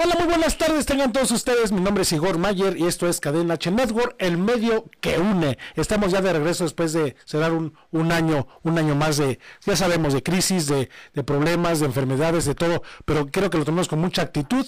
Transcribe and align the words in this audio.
Hola, 0.00 0.14
muy 0.14 0.28
buenas 0.28 0.56
tardes, 0.56 0.86
tengan 0.86 1.12
todos 1.12 1.32
ustedes. 1.32 1.72
Mi 1.72 1.80
nombre 1.80 2.02
es 2.02 2.12
Igor 2.12 2.38
Mayer 2.38 2.76
y 2.76 2.86
esto 2.86 3.08
es 3.08 3.18
Cadena 3.18 3.54
H 3.54 3.68
Network, 3.72 4.14
el 4.20 4.38
medio 4.38 4.88
que 5.00 5.18
une. 5.18 5.58
Estamos 5.74 6.12
ya 6.12 6.20
de 6.20 6.32
regreso 6.32 6.62
después 6.62 6.92
de 6.92 7.16
cerrar 7.24 7.52
un, 7.52 7.76
un 7.90 8.12
año, 8.12 8.46
un 8.62 8.78
año 8.78 8.94
más 8.94 9.16
de, 9.16 9.40
ya 9.66 9.74
sabemos, 9.74 10.14
de 10.14 10.22
crisis, 10.22 10.68
de, 10.68 10.88
de, 11.14 11.24
problemas, 11.24 11.80
de 11.80 11.86
enfermedades, 11.86 12.44
de 12.44 12.54
todo, 12.54 12.84
pero 13.04 13.26
creo 13.26 13.50
que 13.50 13.58
lo 13.58 13.64
tomamos 13.64 13.88
con 13.88 13.98
mucha 13.98 14.22
actitud. 14.22 14.64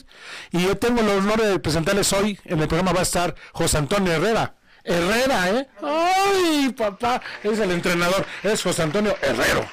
Y 0.50 0.64
yo 0.64 0.76
tengo 0.76 1.00
el 1.00 1.08
honor 1.08 1.40
de 1.40 1.60
presentarles 1.60 2.12
hoy, 2.12 2.36
en 2.44 2.58
el 2.58 2.66
programa 2.66 2.92
va 2.92 2.98
a 2.98 3.04
estar 3.04 3.32
José 3.52 3.78
Antonio 3.78 4.12
Herrera. 4.12 4.56
Herrera, 4.82 5.48
¿eh? 5.50 5.68
¡Ay, 5.80 6.74
papá! 6.76 7.22
Es 7.44 7.56
el 7.60 7.70
entrenador, 7.70 8.26
es 8.42 8.60
José 8.60 8.82
Antonio 8.82 9.16
Herrero. 9.22 9.64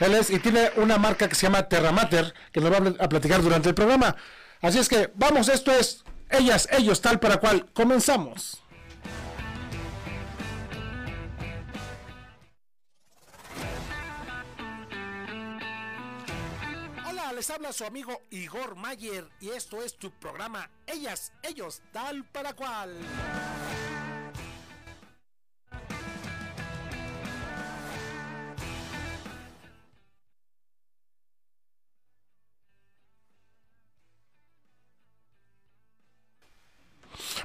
Él 0.00 0.14
es, 0.14 0.30
y 0.30 0.38
tiene 0.38 0.70
una 0.76 0.96
marca 0.96 1.28
que 1.28 1.34
se 1.34 1.42
llama 1.42 1.68
Terramater, 1.68 2.32
que 2.50 2.60
nos 2.60 2.72
va 2.72 3.04
a 3.04 3.08
platicar 3.10 3.42
durante 3.42 3.68
el 3.68 3.74
programa. 3.74 4.16
Así 4.62 4.78
es 4.78 4.88
que 4.88 5.10
vamos, 5.16 5.48
esto 5.48 5.72
es 5.72 6.04
ellas, 6.30 6.68
ellos, 6.70 7.00
tal 7.00 7.18
para 7.18 7.38
cual. 7.38 7.68
Comenzamos. 7.72 8.62
Hola, 17.08 17.32
les 17.32 17.50
habla 17.50 17.72
su 17.72 17.84
amigo 17.84 18.22
Igor 18.30 18.76
Mayer 18.76 19.28
y 19.40 19.50
esto 19.50 19.82
es 19.82 19.98
tu 19.98 20.12
programa 20.12 20.70
Ellas, 20.86 21.32
ellos, 21.42 21.82
tal 21.92 22.24
para 22.24 22.54
cual. 22.54 22.96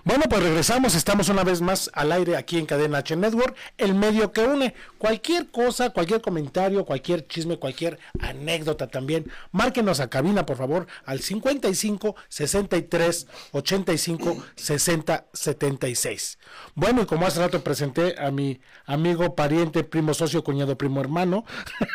Bueno, 0.08 0.23
pues 0.30 0.41
regresamos, 0.41 0.95
estamos 0.95 1.27
una 1.27 1.44
vez 1.44 1.59
más 1.59 1.91
al 1.91 2.13
aire 2.13 2.38
aquí 2.38 2.58
en 2.58 2.66
Cadena 2.66 3.00
H 3.00 3.13
Network, 3.17 3.58
el 3.77 3.94
medio 3.94 4.31
que 4.31 4.39
une 4.39 4.73
cualquier 4.97 5.52
cosa, 5.52 5.89
cualquier 5.89 6.22
comentario, 6.22 6.86
cualquier 6.86 7.27
chisme, 7.27 7.59
cualquier 7.59 7.99
anécdota 8.22 8.88
también. 8.88 9.30
Márquenos 9.52 9.99
a 9.99 10.09
cabina, 10.09 10.45
por 10.45 10.55
favor, 10.55 10.88
al 11.03 11.19
55 11.19 12.16
63 12.30 13.27
85 13.52 14.45
60 14.55 15.25
76. 15.33 16.39
Bueno, 16.73 17.02
y 17.02 17.05
como 17.05 17.27
hace 17.27 17.42
rato 17.42 17.61
presenté 17.61 18.17
a 18.17 18.31
mi 18.31 18.61
amigo, 18.86 19.36
pariente, 19.36 19.83
primo, 19.83 20.14
socio, 20.14 20.42
cuñado, 20.42 20.77
primo, 20.77 21.02
hermano, 21.02 21.44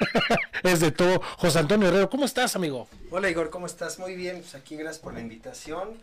es 0.62 0.80
de 0.80 0.92
todo, 0.92 1.22
José 1.38 1.60
Antonio 1.60 1.88
Herrero. 1.88 2.10
¿Cómo 2.10 2.26
estás, 2.26 2.56
amigo? 2.56 2.88
Hola, 3.10 3.30
Igor, 3.30 3.48
¿cómo 3.48 3.64
estás? 3.64 3.98
Muy 3.98 4.16
bien, 4.16 4.40
pues 4.40 4.54
aquí 4.54 4.76
gracias 4.76 5.02
por 5.02 5.14
la 5.14 5.20
invitación. 5.20 5.98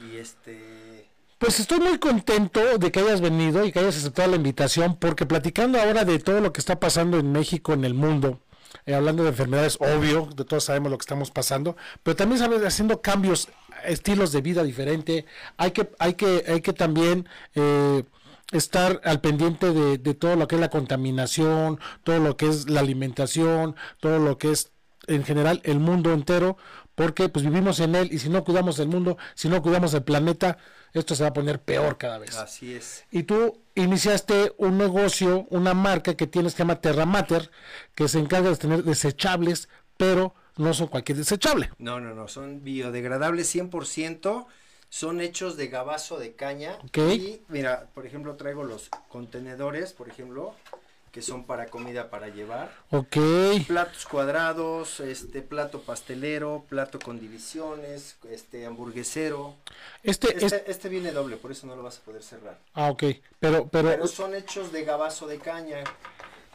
Y 0.00 0.16
este 0.16 1.13
pues 1.38 1.60
estoy 1.60 1.80
muy 1.80 1.98
contento 1.98 2.78
de 2.78 2.92
que 2.92 3.00
hayas 3.00 3.20
venido 3.20 3.64
y 3.64 3.72
que 3.72 3.80
hayas 3.80 3.96
aceptado 3.96 4.30
la 4.30 4.36
invitación, 4.36 4.96
porque 4.96 5.26
platicando 5.26 5.80
ahora 5.80 6.04
de 6.04 6.18
todo 6.18 6.40
lo 6.40 6.52
que 6.52 6.60
está 6.60 6.80
pasando 6.80 7.18
en 7.18 7.32
México, 7.32 7.72
en 7.72 7.84
el 7.84 7.94
mundo, 7.94 8.40
eh, 8.86 8.94
hablando 8.94 9.22
de 9.22 9.30
enfermedades, 9.30 9.78
obvio, 9.80 10.28
de 10.34 10.44
todos 10.44 10.64
sabemos 10.64 10.90
lo 10.90 10.98
que 10.98 11.02
estamos 11.02 11.30
pasando, 11.30 11.76
pero 12.02 12.16
también 12.16 12.38
sabes 12.38 12.62
haciendo 12.64 13.00
cambios, 13.00 13.48
estilos 13.84 14.32
de 14.32 14.40
vida 14.42 14.62
diferente, 14.62 15.26
hay 15.56 15.72
que, 15.72 15.90
hay 15.98 16.14
que, 16.14 16.44
hay 16.46 16.60
que 16.60 16.72
también 16.72 17.28
eh, 17.54 18.04
estar 18.52 19.00
al 19.04 19.20
pendiente 19.20 19.72
de, 19.72 19.98
de 19.98 20.14
todo 20.14 20.36
lo 20.36 20.48
que 20.48 20.54
es 20.56 20.60
la 20.60 20.70
contaminación, 20.70 21.78
todo 22.04 22.18
lo 22.20 22.36
que 22.36 22.48
es 22.48 22.68
la 22.70 22.80
alimentación, 22.80 23.76
todo 24.00 24.18
lo 24.18 24.38
que 24.38 24.52
es 24.52 24.70
en 25.06 25.24
general 25.24 25.60
el 25.64 25.80
mundo 25.80 26.12
entero, 26.12 26.56
porque 26.94 27.28
pues 27.28 27.44
vivimos 27.44 27.80
en 27.80 27.94
él 27.94 28.08
y 28.12 28.18
si 28.18 28.28
no 28.28 28.44
cuidamos 28.44 28.78
el 28.78 28.88
mundo, 28.88 29.18
si 29.34 29.48
no 29.48 29.62
cuidamos 29.62 29.94
el 29.94 30.04
planeta, 30.04 30.58
esto 30.94 31.14
se 31.14 31.24
va 31.24 31.30
a 31.30 31.32
poner 31.32 31.60
peor 31.60 31.98
cada 31.98 32.18
vez. 32.18 32.36
Así 32.36 32.74
es. 32.74 33.04
Y 33.10 33.24
tú 33.24 33.60
iniciaste 33.74 34.54
un 34.58 34.78
negocio, 34.78 35.46
una 35.50 35.74
marca 35.74 36.14
que 36.14 36.26
tienes 36.26 36.52
que 36.52 36.58
se 36.58 36.62
llama 36.62 36.80
Terramater, 36.80 37.50
que 37.94 38.08
se 38.08 38.20
encarga 38.20 38.50
de 38.50 38.56
tener 38.56 38.84
desechables, 38.84 39.68
pero 39.96 40.34
no 40.56 40.72
son 40.72 40.86
cualquier 40.86 41.18
desechable. 41.18 41.70
No, 41.78 42.00
no, 42.00 42.14
no, 42.14 42.28
son 42.28 42.62
biodegradables 42.62 43.54
100%, 43.54 44.46
son 44.88 45.20
hechos 45.20 45.56
de 45.56 45.66
gabazo 45.66 46.18
de 46.18 46.34
caña. 46.34 46.78
Y 46.94 47.40
mira, 47.48 47.88
por 47.92 48.06
ejemplo, 48.06 48.36
traigo 48.36 48.62
los 48.62 48.88
contenedores, 49.08 49.92
por 49.92 50.08
ejemplo, 50.08 50.54
que 51.14 51.22
son 51.22 51.44
para 51.44 51.66
comida 51.66 52.10
para 52.10 52.26
llevar. 52.26 52.74
Ok. 52.90 53.16
Platos 53.68 54.04
cuadrados, 54.04 54.98
este 54.98 55.42
plato 55.42 55.82
pastelero, 55.82 56.64
plato 56.68 56.98
con 56.98 57.20
divisiones, 57.20 58.16
este 58.28 58.66
hamburguesero. 58.66 59.54
Este, 60.02 60.44
este, 60.44 60.68
este, 60.68 60.88
viene 60.88 61.12
doble, 61.12 61.36
por 61.36 61.52
eso 61.52 61.68
no 61.68 61.76
lo 61.76 61.84
vas 61.84 61.98
a 61.98 62.00
poder 62.00 62.24
cerrar. 62.24 62.58
Ah, 62.74 62.90
ok. 62.90 63.04
Pero, 63.38 63.68
pero, 63.68 63.90
pero 63.90 64.06
son 64.08 64.34
hechos 64.34 64.72
de 64.72 64.82
gabazo 64.82 65.28
de 65.28 65.38
caña. 65.38 65.84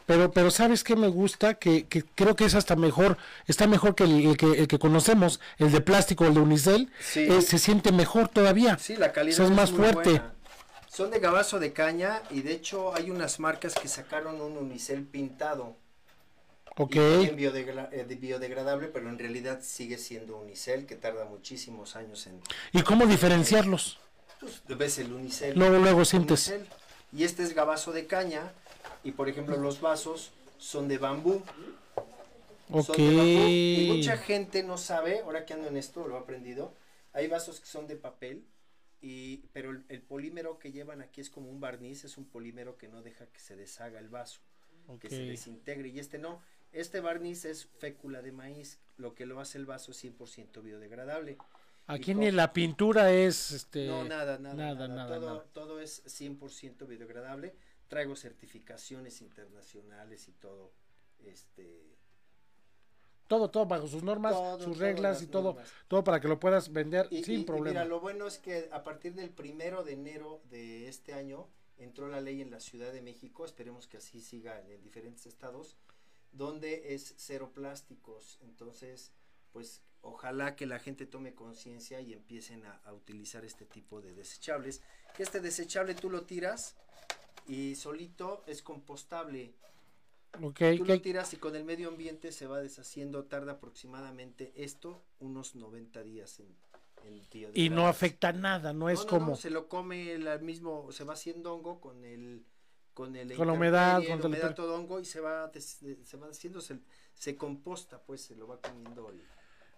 Pero, 0.04 0.30
pero 0.30 0.50
sabes 0.50 0.84
qué 0.84 0.94
me 0.94 1.08
gusta, 1.08 1.54
que, 1.54 1.86
que 1.86 2.04
creo 2.04 2.36
que 2.36 2.44
es 2.44 2.54
hasta 2.54 2.76
mejor, 2.76 3.16
está 3.46 3.66
mejor 3.66 3.94
que 3.94 4.04
el, 4.04 4.36
que, 4.36 4.46
el 4.46 4.68
que 4.68 4.78
conocemos, 4.78 5.40
el 5.56 5.72
de 5.72 5.80
plástico, 5.80 6.26
el 6.26 6.34
de 6.34 6.40
unicel, 6.40 6.92
sí. 7.00 7.20
eh, 7.20 7.40
se 7.40 7.58
siente 7.58 7.92
mejor 7.92 8.28
todavía. 8.28 8.76
Sí, 8.76 8.96
la 8.96 9.10
calidad 9.12 9.40
o 9.40 9.42
sea, 9.42 9.46
es 9.46 9.52
más 9.52 9.70
fuerte. 9.70 10.10
Buena. 10.10 10.34
Son 10.90 11.12
de 11.12 11.20
gabazo 11.20 11.60
de 11.60 11.72
caña 11.72 12.20
y 12.30 12.42
de 12.42 12.52
hecho 12.52 12.92
hay 12.96 13.10
unas 13.10 13.38
marcas 13.38 13.76
que 13.76 13.86
sacaron 13.86 14.40
un 14.40 14.56
unicel 14.56 15.04
pintado. 15.06 15.76
Ok. 16.76 16.96
Biodegra 17.36 17.88
eh, 17.92 18.04
biodegradable, 18.20 18.88
pero 18.88 19.08
en 19.08 19.16
realidad 19.16 19.60
sigue 19.62 19.98
siendo 19.98 20.38
unicel 20.38 20.86
que 20.86 20.96
tarda 20.96 21.26
muchísimos 21.26 21.94
años 21.94 22.26
en... 22.26 22.40
¿Y 22.72 22.82
cómo 22.82 23.06
diferenciarlos? 23.06 24.00
Pues 24.40 24.62
ves 24.66 24.98
el 24.98 25.12
unicel. 25.12 25.56
Luego, 25.56 25.78
luego 25.78 26.04
sientes. 26.04 26.48
Unicel, 26.48 26.68
y 27.12 27.22
este 27.22 27.44
es 27.44 27.54
gabazo 27.54 27.92
de 27.92 28.06
caña 28.06 28.52
y 29.04 29.12
por 29.12 29.28
ejemplo 29.28 29.56
los 29.58 29.80
vasos 29.80 30.32
son 30.58 30.88
de 30.88 30.98
bambú. 30.98 31.40
Ok. 32.68 32.86
Son 32.86 32.96
de 32.96 33.16
bambú. 33.16 33.48
Y 33.48 33.92
mucha 33.96 34.16
gente 34.16 34.64
no 34.64 34.76
sabe, 34.76 35.20
ahora 35.20 35.46
que 35.46 35.54
ando 35.54 35.68
en 35.68 35.76
esto, 35.76 36.08
lo 36.08 36.16
he 36.16 36.18
aprendido, 36.18 36.74
hay 37.12 37.28
vasos 37.28 37.60
que 37.60 37.66
son 37.66 37.86
de 37.86 37.94
papel 37.94 38.44
y, 39.00 39.38
pero 39.52 39.70
el, 39.70 39.84
el, 39.88 40.02
polímero 40.02 40.58
que 40.58 40.72
llevan 40.72 41.00
aquí 41.00 41.20
es 41.20 41.30
como 41.30 41.50
un 41.50 41.60
barniz, 41.60 42.04
es 42.04 42.18
un 42.18 42.26
polímero 42.26 42.76
que 42.76 42.88
no 42.88 43.02
deja 43.02 43.26
que 43.26 43.40
se 43.40 43.56
deshaga 43.56 43.98
el 43.98 44.08
vaso, 44.08 44.40
okay. 44.86 45.08
que 45.10 45.16
se 45.16 45.22
desintegre. 45.22 45.88
Y 45.88 45.98
este 45.98 46.18
no, 46.18 46.42
este 46.72 47.00
barniz 47.00 47.44
es 47.44 47.66
fécula 47.78 48.22
de 48.22 48.32
maíz, 48.32 48.78
lo 48.96 49.14
que 49.14 49.26
lo 49.26 49.40
hace 49.40 49.58
el 49.58 49.66
vaso 49.66 49.92
es 49.92 50.04
100% 50.04 50.62
biodegradable. 50.62 51.38
Aquí 51.86 52.14
ni 52.14 52.30
la 52.30 52.52
pintura 52.52 53.12
es 53.12 53.50
este 53.50 53.88
no 53.88 54.04
nada 54.04 54.38
nada 54.38 54.54
nada, 54.54 54.74
nada, 54.74 54.88
nada, 54.88 55.14
todo, 55.16 55.34
nada. 55.34 55.46
todo 55.52 55.80
es 55.80 56.04
100% 56.04 56.86
biodegradable 56.86 57.54
traigo 57.90 58.14
certificaciones 58.14 59.20
internacionales 59.20 60.28
y 60.28 60.32
todo 60.32 60.72
este 61.18 61.98
todo, 63.30 63.48
todo 63.48 63.64
bajo 63.64 63.86
sus 63.86 64.02
normas, 64.02 64.32
todo, 64.32 64.58
sus 64.58 64.78
reglas 64.78 65.22
y 65.22 65.28
todo, 65.28 65.52
normas. 65.52 65.72
todo 65.86 66.02
para 66.02 66.20
que 66.20 66.26
lo 66.26 66.40
puedas 66.40 66.72
vender 66.72 67.06
y, 67.12 67.22
sin 67.22 67.42
y, 67.42 67.44
problema. 67.44 67.68
Y 67.68 67.72
mira, 67.74 67.84
lo 67.84 68.00
bueno 68.00 68.26
es 68.26 68.38
que 68.38 68.68
a 68.72 68.82
partir 68.82 69.14
del 69.14 69.30
primero 69.30 69.84
de 69.84 69.92
enero 69.92 70.42
de 70.50 70.88
este 70.88 71.12
año 71.12 71.46
entró 71.78 72.08
la 72.08 72.20
ley 72.20 72.42
en 72.42 72.50
la 72.50 72.58
Ciudad 72.58 72.92
de 72.92 73.02
México, 73.02 73.44
esperemos 73.44 73.86
que 73.86 73.98
así 73.98 74.20
siga 74.20 74.58
en, 74.58 74.72
en 74.72 74.82
diferentes 74.82 75.26
estados, 75.26 75.76
donde 76.32 76.92
es 76.92 77.14
cero 77.18 77.52
plásticos. 77.54 78.40
Entonces, 78.42 79.12
pues 79.52 79.80
ojalá 80.00 80.56
que 80.56 80.66
la 80.66 80.80
gente 80.80 81.06
tome 81.06 81.32
conciencia 81.32 82.00
y 82.00 82.12
empiecen 82.12 82.66
a, 82.66 82.80
a, 82.84 82.92
utilizar 82.92 83.44
este 83.44 83.64
tipo 83.64 84.00
de 84.00 84.12
desechables. 84.12 84.82
Que 85.16 85.22
este 85.22 85.38
desechable 85.38 85.94
tú 85.94 86.10
lo 86.10 86.22
tiras 86.22 86.74
y 87.46 87.76
solito 87.76 88.42
es 88.48 88.60
compostable. 88.60 89.54
Okay, 90.42 90.76
Tú 90.78 90.84
okay. 90.84 90.96
lo 90.96 91.02
tiras 91.02 91.32
y 91.34 91.36
con 91.36 91.56
el 91.56 91.64
medio 91.64 91.88
ambiente 91.88 92.32
se 92.32 92.46
va 92.46 92.60
deshaciendo, 92.60 93.24
tarda 93.24 93.52
aproximadamente 93.52 94.52
esto 94.56 95.02
unos 95.18 95.54
90 95.54 96.02
días 96.02 96.40
en, 96.40 96.54
en 97.04 97.50
Y 97.54 97.68
no 97.68 97.86
afecta 97.86 98.32
nada, 98.32 98.72
no, 98.72 98.80
no 98.80 98.90
es 98.90 99.00
no, 99.00 99.06
como... 99.06 99.26
No, 99.30 99.36
se 99.36 99.50
lo 99.50 99.68
come 99.68 100.12
el 100.12 100.40
mismo, 100.40 100.92
se 100.92 101.04
va 101.04 101.14
haciendo 101.14 101.54
hongo 101.54 101.80
con 101.80 102.04
el... 102.04 102.44
Con, 102.94 103.16
el 103.16 103.34
con 103.34 103.46
la 103.46 103.52
humedad, 103.54 104.02
con 104.02 104.18
el 104.18 104.26
humedad, 104.26 104.54
todo 104.54 104.76
hongo 104.76 105.00
y 105.00 105.04
se 105.04 105.20
va, 105.20 105.46
des, 105.48 105.78
se 106.02 106.16
va 106.16 106.26
haciendo, 106.28 106.60
se, 106.60 106.80
se, 107.14 107.36
composta, 107.36 108.02
pues 108.02 108.20
se 108.20 108.34
lo 108.34 108.46
va 108.46 108.60
comiendo. 108.60 109.08
El... 109.08 109.22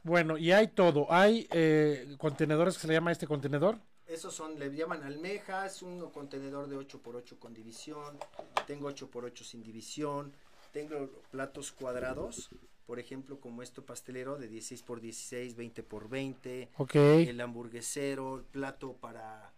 Bueno, 0.03 0.39
y 0.39 0.51
hay 0.51 0.69
todo. 0.69 1.07
Hay 1.13 1.47
eh, 1.53 2.17
contenedores 2.19 2.75
que 2.75 2.81
se 2.81 2.89
le 2.89 2.95
llama 2.95 3.13
este 3.13 3.27
contenedor. 3.27 3.79
Esos 4.13 4.35
son, 4.35 4.59
le 4.59 4.75
llaman 4.75 5.03
almeja, 5.03 5.67
es 5.67 5.83
un 5.83 6.11
contenedor 6.11 6.69
de 6.69 6.77
8x8 6.77 7.39
con 7.39 7.55
división, 7.55 8.19
tengo 8.67 8.91
8x8 8.91 9.43
sin 9.45 9.63
división, 9.63 10.33
tengo 10.73 11.09
platos 11.31 11.73
cuadrados, 11.73 12.51
por 12.87 12.99
ejemplo, 12.99 13.41
como 13.41 13.63
esto 13.63 13.85
pastelero 13.85 14.37
de 14.39 14.51
16x16, 14.51 15.55
20x20, 15.55 16.69
Ok. 16.79 16.95
el 16.95 17.41
hamburguesero, 17.41 18.37
el 18.37 18.45
plato 18.45 18.95
para, 18.95 19.53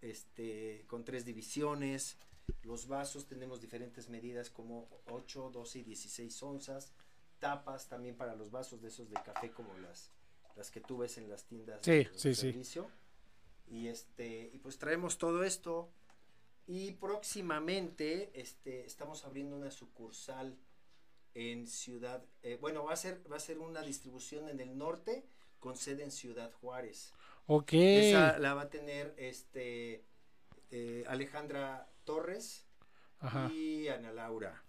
este, 0.00 0.84
con 0.86 1.04
tres 1.04 1.24
divisiones, 1.24 2.16
los 2.62 2.86
vasos 2.88 3.26
tenemos 3.26 3.60
diferentes 3.60 4.08
medidas 4.08 4.48
como 4.50 4.88
8, 5.10 5.50
12 5.52 5.80
y 5.80 5.82
16 5.82 6.42
onzas, 6.42 6.92
tapas 7.40 7.88
también 7.88 8.16
para 8.16 8.34
los 8.34 8.50
vasos 8.50 8.80
de 8.80 8.88
esos 8.88 9.10
de 9.10 9.16
café 9.22 9.50
como 9.50 9.76
las, 9.78 10.10
las 10.56 10.70
que 10.70 10.80
tú 10.80 10.98
ves 10.98 11.18
en 11.18 11.28
las 11.28 11.44
tiendas 11.44 11.80
Sí, 11.82 11.90
de 12.04 12.10
sí, 12.14 12.34
sí. 12.34 12.52
Y 13.70 13.88
este, 13.88 14.50
y 14.52 14.58
pues 14.58 14.78
traemos 14.78 15.18
todo 15.18 15.44
esto. 15.44 15.90
Y 16.66 16.92
próximamente 16.92 18.30
este, 18.34 18.84
estamos 18.84 19.24
abriendo 19.24 19.56
una 19.56 19.70
sucursal 19.70 20.58
en 21.34 21.66
Ciudad, 21.66 22.24
eh, 22.42 22.58
bueno, 22.60 22.84
va 22.84 22.94
a 22.94 22.96
ser, 22.96 23.22
va 23.30 23.36
a 23.36 23.40
ser 23.40 23.58
una 23.58 23.82
distribución 23.82 24.48
en 24.48 24.60
el 24.60 24.76
norte 24.76 25.24
con 25.60 25.76
sede 25.76 26.02
en 26.02 26.10
Ciudad 26.10 26.52
Juárez. 26.52 27.12
Ok. 27.46 27.72
Esa 27.72 28.38
la 28.38 28.54
va 28.54 28.62
a 28.62 28.70
tener 28.70 29.14
este 29.16 30.04
eh, 30.70 31.04
Alejandra 31.06 31.88
Torres 32.04 32.66
Ajá. 33.20 33.50
y 33.52 33.88
Ana 33.88 34.12
Laura. 34.12 34.62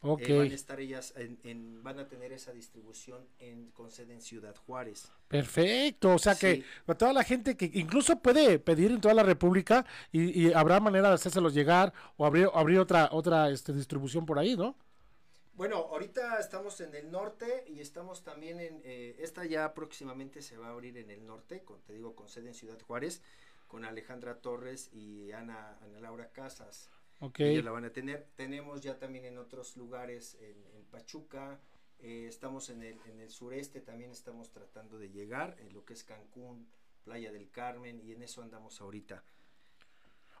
Ok. 0.00 0.28
Eh, 0.28 0.34
van 0.34 0.50
a 0.50 0.54
estar 0.54 0.80
ellas 0.80 1.12
en, 1.16 1.38
en- 1.44 1.82
van 1.82 1.98
a 1.98 2.08
tener 2.08 2.32
esa 2.32 2.52
distribución 2.52 3.28
en, 3.38 3.70
con 3.72 3.90
sede 3.90 4.14
en 4.14 4.20
Ciudad 4.22 4.56
Juárez. 4.56 5.12
Perfecto, 5.28 6.14
o 6.14 6.18
sea 6.18 6.36
que 6.36 6.56
Sí. 6.56 6.64
para 6.86 6.96
toda 6.96 7.12
la 7.12 7.22
gente 7.22 7.54
que 7.56 7.70
incluso 7.74 8.18
puede 8.22 8.58
pedir 8.58 8.90
en 8.92 9.00
toda 9.00 9.12
la 9.12 9.22
República 9.22 9.84
y, 10.10 10.46
y 10.48 10.52
habrá 10.54 10.80
manera 10.80 11.08
de 11.10 11.14
hacérselos 11.16 11.52
llegar 11.52 11.92
o 12.16 12.24
abrir, 12.24 12.48
abrir 12.54 12.78
otra 12.78 13.10
otra 13.12 13.50
este, 13.50 13.74
distribución 13.74 14.24
por 14.24 14.38
ahí, 14.38 14.56
¿no? 14.56 14.74
Bueno, 15.54 15.76
ahorita 15.76 16.38
estamos 16.38 16.80
en 16.80 16.94
el 16.94 17.10
norte 17.10 17.64
y 17.66 17.80
estamos 17.80 18.22
también 18.22 18.60
en, 18.60 18.80
eh, 18.84 19.16
esta 19.18 19.44
ya 19.44 19.74
próximamente 19.74 20.40
se 20.40 20.56
va 20.56 20.68
a 20.68 20.70
abrir 20.70 20.96
en 20.98 21.10
el 21.10 21.26
norte, 21.26 21.64
con, 21.64 21.80
te 21.82 21.92
digo, 21.92 22.14
con 22.14 22.28
sede 22.28 22.48
en 22.48 22.54
Ciudad 22.54 22.80
Juárez, 22.80 23.22
con 23.66 23.84
Alejandra 23.84 24.36
Torres 24.40 24.88
y 24.92 25.32
Ana, 25.32 25.76
Ana 25.82 26.00
Laura 26.00 26.30
Casas. 26.30 26.90
Ok. 27.20 27.40
Ellos 27.40 27.64
la 27.64 27.70
van 27.70 27.84
a 27.84 27.92
tener. 27.92 28.26
Tenemos 28.36 28.80
ya 28.80 28.98
también 28.98 29.24
en 29.24 29.38
otros 29.38 29.76
lugares, 29.76 30.36
en, 30.40 30.56
en 30.76 30.84
Pachuca, 30.90 31.58
eh, 32.00 32.26
estamos 32.28 32.70
en 32.70 32.82
el, 32.82 32.96
en 33.06 33.20
el 33.20 33.30
sureste, 33.30 33.80
también 33.80 34.10
estamos 34.10 34.50
tratando 34.52 34.98
de 34.98 35.10
llegar, 35.10 35.56
en 35.58 35.72
lo 35.72 35.84
que 35.84 35.94
es 35.94 36.04
Cancún, 36.04 36.68
Playa 37.04 37.32
del 37.32 37.50
Carmen, 37.50 38.00
y 38.00 38.12
en 38.12 38.22
eso 38.22 38.42
andamos 38.42 38.80
ahorita. 38.80 39.22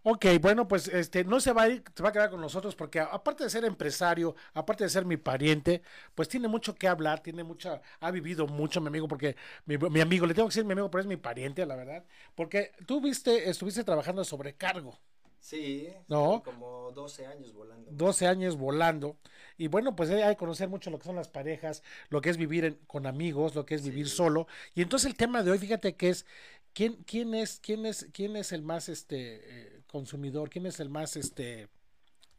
Ok, 0.04 0.26
bueno, 0.40 0.68
pues 0.68 0.86
este 0.88 1.24
no 1.24 1.40
se 1.40 1.52
va 1.52 1.62
a 1.62 1.68
ir, 1.68 1.82
se 1.94 2.02
va 2.02 2.10
a 2.10 2.12
quedar 2.12 2.30
con 2.30 2.40
nosotros 2.40 2.76
porque 2.76 3.00
aparte 3.00 3.44
de 3.44 3.50
ser 3.50 3.64
empresario, 3.64 4.36
aparte 4.54 4.84
de 4.84 4.90
ser 4.90 5.04
mi 5.04 5.16
pariente, 5.16 5.82
pues 6.14 6.28
tiene 6.28 6.46
mucho 6.46 6.74
que 6.76 6.86
hablar, 6.86 7.20
tiene 7.20 7.42
mucha, 7.42 7.82
ha 8.00 8.10
vivido 8.12 8.46
mucho 8.46 8.80
mi 8.80 8.86
amigo, 8.86 9.08
porque 9.08 9.36
mi, 9.66 9.76
mi 9.76 10.00
amigo, 10.00 10.24
le 10.24 10.34
tengo 10.34 10.48
que 10.48 10.52
decir 10.52 10.64
mi 10.64 10.72
amigo, 10.72 10.90
pero 10.90 11.00
es 11.00 11.06
mi 11.06 11.16
pariente, 11.16 11.66
la 11.66 11.74
verdad, 11.76 12.04
porque 12.36 12.72
tú 12.86 13.00
viste, 13.00 13.50
estuviste 13.50 13.82
trabajando 13.84 14.24
sobre 14.24 14.54
cargo. 14.54 14.98
Sí, 15.40 15.88
No. 16.08 16.42
como 16.44 16.90
12 16.92 17.26
años 17.26 17.52
volando. 17.54 17.90
12 17.92 18.26
años 18.26 18.56
volando. 18.56 19.16
Y 19.56 19.68
bueno, 19.68 19.94
pues 19.96 20.10
hay 20.10 20.34
que 20.34 20.36
conocer 20.38 20.68
mucho 20.68 20.90
lo 20.90 20.98
que 20.98 21.04
son 21.06 21.16
las 21.16 21.28
parejas, 21.28 21.82
lo 22.10 22.20
que 22.20 22.30
es 22.30 22.36
vivir 22.36 22.64
en- 22.64 22.74
con 22.86 23.06
amigos, 23.06 23.54
lo 23.54 23.64
que 23.64 23.74
es 23.76 23.82
vivir 23.84 24.08
Sí. 24.08 24.16
solo. 24.16 24.46
Y 24.74 24.82
entonces 24.82 25.08
el 25.10 25.16
tema 25.16 25.42
de 25.42 25.50
hoy, 25.52 25.58
fíjate 25.58 25.94
que 25.96 26.10
es 26.10 26.26
quién, 26.74 26.96
quién 27.04 27.34
es, 27.34 27.60
quién 27.60 27.86
es, 27.86 28.06
quién 28.12 28.36
es 28.36 28.52
el 28.52 28.62
más 28.62 28.88
este 28.88 29.40
eh, 29.76 29.82
consumidor, 29.86 30.50
quién 30.50 30.66
es 30.66 30.80
el 30.80 30.90
más 30.90 31.16
este 31.16 31.68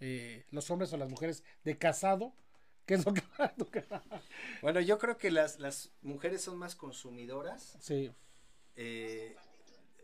eh, 0.01 0.45
los 0.51 0.69
hombres 0.71 0.93
o 0.93 0.97
las 0.97 1.09
mujeres 1.09 1.43
de 1.63 1.77
casado. 1.77 2.33
¿Qué 2.85 2.95
es 2.95 3.05
lo 3.05 3.13
que 3.13 3.21
Bueno, 4.61 4.79
yo 4.81 4.97
creo 4.97 5.17
que 5.17 5.29
las, 5.29 5.59
las 5.59 5.91
mujeres 6.01 6.41
son 6.41 6.57
más 6.57 6.75
consumidoras. 6.75 7.77
Sí, 7.79 8.11
eh, 8.75 9.35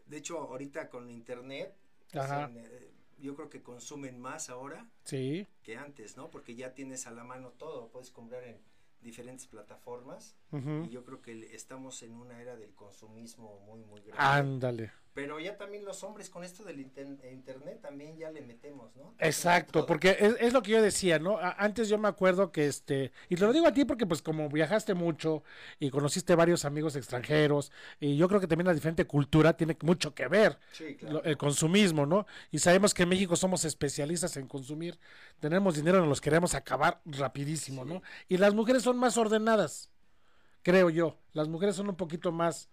de 0.05 0.17
hecho, 0.17 0.37
ahorita 0.39 0.89
con 0.89 1.09
internet, 1.09 1.73
Ajá. 2.13 2.49
eh, 2.55 2.91
yo 3.17 3.35
creo 3.35 3.49
que 3.49 3.63
consumen 3.63 4.19
más 4.19 4.49
ahora 4.49 4.87
sí. 5.03 5.47
que 5.63 5.77
antes, 5.77 6.17
¿no? 6.17 6.29
Porque 6.29 6.55
ya 6.55 6.73
tienes 6.73 7.07
a 7.07 7.11
la 7.11 7.23
mano 7.23 7.49
todo, 7.51 7.89
puedes 7.89 8.11
comprar 8.11 8.43
en 8.43 8.59
diferentes 9.01 9.47
plataformas. 9.47 10.35
Y 10.51 10.89
yo 10.89 11.03
creo 11.03 11.21
que 11.21 11.53
estamos 11.53 12.01
en 12.01 12.13
una 12.13 12.41
era 12.41 12.55
del 12.55 12.73
consumismo 12.73 13.59
muy, 13.65 13.83
muy 13.83 14.01
grande. 14.01 14.23
Ándale. 14.23 14.91
Pero 15.15 15.39
ya 15.39 15.57
también 15.57 15.85
los 15.85 16.03
hombres 16.03 16.29
con 16.29 16.43
esto 16.43 16.65
del 16.65 16.81
inter- 16.81 17.17
internet 17.31 17.79
también 17.81 18.17
ya 18.17 18.29
le 18.31 18.41
metemos, 18.41 18.93
¿no? 18.97 19.15
Exacto, 19.19 19.85
porque 19.85 20.17
es, 20.19 20.35
es 20.41 20.51
lo 20.51 20.61
que 20.61 20.71
yo 20.71 20.81
decía, 20.81 21.19
¿no? 21.19 21.39
Antes 21.39 21.87
yo 21.87 21.97
me 21.97 22.09
acuerdo 22.09 22.51
que 22.51 22.67
este, 22.67 23.13
y 23.29 23.35
te 23.37 23.45
lo 23.45 23.53
digo 23.53 23.65
a 23.65 23.71
ti 23.73 23.85
porque 23.85 24.05
pues 24.05 24.21
como 24.21 24.49
viajaste 24.49 24.93
mucho 24.93 25.41
y 25.79 25.89
conociste 25.89 26.35
varios 26.35 26.65
amigos 26.65 26.97
extranjeros, 26.97 27.71
y 28.01 28.17
yo 28.17 28.27
creo 28.27 28.41
que 28.41 28.47
también 28.47 28.67
la 28.67 28.73
diferente 28.73 29.05
cultura 29.05 29.55
tiene 29.55 29.77
mucho 29.83 30.13
que 30.13 30.27
ver, 30.27 30.59
Sí, 30.73 30.95
claro. 30.97 31.15
lo- 31.19 31.23
el 31.23 31.37
consumismo, 31.37 32.05
¿no? 32.05 32.27
Y 32.51 32.59
sabemos 32.59 32.93
que 32.93 33.03
en 33.03 33.09
México 33.09 33.37
somos 33.37 33.63
especialistas 33.63 34.35
en 34.35 34.47
consumir, 34.49 34.99
tenemos 35.39 35.75
dinero, 35.77 35.99
nos 35.99 36.09
los 36.09 36.19
queremos 36.19 36.55
acabar 36.55 36.99
rapidísimo, 37.05 37.83
Sí. 37.85 37.89
¿no? 37.93 38.01
Y 38.27 38.35
las 38.35 38.53
mujeres 38.53 38.83
son 38.83 38.97
más 38.97 39.15
ordenadas, 39.15 39.89
creo 40.61 40.89
yo, 40.89 41.17
las 41.31 41.47
mujeres 41.47 41.77
son 41.77 41.87
un 41.87 41.95
poquito 41.95 42.33
más... 42.33 42.67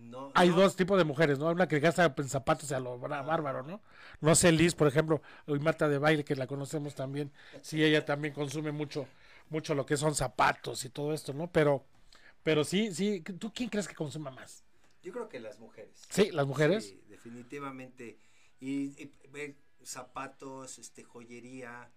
No, 0.00 0.32
Hay 0.34 0.48
no, 0.48 0.56
dos 0.56 0.76
tipos 0.76 0.98
de 0.98 1.04
mujeres, 1.04 1.38
¿no? 1.38 1.48
Una 1.50 1.68
que 1.68 1.80
gasta 1.80 2.14
en 2.16 2.28
zapatos 2.28 2.72
a 2.72 2.80
lo 2.80 2.98
bárbaro, 2.98 3.62
¿no? 3.62 3.80
No 4.20 4.34
sé, 4.34 4.52
Liz, 4.52 4.74
por 4.74 4.88
ejemplo, 4.88 5.20
y 5.46 5.58
Marta 5.58 5.88
de 5.88 5.98
Baile, 5.98 6.24
que 6.24 6.36
la 6.36 6.46
conocemos 6.46 6.94
también, 6.94 7.32
sí, 7.62 7.82
ella 7.82 8.04
también 8.04 8.32
consume 8.34 8.72
mucho, 8.72 9.06
mucho 9.50 9.74
lo 9.74 9.84
que 9.86 9.96
son 9.96 10.14
zapatos 10.14 10.84
y 10.84 10.88
todo 10.88 11.12
esto, 11.12 11.32
¿no? 11.32 11.50
Pero, 11.50 11.84
pero 12.42 12.64
sí, 12.64 12.94
sí, 12.94 13.20
¿tú 13.20 13.52
quién 13.52 13.68
crees 13.68 13.88
que 13.88 13.94
consuma 13.94 14.30
más? 14.30 14.64
Yo 15.02 15.12
creo 15.12 15.28
que 15.28 15.40
las 15.40 15.58
mujeres. 15.58 16.02
Sí, 16.08 16.30
las 16.30 16.46
mujeres. 16.46 16.88
Sí, 16.88 17.02
definitivamente. 17.08 18.18
Y, 18.60 18.92
y 19.00 19.12
zapatos, 19.82 20.78
este, 20.78 21.04
joyería, 21.04 21.90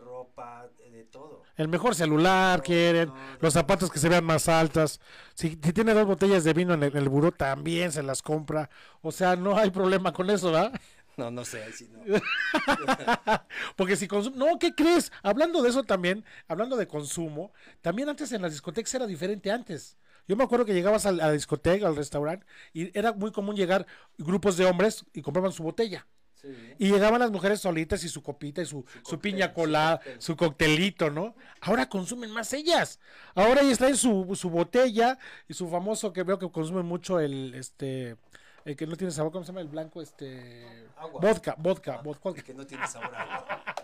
ropa, 0.00 0.68
de, 0.90 1.04
todo. 1.04 1.42
El 1.56 1.68
mejor 1.68 1.94
celular 1.94 2.62
quieren, 2.62 3.12
los 3.40 3.52
zapatos 3.54 3.90
que 3.90 3.98
se 3.98 4.08
vean 4.08 4.24
más 4.24 4.48
altas. 4.48 5.00
Si, 5.34 5.50
si 5.50 5.72
tiene 5.72 5.94
dos 5.94 6.06
botellas 6.06 6.44
de 6.44 6.52
vino 6.52 6.74
en 6.74 6.82
el, 6.82 6.90
en 6.92 6.98
el 6.98 7.08
buró, 7.08 7.32
también 7.32 7.92
se 7.92 8.02
las 8.02 8.22
compra. 8.22 8.68
O 9.02 9.12
sea, 9.12 9.36
no 9.36 9.56
hay 9.56 9.70
problema 9.70 10.12
con 10.12 10.28
eso, 10.30 10.50
¿verdad? 10.52 10.72
No, 11.16 11.30
no 11.30 11.44
sé, 11.44 11.70
si 11.72 11.88
no. 11.88 12.00
Porque 13.76 13.96
si 13.96 14.08
consumo, 14.08 14.36
no, 14.36 14.58
¿qué 14.58 14.74
crees? 14.74 15.12
Hablando 15.22 15.62
de 15.62 15.68
eso 15.70 15.82
también, 15.84 16.24
hablando 16.48 16.76
de 16.76 16.86
consumo, 16.86 17.52
también 17.82 18.08
antes 18.08 18.32
en 18.32 18.42
las 18.42 18.52
discotecas 18.52 18.94
era 18.94 19.06
diferente 19.06 19.50
antes. 19.50 19.96
Yo 20.26 20.36
me 20.36 20.44
acuerdo 20.44 20.64
que 20.64 20.74
llegabas 20.74 21.06
al- 21.06 21.20
a 21.20 21.26
la 21.26 21.32
discoteca, 21.32 21.86
al 21.88 21.96
restaurante, 21.96 22.46
y 22.72 22.96
era 22.96 23.12
muy 23.12 23.32
común 23.32 23.56
llegar 23.56 23.86
grupos 24.16 24.56
de 24.56 24.64
hombres 24.66 25.04
y 25.12 25.22
compraban 25.22 25.52
su 25.52 25.62
botella. 25.62 26.06
Sí. 26.40 26.74
Y 26.78 26.90
llegaban 26.90 27.20
las 27.20 27.30
mujeres 27.30 27.60
solitas 27.60 28.02
y 28.04 28.08
su 28.08 28.22
copita 28.22 28.62
y 28.62 28.66
su, 28.66 28.84
su, 28.84 29.02
cóctel, 29.02 29.18
piña 29.20 29.48
su 29.48 29.54
colada, 29.54 29.96
cóctel. 29.98 30.22
su 30.22 30.36
coctelito, 30.36 31.10
¿no? 31.10 31.34
Ahora 31.60 31.88
consumen 31.88 32.30
más 32.30 32.52
ellas. 32.52 32.98
Ahora 33.34 33.60
ellas 33.62 33.78
traen 33.78 33.96
su, 33.96 34.34
su 34.34 34.50
botella 34.50 35.18
y 35.48 35.54
su 35.54 35.68
famoso 35.68 36.12
que 36.12 36.22
veo 36.22 36.38
que 36.38 36.50
consumen 36.50 36.86
mucho 36.86 37.20
el, 37.20 37.54
este, 37.54 38.16
el 38.64 38.76
que 38.76 38.86
no 38.86 38.96
tiene 38.96 39.12
sabor, 39.12 39.32
¿cómo 39.32 39.44
se 39.44 39.48
llama? 39.52 39.60
El 39.60 39.68
blanco, 39.68 40.00
este... 40.02 40.66
Agua. 40.96 41.20
Vodka, 41.20 41.54
vodka, 41.58 41.94
Ah, 41.98 42.02
vodka. 42.02 42.30
y 42.36 42.42
que 42.42 42.54
no 42.54 42.66
tiene 42.66 42.86
sabor 42.86 43.14
a 43.14 43.22
agua. 43.36 43.64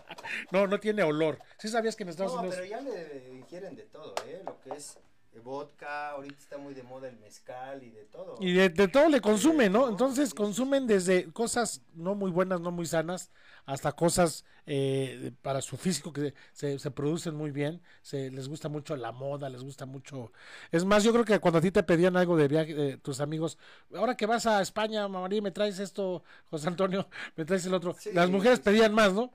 No, 0.51 0.67
no 0.67 0.77
tiene 0.79 1.03
olor. 1.03 1.39
¿Sí 1.57 1.69
sabías 1.69 1.95
que 1.95 2.03
en 2.03 2.09
Estados 2.09 2.33
No, 2.33 2.39
Unidos... 2.39 2.55
pero 2.57 2.67
ya 2.69 2.81
le 2.81 3.33
ingieren 3.35 3.75
de 3.77 3.83
todo, 3.83 4.13
¿eh? 4.25 4.41
Lo 4.45 4.59
que 4.59 4.71
es 4.71 4.97
vodka, 5.39 6.11
ahorita 6.11 6.39
está 6.39 6.57
muy 6.57 6.73
de 6.73 6.83
moda 6.83 7.07
el 7.07 7.17
mezcal 7.17 7.83
y 7.83 7.89
de 7.91 8.05
todo. 8.05 8.37
Y 8.39 8.53
de, 8.53 8.69
de 8.69 8.87
todo 8.87 9.09
le 9.09 9.19
consumen, 9.19 9.71
¿no? 9.73 9.89
Entonces 9.89 10.33
consumen 10.35 10.85
desde 10.85 11.31
cosas 11.33 11.81
no 11.93 12.13
muy 12.13 12.29
buenas, 12.29 12.61
no 12.61 12.69
muy 12.71 12.85
sanas, 12.85 13.31
hasta 13.65 13.93
cosas 13.93 14.45
eh, 14.67 15.31
para 15.41 15.59
su 15.61 15.75
físico 15.75 16.13
que 16.13 16.35
se, 16.53 16.77
se 16.77 16.91
producen 16.91 17.33
muy 17.33 17.49
bien, 17.49 17.81
se 18.03 18.29
les 18.29 18.47
gusta 18.47 18.69
mucho 18.69 18.95
la 18.95 19.11
moda, 19.11 19.49
les 19.49 19.63
gusta 19.63 19.87
mucho... 19.87 20.31
Es 20.71 20.85
más, 20.85 21.03
yo 21.03 21.11
creo 21.13 21.25
que 21.25 21.39
cuando 21.39 21.57
a 21.57 21.61
ti 21.61 21.71
te 21.71 21.81
pedían 21.81 22.15
algo 22.15 22.37
de 22.37 22.47
viaje, 22.47 22.97
tus 22.97 23.21
amigos, 23.21 23.57
ahora 23.95 24.15
que 24.15 24.27
vas 24.27 24.45
a 24.45 24.61
España, 24.61 25.07
Mamarí, 25.07 25.41
me 25.41 25.49
traes 25.51 25.79
esto, 25.79 26.23
José 26.51 26.67
Antonio, 26.67 27.09
me 27.35 27.43
traes 27.43 27.65
el 27.65 27.73
otro. 27.73 27.97
Sí, 27.97 28.11
Las 28.11 28.29
mujeres 28.29 28.59
sí. 28.59 28.63
pedían 28.63 28.93
más, 28.93 29.13
¿no? 29.13 29.33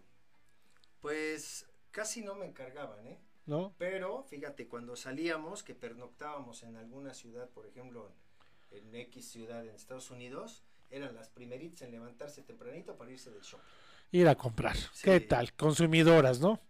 Pues 1.01 1.67
casi 1.91 2.23
no 2.23 2.35
me 2.35 2.47
encargaban, 2.47 3.07
¿eh? 3.07 3.19
¿No? 3.47 3.75
Pero 3.79 4.23
fíjate, 4.25 4.69
cuando 4.69 4.95
salíamos, 4.97 5.63
que 5.63 5.75
pernoctábamos 5.75 6.63
en 6.63 6.77
alguna 6.77 7.13
ciudad, 7.15 7.49
por 7.51 7.67
ejemplo, 7.67 8.13
en, 8.71 8.95
X 8.95 9.29
ciudad 9.31 9.67
en 9.67 9.75
Estados 9.75 10.11
Unidos, 10.11 10.63
eran 10.91 11.15
las 11.15 11.29
primeritas 11.29 11.83
en 11.83 11.91
levantarse 11.91 12.43
tempranito 12.43 12.97
para 12.97 13.11
irse 13.11 13.31
del 13.31 13.43
shopping. 13.43 13.65
Ir 14.13 14.29
a 14.29 14.35
comprar. 14.35 14.77
Sí. 14.77 15.05
¿Qué 15.05 15.21
tal? 15.21 15.53
Consumidoras, 15.55 16.39
¿no? 16.41 16.61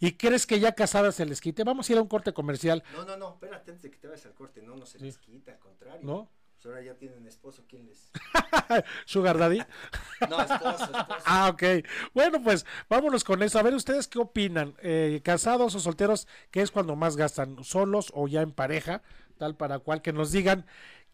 ¿Y 0.00 0.12
crees 0.12 0.46
que 0.46 0.60
ya 0.60 0.72
casadas 0.72 1.16
se 1.16 1.26
les 1.26 1.40
quite? 1.40 1.64
Vamos 1.64 1.88
a 1.88 1.92
ir 1.92 1.98
a 1.98 2.02
un 2.02 2.08
corte 2.08 2.32
comercial, 2.32 2.82
No, 2.92 3.04
no, 3.04 3.16
no, 3.16 3.32
espérate 3.32 3.70
antes 3.72 3.82
de 3.82 3.90
que 3.90 3.98
te 3.98 4.06
vayas 4.06 4.24
al 4.26 4.34
corte, 4.34 4.62
no, 4.62 4.76
no 4.76 4.86
se 4.86 4.98
Sí. 4.98 5.04
les 5.06 5.18
quita, 5.18 5.52
al 5.52 5.58
contrario. 5.58 6.00
¿no? 6.06 6.30
Pues 6.62 6.72
ahora 6.72 6.86
ya 6.86 6.94
tienen 6.94 7.26
esposo, 7.26 7.64
¿quién 7.68 7.86
les? 7.86 8.08
Sugar 9.04 9.36
Daddy. 9.36 9.58
no, 10.30 10.40
esposo, 10.40 10.84
esposo. 10.84 11.22
Ah, 11.24 11.50
ok. 11.52 11.84
Bueno, 12.14 12.40
pues 12.40 12.64
vámonos 12.88 13.24
con 13.24 13.42
eso. 13.42 13.58
A 13.58 13.62
ver, 13.62 13.74
¿ustedes 13.74 14.06
qué 14.06 14.20
opinan? 14.20 14.76
Eh, 14.80 15.20
¿Casados 15.24 15.74
o 15.74 15.80
solteros? 15.80 16.28
¿Qué 16.52 16.62
es 16.62 16.70
cuando 16.70 16.94
más 16.94 17.16
gastan? 17.16 17.64
¿Solos 17.64 18.12
o 18.14 18.28
ya 18.28 18.42
en 18.42 18.52
pareja? 18.52 19.02
Tal 19.38 19.56
para 19.56 19.80
cual 19.80 20.02
que 20.02 20.12
nos 20.12 20.30
digan. 20.30 20.64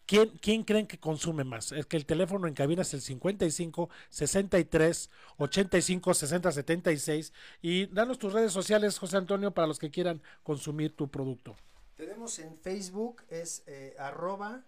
¿Quién, 0.05 0.29
¿Quién 0.39 0.63
creen 0.63 0.85
que 0.85 0.99
consume 0.99 1.43
más? 1.43 1.71
Es 1.71 1.87
que 1.87 1.97
el 1.97 2.05
teléfono 2.05 2.47
en 2.47 2.53
cabina 2.53 2.83
es 2.83 2.93
el 2.93 3.01
55 3.01 3.89
63 4.09 5.09
85 5.37 6.13
60 6.13 6.51
76. 6.51 7.33
Y 7.63 7.87
danos 7.87 8.19
tus 8.19 8.33
redes 8.33 8.53
sociales, 8.53 8.99
José 8.99 9.17
Antonio, 9.17 9.49
para 9.49 9.65
los 9.65 9.79
que 9.79 9.89
quieran 9.89 10.21
consumir 10.43 10.95
tu 10.95 11.09
producto. 11.09 11.55
Tenemos 11.95 12.37
en 12.37 12.55
Facebook, 12.59 13.23
es 13.29 13.63
eh, 13.65 13.95
arroba 13.97 14.63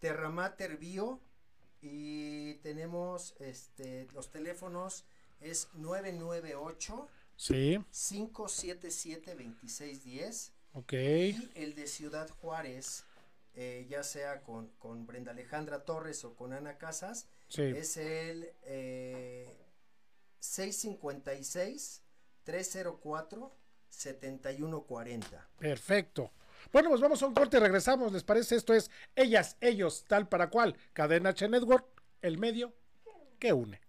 Terramater 0.00 0.76
Bio 0.78 1.20
y 1.80 2.54
tenemos 2.56 3.34
este 3.38 4.06
los 4.12 4.30
teléfonos 4.30 5.04
es 5.40 5.68
998 5.74 7.08
Sí, 7.36 7.78
577 7.90 9.30
2610 9.34 10.52
ok. 10.74 10.92
y 10.92 11.50
el 11.54 11.74
de 11.74 11.86
Ciudad 11.86 12.28
Juárez 12.28 13.04
eh, 13.54 13.86
ya 13.88 14.02
sea 14.02 14.42
con, 14.42 14.68
con 14.78 15.06
Brenda 15.06 15.32
Alejandra 15.32 15.84
Torres 15.84 16.24
o 16.24 16.34
con 16.36 16.52
Ana 16.52 16.76
Casas 16.78 17.28
Sí. 17.48 17.62
es 17.62 17.96
el 17.96 18.52
eh, 18.62 19.56
656 20.40 22.02
304 22.44 23.56
7140 23.88 25.48
Perfecto. 25.58 26.30
Bueno, 26.72 26.90
pues 26.90 27.00
vamos 27.00 27.22
a 27.22 27.26
un 27.26 27.34
corte 27.34 27.56
y 27.56 27.60
regresamos. 27.60 28.12
¿Les 28.12 28.24
parece? 28.24 28.56
Esto 28.56 28.74
es 28.74 28.90
Ellas, 29.16 29.56
Ellos, 29.60 30.04
tal 30.06 30.28
para 30.28 30.50
cual. 30.50 30.76
Cadena 30.92 31.30
H 31.30 31.48
Network, 31.48 31.86
el 32.22 32.38
medio 32.38 32.72
que 33.38 33.52
une. 33.52 33.80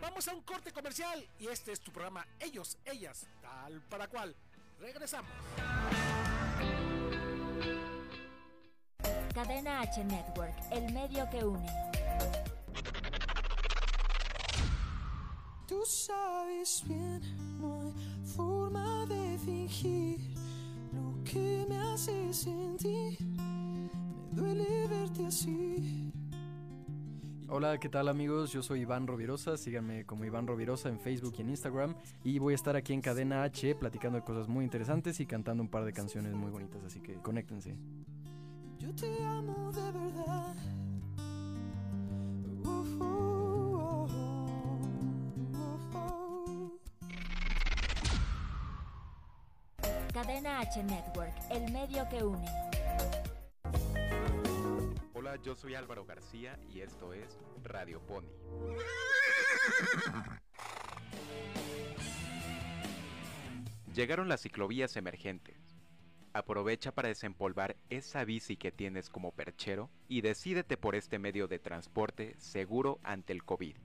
Vamos 0.00 0.28
a 0.28 0.34
un 0.34 0.42
corte 0.42 0.72
comercial 0.72 1.24
y 1.38 1.46
este 1.46 1.72
es 1.72 1.80
tu 1.80 1.92
programa 1.92 2.26
Ellos, 2.40 2.76
Ellas, 2.84 3.26
tal 3.40 3.80
para 3.88 4.08
cual. 4.08 4.34
Regresamos. 4.80 5.30
Cadena 9.34 9.80
H 9.82 10.04
Network, 10.04 10.54
el 10.72 10.92
medio 10.92 11.28
que 11.30 11.44
une. 11.44 11.66
Tú 15.68 15.82
sabes 15.84 16.82
bien, 16.88 17.20
no 17.60 17.82
hay 17.82 17.92
forma 18.24 19.04
de 19.04 19.36
fingir 19.36 20.18
lo 20.94 21.22
que 21.24 21.66
me 21.68 21.76
hace 21.76 22.32
sentir. 22.32 23.18
Me 23.36 23.90
duele 24.32 24.88
verte 24.88 25.26
así. 25.26 26.10
Hola, 27.50 27.78
¿qué 27.78 27.90
tal 27.90 28.08
amigos? 28.08 28.50
Yo 28.50 28.62
soy 28.62 28.80
Iván 28.80 29.06
Rovirosa, 29.06 29.58
síganme 29.58 30.06
como 30.06 30.24
Iván 30.24 30.46
Rovirosa 30.46 30.88
en 30.88 30.98
Facebook 30.98 31.34
y 31.36 31.42
en 31.42 31.50
Instagram 31.50 31.94
y 32.24 32.38
voy 32.38 32.54
a 32.54 32.56
estar 32.56 32.74
aquí 32.74 32.94
en 32.94 33.02
Cadena 33.02 33.42
H 33.42 33.74
platicando 33.74 34.18
de 34.18 34.24
cosas 34.24 34.48
muy 34.48 34.64
interesantes 34.64 35.20
y 35.20 35.26
cantando 35.26 35.62
un 35.62 35.68
par 35.68 35.84
de 35.84 35.92
canciones 35.92 36.32
muy 36.32 36.50
bonitas, 36.50 36.82
así 36.82 37.00
que 37.00 37.16
conéctense. 37.16 37.76
Yo 38.78 38.94
te 38.94 39.22
amo 39.22 39.70
de 39.72 39.92
verdad. 39.92 40.56
Uh, 42.64 43.47
Cadena 50.12 50.60
H 50.60 50.82
Network, 50.82 51.34
el 51.50 51.70
medio 51.70 52.08
que 52.08 52.22
une. 52.24 52.46
Hola, 55.12 55.36
yo 55.42 55.54
soy 55.54 55.74
Álvaro 55.74 56.06
García 56.06 56.58
y 56.72 56.80
esto 56.80 57.12
es 57.12 57.38
Radio 57.62 58.00
Pony. 58.00 58.28
Llegaron 63.94 64.28
las 64.28 64.42
ciclovías 64.42 64.96
emergentes. 64.96 65.76
Aprovecha 66.32 66.92
para 66.92 67.08
desempolvar 67.08 67.76
esa 67.90 68.24
bici 68.24 68.56
que 68.56 68.72
tienes 68.72 69.10
como 69.10 69.32
perchero 69.32 69.90
y 70.08 70.22
decídete 70.22 70.76
por 70.76 70.94
este 70.94 71.18
medio 71.18 71.48
de 71.48 71.58
transporte 71.58 72.34
seguro 72.38 72.98
ante 73.02 73.32
el 73.32 73.44
COVID. 73.44 73.76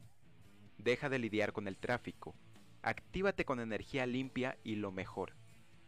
Deja 0.78 1.10
de 1.10 1.20
lidiar 1.20 1.52
con 1.52 1.68
el 1.68 1.78
tráfico. 1.78 2.34
Actívate 2.82 3.44
con 3.44 3.60
energía 3.60 4.06
limpia 4.06 4.58
y 4.64 4.76
lo 4.76 4.92
mejor. 4.92 5.34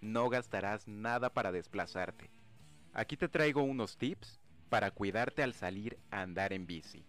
No 0.06 0.30
gastarás 0.30 0.88
nada 0.88 1.34
para 1.34 1.52
desplazarte. 1.52 2.30
Aquí 2.94 3.18
te 3.18 3.28
traigo 3.28 3.64
unos 3.64 3.98
tips 3.98 4.40
para 4.70 4.92
cuidarte 4.92 5.42
al 5.42 5.56
salir 5.56 5.98
a 6.12 6.22
andar 6.22 6.54
en 6.54 6.68
bici. 6.68 7.04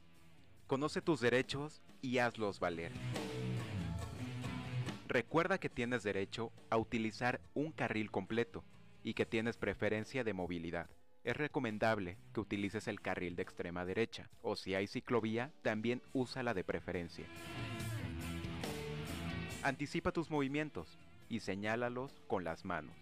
Conoce 0.67 1.03
tus 1.03 1.21
derechos 1.21 1.83
y 2.01 2.17
hazlos 2.17 2.59
valer. 2.59 2.93
Recuerda 5.09 5.59
que 5.59 5.69
tienes 5.69 6.05
derecho 6.05 6.53
a 6.71 6.79
utilizar 6.79 7.43
un 7.53 7.71
carril 7.71 8.11
completo 8.11 8.65
y 9.03 9.13
que 9.13 9.27
tienes 9.27 9.59
preferencia 9.59 10.25
de 10.25 10.33
movilidad. 10.33 10.89
Es 11.23 11.37
recomendable 11.37 12.17
que 12.33 12.41
utilices 12.41 12.89
el 12.89 13.03
carril 13.03 13.37
de 13.37 13.43
extrema 13.43 13.85
derecha 13.85 14.31
o 14.41 14.57
si 14.57 14.75
hay 14.75 14.87
ciclovía, 14.87 15.53
también 15.61 16.01
úsala 16.15 16.55
de 16.55 16.65
preferencia. 16.65 17.27
Anticipa 19.63 20.13
tus 20.13 20.31
movimientos 20.31 20.99
y 21.29 21.41
señálalos 21.41 22.13
con 22.27 22.45
las 22.45 22.65
manos. 22.65 22.97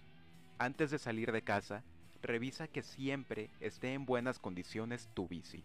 Antes 0.58 0.90
de 0.90 0.98
salir 0.98 1.32
de 1.32 1.42
casa, 1.42 1.82
revisa 2.22 2.68
que 2.68 2.82
siempre 2.82 3.50
esté 3.60 3.92
en 3.92 4.06
buenas 4.06 4.38
condiciones 4.38 5.08
tu 5.14 5.28
bici. 5.28 5.62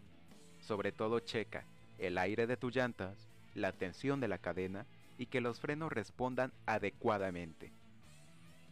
Sobre 0.60 0.92
todo 0.92 1.20
checa 1.20 1.64
el 1.98 2.18
aire 2.18 2.46
de 2.46 2.56
tus 2.56 2.74
llantas, 2.74 3.28
la 3.54 3.72
tensión 3.72 4.20
de 4.20 4.28
la 4.28 4.38
cadena 4.38 4.86
y 5.18 5.26
que 5.26 5.40
los 5.40 5.60
frenos 5.60 5.92
respondan 5.92 6.52
adecuadamente. 6.66 7.72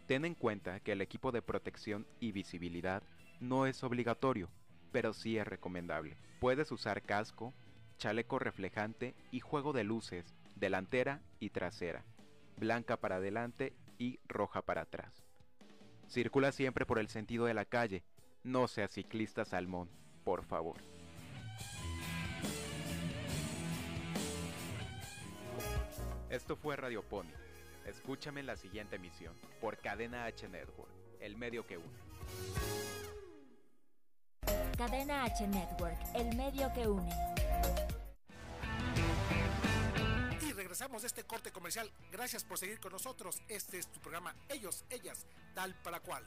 Ten 0.06 0.24
en 0.24 0.34
cuenta 0.34 0.80
que 0.80 0.92
el 0.92 1.02
equipo 1.02 1.32
de 1.32 1.42
protección 1.42 2.06
y 2.20 2.32
visibilidad 2.32 3.02
no 3.40 3.66
es 3.66 3.84
obligatorio, 3.84 4.48
pero 4.90 5.12
sí 5.12 5.36
es 5.36 5.46
recomendable. 5.46 6.16
Puedes 6.40 6.72
usar 6.72 7.02
casco, 7.02 7.52
chaleco 7.98 8.38
reflejante 8.38 9.14
y 9.30 9.40
juego 9.40 9.72
de 9.72 9.84
luces 9.84 10.34
delantera 10.56 11.20
y 11.40 11.50
trasera, 11.50 12.04
blanca 12.58 12.96
para 12.98 13.16
adelante 13.16 13.74
y 13.98 14.20
roja 14.26 14.62
para 14.62 14.82
atrás. 14.82 15.24
Circula 16.08 16.52
siempre 16.52 16.86
por 16.86 16.98
el 16.98 17.08
sentido 17.08 17.46
de 17.46 17.54
la 17.54 17.64
calle, 17.64 18.04
no 18.42 18.68
seas 18.68 18.92
ciclista 18.92 19.44
salmón, 19.44 19.90
por 20.24 20.44
favor. 20.44 20.76
Esto 26.30 26.56
fue 26.56 26.76
Radio 26.76 27.02
Pony. 27.02 27.32
Escúchame 27.86 28.40
en 28.40 28.46
la 28.46 28.56
siguiente 28.56 28.96
emisión 28.96 29.34
por 29.60 29.78
Cadena 29.78 30.26
H 30.26 30.48
Network, 30.48 30.92
el 31.20 31.36
medio 31.36 31.66
que 31.66 31.78
une. 31.78 31.88
Cadena 34.76 35.24
H 35.24 35.46
Network, 35.46 35.98
el 36.14 36.36
medio 36.36 36.70
que 36.74 36.86
une. 36.86 37.10
Regresamos 40.68 41.00
de 41.00 41.08
este 41.08 41.24
corte 41.24 41.50
comercial. 41.50 41.90
Gracias 42.12 42.44
por 42.44 42.58
seguir 42.58 42.78
con 42.78 42.92
nosotros. 42.92 43.40
Este 43.48 43.78
es 43.78 43.86
tu 43.90 44.00
programa 44.00 44.36
Ellos, 44.50 44.84
Ellas, 44.90 45.26
tal 45.54 45.74
para 45.82 45.98
cual. 46.00 46.22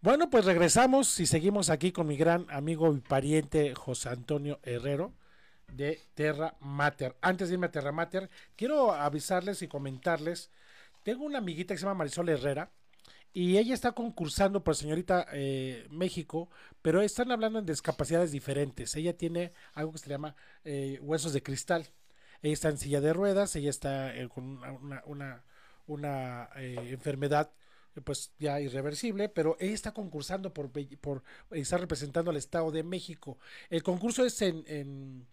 Bueno, 0.00 0.30
pues 0.30 0.46
regresamos 0.46 1.20
y 1.20 1.26
seguimos 1.26 1.68
aquí 1.68 1.92
con 1.92 2.06
mi 2.06 2.16
gran 2.16 2.46
amigo 2.48 2.90
y 2.96 3.00
pariente 3.00 3.74
José 3.74 4.08
Antonio 4.08 4.60
Herrero 4.62 5.12
de 5.74 6.00
Terra 6.14 6.56
Mater. 6.60 7.18
Antes 7.20 7.48
de 7.48 7.56
irme 7.56 7.66
a 7.66 7.70
Terra 7.70 7.92
Mater, 7.92 8.30
quiero 8.56 8.94
avisarles 8.94 9.60
y 9.60 9.68
comentarles. 9.68 10.50
Tengo 11.02 11.26
una 11.26 11.36
amiguita 11.36 11.74
que 11.74 11.78
se 11.78 11.84
llama 11.84 11.98
Marisol 11.98 12.30
Herrera 12.30 12.72
y 13.36 13.58
ella 13.58 13.74
está 13.74 13.92
concursando 13.92 14.64
por 14.64 14.76
Señorita 14.76 15.26
eh, 15.30 15.86
México, 15.90 16.48
pero 16.80 17.02
están 17.02 17.30
hablando 17.30 17.58
en 17.58 17.66
discapacidades 17.66 18.32
diferentes. 18.32 18.96
Ella 18.96 19.14
tiene 19.14 19.52
algo 19.74 19.92
que 19.92 19.98
se 19.98 20.08
llama 20.08 20.34
eh, 20.64 20.98
huesos 21.02 21.34
de 21.34 21.42
cristal. 21.42 21.86
Ella 22.40 22.54
está 22.54 22.70
en 22.70 22.78
silla 22.78 23.02
de 23.02 23.12
ruedas, 23.12 23.54
ella 23.54 23.68
está 23.68 24.16
eh, 24.16 24.26
con 24.30 24.44
una, 24.44 24.72
una, 24.72 25.02
una, 25.04 25.44
una, 25.86 26.48
eh, 26.56 26.76
enfermedad 26.88 27.50
eh, 27.94 28.00
pues 28.00 28.32
ya 28.38 28.58
irreversible, 28.58 29.28
pero 29.28 29.58
ella 29.60 29.74
está 29.74 29.92
concursando 29.92 30.54
por, 30.54 30.70
por 31.02 31.22
estar 31.50 31.78
representando 31.78 32.30
al 32.30 32.38
Estado 32.38 32.70
de 32.70 32.84
México. 32.84 33.38
El 33.68 33.82
concurso 33.82 34.24
es 34.24 34.40
en, 34.40 34.64
en, 34.66 35.26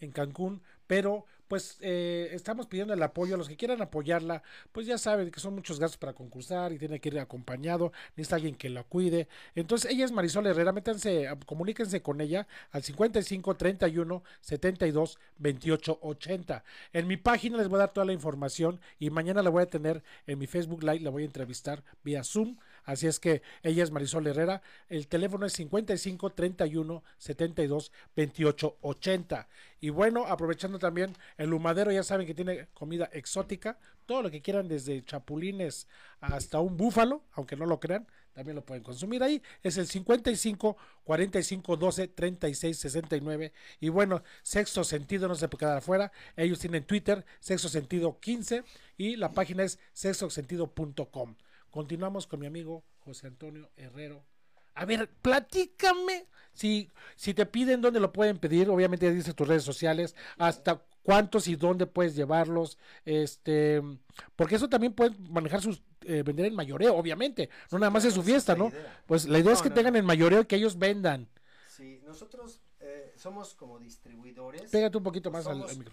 en 0.00 0.12
Cancún, 0.12 0.60
pero 0.86 1.24
pues 1.48 1.78
eh, 1.80 2.28
estamos 2.32 2.66
pidiendo 2.66 2.94
el 2.94 3.02
apoyo 3.02 3.34
a 3.34 3.38
los 3.38 3.48
que 3.48 3.56
quieran 3.56 3.80
apoyarla, 3.82 4.42
pues 4.72 4.86
ya 4.86 4.98
saben 4.98 5.30
que 5.30 5.40
son 5.40 5.54
muchos 5.54 5.78
gastos 5.80 5.98
para 5.98 6.12
concursar 6.12 6.72
y 6.72 6.78
tiene 6.78 7.00
que 7.00 7.08
ir 7.08 7.18
acompañado, 7.18 7.92
necesita 8.16 8.36
alguien 8.36 8.54
que 8.54 8.68
la 8.68 8.82
cuide. 8.84 9.28
Entonces, 9.54 9.90
ella 9.90 10.04
es 10.04 10.12
Marisol 10.12 10.46
Herrera, 10.46 10.72
métanse, 10.72 11.28
a- 11.28 11.36
comuníquense 11.36 12.02
con 12.02 12.20
ella 12.20 12.46
al 12.70 12.82
55 12.82 13.56
31 13.56 14.22
72 14.40 15.18
28 15.38 15.98
80. 16.02 16.64
En 16.92 17.06
mi 17.06 17.16
página 17.16 17.58
les 17.58 17.68
voy 17.68 17.76
a 17.76 17.80
dar 17.80 17.92
toda 17.92 18.06
la 18.06 18.12
información 18.12 18.80
y 18.98 19.10
mañana 19.10 19.42
la 19.42 19.50
voy 19.50 19.62
a 19.62 19.66
tener 19.66 20.02
en 20.26 20.38
mi 20.38 20.46
Facebook 20.46 20.82
Live, 20.82 21.00
la 21.00 21.10
voy 21.10 21.22
a 21.22 21.26
entrevistar 21.26 21.82
vía 22.04 22.24
Zoom. 22.24 22.56
Así 22.86 23.08
es 23.08 23.18
que 23.18 23.42
ella 23.64 23.82
es 23.82 23.90
Marisol 23.90 24.28
Herrera. 24.28 24.62
El 24.88 25.08
teléfono 25.08 25.44
es 25.44 25.52
55 25.54 26.30
31 26.30 27.02
72 27.18 27.92
28 28.14 28.76
80. 28.80 29.48
Y 29.80 29.90
bueno, 29.90 30.24
aprovechando 30.26 30.78
también 30.78 31.12
el 31.36 31.52
humadero, 31.52 31.90
ya 31.90 32.04
saben 32.04 32.26
que 32.26 32.34
tiene 32.34 32.68
comida 32.74 33.10
exótica, 33.12 33.76
todo 34.06 34.22
lo 34.22 34.30
que 34.30 34.40
quieran, 34.40 34.68
desde 34.68 35.04
chapulines 35.04 35.88
hasta 36.20 36.60
un 36.60 36.76
búfalo, 36.76 37.22
aunque 37.32 37.56
no 37.56 37.66
lo 37.66 37.80
crean, 37.80 38.06
también 38.32 38.54
lo 38.54 38.64
pueden 38.64 38.84
consumir 38.84 39.22
ahí. 39.22 39.42
Es 39.64 39.78
el 39.78 39.88
55 39.88 40.76
45 41.02 41.76
12 41.76 42.08
36 42.08 42.78
69. 42.78 43.52
Y 43.80 43.88
bueno, 43.88 44.22
sexto 44.44 44.84
sentido 44.84 45.26
no 45.26 45.34
se 45.34 45.48
puede 45.48 45.60
quedar 45.60 45.78
afuera. 45.78 46.12
Ellos 46.36 46.60
tienen 46.60 46.84
Twitter, 46.84 47.24
sexto 47.40 47.68
sentido 47.68 48.20
15, 48.20 48.62
y 48.96 49.16
la 49.16 49.32
página 49.32 49.64
es 49.64 49.80
sexosentido.com. 49.92 51.34
Continuamos 51.76 52.26
con 52.26 52.40
mi 52.40 52.46
amigo 52.46 52.84
José 53.00 53.26
Antonio 53.26 53.68
Herrero. 53.76 54.24
A 54.76 54.86
ver, 54.86 55.10
platícame. 55.20 56.26
Si, 56.54 56.90
si 57.16 57.34
te 57.34 57.44
piden 57.44 57.82
dónde 57.82 58.00
lo 58.00 58.14
pueden 58.14 58.38
pedir, 58.38 58.70
obviamente 58.70 59.04
ya 59.04 59.12
dices 59.12 59.34
tus 59.34 59.46
redes 59.46 59.62
sociales, 59.62 60.16
hasta 60.38 60.82
cuántos 61.02 61.48
y 61.48 61.54
dónde 61.54 61.86
puedes 61.86 62.16
llevarlos, 62.16 62.78
este, 63.04 63.82
porque 64.36 64.54
eso 64.54 64.70
también 64.70 64.94
pueden 64.94 65.16
manejar 65.30 65.60
sus, 65.60 65.82
eh, 66.06 66.22
vender 66.22 66.46
en 66.46 66.54
mayoreo, 66.54 66.96
obviamente, 66.96 67.50
no 67.70 67.78
nada 67.78 67.90
más 67.90 68.06
es 68.06 68.14
su 68.14 68.22
fiesta, 68.22 68.56
¿no? 68.56 68.68
idea. 68.68 69.02
Pues 69.04 69.28
la 69.28 69.38
idea 69.38 69.52
es 69.52 69.60
que 69.60 69.68
no, 69.68 69.74
tengan 69.74 69.92
no. 69.92 69.98
en 69.98 70.06
mayoreo 70.06 70.40
y 70.40 70.46
que 70.46 70.56
ellos 70.56 70.78
vendan. 70.78 71.28
Sí, 71.68 72.00
nosotros 72.06 72.62
eh, 72.80 73.12
somos 73.18 73.52
como 73.52 73.78
distribuidores. 73.78 74.70
Pégate 74.70 74.96
un 74.96 75.04
poquito 75.04 75.30
más 75.30 75.46
al 75.46 75.58
micro. 75.58 75.92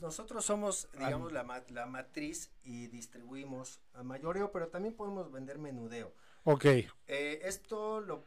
Nosotros 0.00 0.44
somos, 0.44 0.88
digamos, 0.92 1.32
la, 1.32 1.42
ma- 1.42 1.62
la 1.68 1.86
matriz 1.86 2.50
y 2.64 2.86
distribuimos 2.86 3.80
a 3.94 4.02
mayoreo, 4.02 4.50
pero 4.50 4.68
también 4.68 4.94
podemos 4.94 5.30
vender 5.30 5.58
menudeo. 5.58 6.12
Ok, 6.44 6.64
Eh, 7.06 7.40
esto 7.44 8.00
lo 8.00 8.24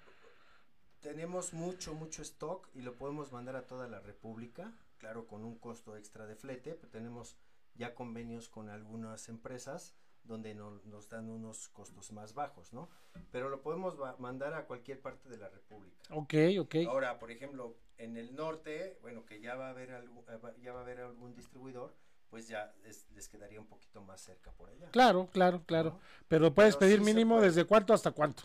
tenemos 1.01 1.53
mucho, 1.53 1.94
mucho 1.96 2.22
stock 2.22 2.70
y 2.74 2.82
lo 2.82 2.96
podemos 2.96 3.32
mandar 3.32 3.56
a 3.56 3.65
toda 3.68 3.88
la 3.88 4.00
República, 4.00 4.72
claro, 5.00 5.27
con 5.27 5.44
un 5.44 5.58
costo 5.58 5.98
extra 5.98 6.25
de 6.25 6.36
flete, 6.36 6.75
pero 6.75 6.89
tenemos 6.92 7.38
ya 7.75 7.94
convenios 7.96 8.48
con 8.50 8.70
algunas 8.70 9.27
empresas 9.27 9.96
donde 10.24 10.53
no- 10.56 10.80
nos 10.86 11.10
dan 11.10 11.30
unos 11.30 11.68
costos 11.70 12.12
más 12.13 12.34
bajos, 12.34 12.72
¿no? 12.72 12.88
Pero 13.32 13.50
lo 13.50 13.62
podemos 13.62 13.98
mandar 14.20 14.53
a 14.53 14.65
cualquier 14.65 15.01
parte 15.01 15.27
de 15.27 15.38
la 15.38 15.50
República. 15.50 15.98
ok, 16.12 16.34
ok. 16.62 16.75
Ahora, 16.88 17.20
por 17.20 17.32
ejemplo, 17.32 17.75
en 17.98 18.18
el 18.18 18.36
norte, 18.36 18.98
bueno, 19.02 19.26
que 19.26 19.40
ya 19.40 19.56
va 19.56 19.68
a 19.68 19.70
haber 19.72 19.92
algún, 19.92 20.24
eh, 20.30 20.40
ya 20.62 20.74
va 20.74 20.80
a 20.80 20.84
haber 20.84 21.00
algún 21.02 21.34
distribuidor, 21.36 21.96
pues 22.30 22.48
ya 22.48 22.74
es- 22.86 23.08
les 23.12 23.28
quedaría 23.28 23.60
un 23.60 23.68
poquito 23.68 24.02
más 24.02 24.22
cerca 24.22 24.52
por 24.52 24.70
allá. 24.70 24.90
Claro, 24.92 25.28
claro, 25.28 25.64
claro. 25.66 25.92
¿no? 25.92 26.02
Pero 26.28 26.54
puedes 26.54 26.76
Pero 26.76 26.80
pedir 26.88 27.00
sí 27.00 27.06
mínimo 27.06 27.40
desde 27.40 27.66
cuánto 27.66 27.94
hasta 27.94 28.12
cuánto. 28.12 28.44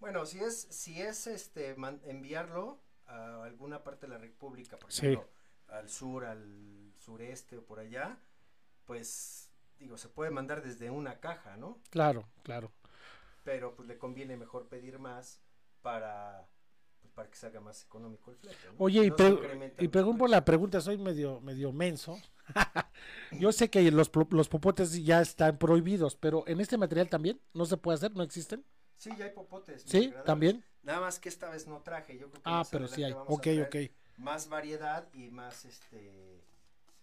Bueno, 0.00 0.26
si 0.26 0.40
es, 0.40 0.62
si 0.70 1.00
es 1.00 1.26
este 1.26 1.74
man- 1.76 2.00
enviarlo 2.04 2.80
a 3.06 3.44
alguna 3.44 3.84
parte 3.84 4.06
de 4.06 4.12
la 4.12 4.18
República, 4.18 4.78
por 4.78 4.90
Sí. 4.92 5.06
ejemplo, 5.06 5.28
al 5.68 5.88
sur, 5.88 6.24
al 6.24 6.92
sureste 6.98 7.58
o 7.58 7.64
por 7.64 7.78
allá, 7.78 8.18
pues 8.86 9.50
digo, 9.78 9.96
se 9.98 10.08
puede 10.08 10.30
mandar 10.30 10.62
desde 10.62 10.90
una 10.90 11.20
caja, 11.20 11.56
¿no? 11.56 11.78
Claro, 11.90 12.28
claro. 12.42 12.72
Pero 13.44 13.74
pues 13.74 13.88
le 13.88 13.98
conviene 13.98 14.36
mejor 14.36 14.68
pedir 14.68 14.98
más 14.98 15.40
para 15.82 16.48
para 17.14 17.28
que 17.30 17.36
se 17.36 17.46
haga 17.46 17.60
más 17.60 17.84
económico 17.84 18.30
el 18.30 18.36
flete. 18.36 18.56
¿no? 18.68 18.74
Oye, 18.78 19.04
y, 19.04 19.10
No 19.10 19.16
se 19.16 19.22
pre- 19.24 19.32
incrementan 19.32 19.84
y 19.84 19.88
por 19.88 20.30
la 20.30 20.44
pregunta, 20.44 20.80
soy 20.80 20.98
medio, 20.98 21.40
medio 21.40 21.72
menso. 21.72 22.18
Yo 23.32 23.52
sé 23.52 23.70
que 23.70 23.90
los, 23.90 24.10
los 24.30 24.48
popotes 24.48 25.04
ya 25.04 25.20
están 25.20 25.58
prohibidos, 25.58 26.16
pero 26.16 26.44
en 26.46 26.60
este 26.60 26.76
material 26.76 27.08
también 27.08 27.40
no 27.54 27.64
se 27.66 27.76
puede 27.76 27.96
hacer, 27.96 28.14
no 28.14 28.22
existen. 28.22 28.64
Sí, 28.96 29.10
ya 29.18 29.24
hay 29.26 29.32
popotes. 29.32 29.82
Sí, 29.86 30.12
también. 30.24 30.64
Nada 30.82 31.00
más 31.00 31.18
que 31.18 31.28
esta 31.28 31.48
vez 31.48 31.66
no 31.66 31.80
traje, 31.82 32.14
yo 32.18 32.28
creo 32.30 32.42
que 32.42 32.50
Ah, 32.50 32.64
pero 32.70 32.88
sí 32.88 33.02
hay. 33.04 33.12
Ok, 33.12 33.46
ok. 33.66 33.76
Más 34.18 34.48
variedad 34.48 35.08
y 35.12 35.30
más 35.30 35.64
este 35.64 36.42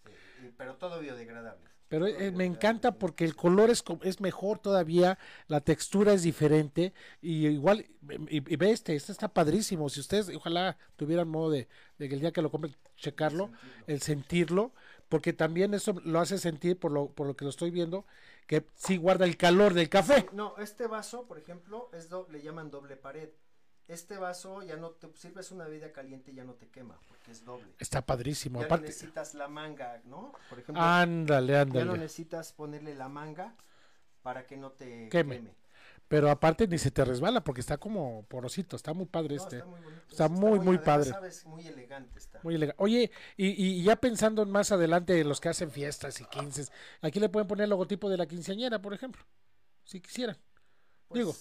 eh, 0.05 0.45
y- 0.47 0.51
pero 0.57 0.75
todo 0.75 0.99
biodegradable. 0.99 1.69
Pero 1.87 2.05
Todo 2.05 2.19
eh, 2.19 2.31
me 2.31 2.45
encanta 2.45 2.91
porque 2.91 3.25
el 3.25 3.35
color 3.35 3.71
es, 3.71 3.83
es 4.03 4.21
mejor 4.21 4.59
todavía, 4.59 5.17
la 5.47 5.61
textura 5.61 6.13
es 6.13 6.21
diferente 6.21 6.93
y 7.19 7.47
igual, 7.47 7.87
y, 8.29 8.53
y 8.53 8.55
ve 8.57 8.69
este, 8.71 8.95
este 8.95 9.11
está 9.11 9.27
padrísimo. 9.33 9.89
Si 9.89 9.99
ustedes 9.99 10.29
ojalá 10.35 10.77
tuvieran 10.97 11.27
modo 11.27 11.49
de, 11.49 11.67
de 11.97 12.07
que 12.07 12.13
el 12.13 12.21
día 12.21 12.31
que 12.31 12.43
lo 12.43 12.51
compren, 12.51 12.75
checarlo, 12.95 13.47
sentirlo. 13.47 13.83
el 13.87 14.01
sentirlo, 14.01 14.73
porque 15.09 15.33
también 15.33 15.73
eso 15.73 15.99
lo 16.05 16.19
hace 16.19 16.37
sentir, 16.37 16.77
por 16.77 16.91
lo, 16.91 17.07
por 17.09 17.25
lo 17.25 17.35
que 17.35 17.43
lo 17.45 17.49
estoy 17.49 17.71
viendo, 17.71 18.05
que 18.45 18.67
sí 18.75 18.97
guarda 18.97 19.25
el 19.25 19.35
calor 19.37 19.73
del 19.73 19.89
café. 19.89 20.27
No, 20.31 20.55
este 20.59 20.85
vaso, 20.85 21.25
por 21.27 21.39
ejemplo, 21.39 21.89
es 21.93 22.07
do- 22.09 22.27
le 22.29 22.43
llaman 22.43 22.69
doble 22.69 22.97
pared. 22.97 23.29
Este 23.89 24.17
vaso 24.17 24.61
ya 24.63 24.77
no 24.77 24.91
te 24.91 25.11
sirves 25.17 25.51
una 25.51 25.65
bebida 25.65 25.91
caliente 25.91 26.31
y 26.31 26.35
ya 26.35 26.43
no 26.45 26.53
te 26.53 26.69
quema, 26.69 26.97
porque 27.07 27.31
es 27.31 27.43
doble. 27.43 27.73
Está 27.79 28.05
padrísimo. 28.05 28.59
Ya 28.59 28.61
no 28.61 28.65
Aparte, 28.67 28.85
necesitas 28.87 29.33
la 29.33 29.47
manga, 29.47 30.01
¿no? 30.05 30.31
Por 30.47 30.59
ejemplo, 30.59 30.81
ándale, 30.81 31.53
ya 31.53 31.65
no 31.65 31.93
ándale. 31.93 31.97
necesitas 31.97 32.53
ponerle 32.53 32.93
la 32.95 33.09
manga 33.09 33.55
para 34.21 34.45
que 34.45 34.57
no 34.57 34.71
te 34.73 35.09
Queme. 35.09 35.37
queme. 35.37 35.55
Pero 36.07 36.29
aparte 36.31 36.67
ni 36.67 36.77
se 36.79 36.91
te 36.91 37.05
resbala 37.05 37.43
porque 37.43 37.61
está 37.61 37.77
como 37.77 38.25
porosito, 38.27 38.75
está 38.75 38.93
muy 38.93 39.05
padre 39.05 39.35
No, 39.35 39.43
este. 39.43 39.57
está 39.57 39.65
muy 39.65 39.79
bonito. 39.81 40.05
Está 40.09 40.29
muy, 40.29 40.59
muy 40.59 40.77
además, 40.77 40.85
padre. 40.85 41.09
sabes, 41.11 41.45
muy 41.45 41.67
elegante 41.67 42.17
está. 42.19 42.39
Muy 42.43 42.55
elegante. 42.55 42.81
Oye, 42.83 43.11
y, 43.37 43.47
y 43.79 43.83
ya 43.83 43.95
pensando 43.95 44.41
en 44.43 44.49
más 44.51 44.71
adelante 44.71 45.23
los 45.23 45.39
que 45.39 45.49
hacen 45.49 45.71
fiestas 45.71 46.19
y 46.21 46.25
quinces, 46.25 46.71
aquí 47.01 47.19
le 47.19 47.29
pueden 47.29 47.47
poner 47.47 47.65
el 47.65 47.69
logotipo 47.71 48.09
de 48.09 48.17
la 48.17 48.25
quinceañera, 48.27 48.81
por 48.81 48.93
ejemplo, 48.93 49.23
si 49.83 50.01
quisieran. 50.01 50.37
Pues, 51.07 51.19
digo, 51.19 51.35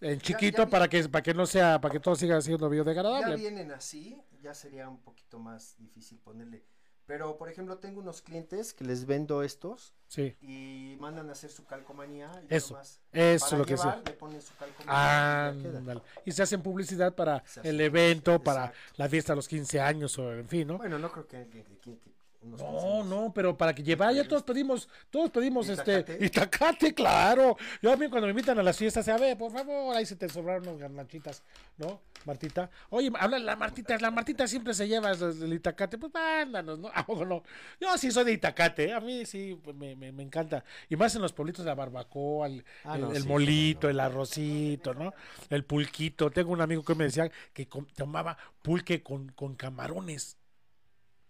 En 0.00 0.18
ya- 0.18 0.20
chiquito 0.20 0.64
ya 0.64 0.66
para 0.70 0.88
que 0.88 1.08
para 1.08 1.22
que 1.22 1.34
no 1.34 1.46
sea, 1.46 1.80
para 1.80 1.92
que 1.92 2.00
todo 2.00 2.16
siga 2.16 2.40
siendo 2.40 2.66
Ya 2.66 2.70
biodegradable. 2.72 3.36
vienen 3.36 3.72
así, 3.72 4.20
ya 4.42 4.52
sería 4.54 4.88
un 4.88 5.00
poquito 5.02 5.38
más 5.38 5.74
difícil 5.78 6.18
ponerle. 6.18 6.64
Pero, 7.06 7.36
por 7.38 7.48
ejemplo, 7.48 7.78
tengo 7.78 8.00
unos 8.00 8.20
clientes 8.20 8.74
que 8.74 8.82
les 8.84 9.06
vendo 9.06 9.44
estos 9.44 9.94
Sí, 10.08 10.36
y 10.40 10.96
mandan 10.98 11.28
a 11.28 11.32
hacer 11.32 11.50
su 11.50 11.64
calcomanía. 11.64 12.30
Y 12.50 12.54
Eso, 12.54 12.74
nomás 12.74 13.00
eso 13.12 13.44
para 13.46 13.52
es 13.54 13.58
lo 13.60 13.64
que 13.64 13.76
sí. 13.76 13.88
le 14.06 14.12
ponen 14.14 14.42
su 14.42 14.54
calcomanía 14.56 15.54
y 15.56 15.84
ya. 15.94 16.02
Y 16.24 16.32
se 16.32 16.42
hacen 16.42 16.62
publicidad 16.62 17.14
para 17.14 17.36
el 17.36 17.42
publicidad, 17.44 17.80
evento, 17.80 18.42
para 18.42 18.64
exacto. 18.66 18.94
la 18.96 19.08
fiesta 19.08 19.32
de 19.32 19.36
los 19.36 19.46
15 19.46 19.80
años 19.80 20.18
o 20.18 20.32
en 20.32 20.48
fin, 20.48 20.66
¿no? 20.66 20.78
Bueno, 20.78 20.98
no 20.98 21.10
creo 21.12 21.26
que 21.28 21.36
alguien 21.36 21.64
que, 21.64 21.78
que- 21.78 21.98
que 22.00 22.15
unos 22.46 22.60
No, 22.60 23.04
no, 23.04 23.32
pero 23.34 23.56
para 23.56 23.74
que 23.74 23.82
llevar, 23.82 24.14
ya 24.14 24.26
todos 24.26 24.42
pedimos, 24.42 24.88
todos 25.10 25.30
pedimos 25.30 25.68
este, 25.68 26.00
¿Itacate? 26.00 26.24
itacate, 26.24 26.94
claro. 26.94 27.56
Yo 27.82 27.92
a 27.92 27.96
mí 27.96 28.08
cuando 28.08 28.26
me 28.26 28.30
invitan 28.30 28.58
a 28.58 28.62
las 28.62 28.76
fiestas, 28.76 29.08
a 29.08 29.16
ver, 29.18 29.36
por 29.36 29.52
favor, 29.52 29.96
ahí 29.96 30.06
se 30.06 30.16
te 30.16 30.28
sobraron 30.28 30.66
unas 30.68 30.78
garnachitas, 30.80 31.42
¿no? 31.76 32.00
Martita. 32.24 32.68
Oye, 32.90 33.10
habla 33.20 33.38
la 33.38 33.54
Martita, 33.54 33.96
la 33.98 34.10
Martita 34.10 34.48
siempre 34.48 34.74
se 34.74 34.88
lleva 34.88 35.12
el, 35.12 35.52
itacate, 35.52 35.96
pues 35.98 36.12
mándanos, 36.12 36.78
¿no? 36.78 36.88
¿A 36.94 37.06
poco 37.06 37.24
no? 37.24 37.42
Yo 37.80 37.96
sí 37.98 38.10
soy 38.10 38.24
de 38.24 38.32
itacate, 38.32 38.86
¿eh? 38.88 38.92
a 38.94 39.00
mí 39.00 39.24
sí, 39.26 39.58
pues, 39.62 39.76
me, 39.76 39.94
me, 39.94 40.10
me 40.12 40.22
encanta. 40.24 40.64
Y 40.88 40.96
más 40.96 41.14
en 41.14 41.22
los 41.22 41.32
pueblitos 41.32 41.64
de 41.64 41.70
la 41.70 41.74
barbacoa, 41.76 42.46
el, 42.48 42.64
Ah, 42.84 42.94
el- 42.96 43.00
no, 43.02 43.12
el 43.12 43.22
sí, 43.22 43.28
molito, 43.28 43.86
no. 43.86 43.90
el 43.90 44.00
arrocito, 44.00 44.94
¿no? 44.94 45.14
El 45.50 45.64
pulquito. 45.64 46.30
Tengo 46.30 46.50
un 46.52 46.60
amigo 46.60 46.82
que 46.84 46.94
me 46.94 47.04
decía 47.04 47.30
que 47.52 47.68
tomaba 47.94 48.36
pulque 48.62 49.02
con, 49.02 49.28
con 49.32 49.54
camarones. 49.54 50.36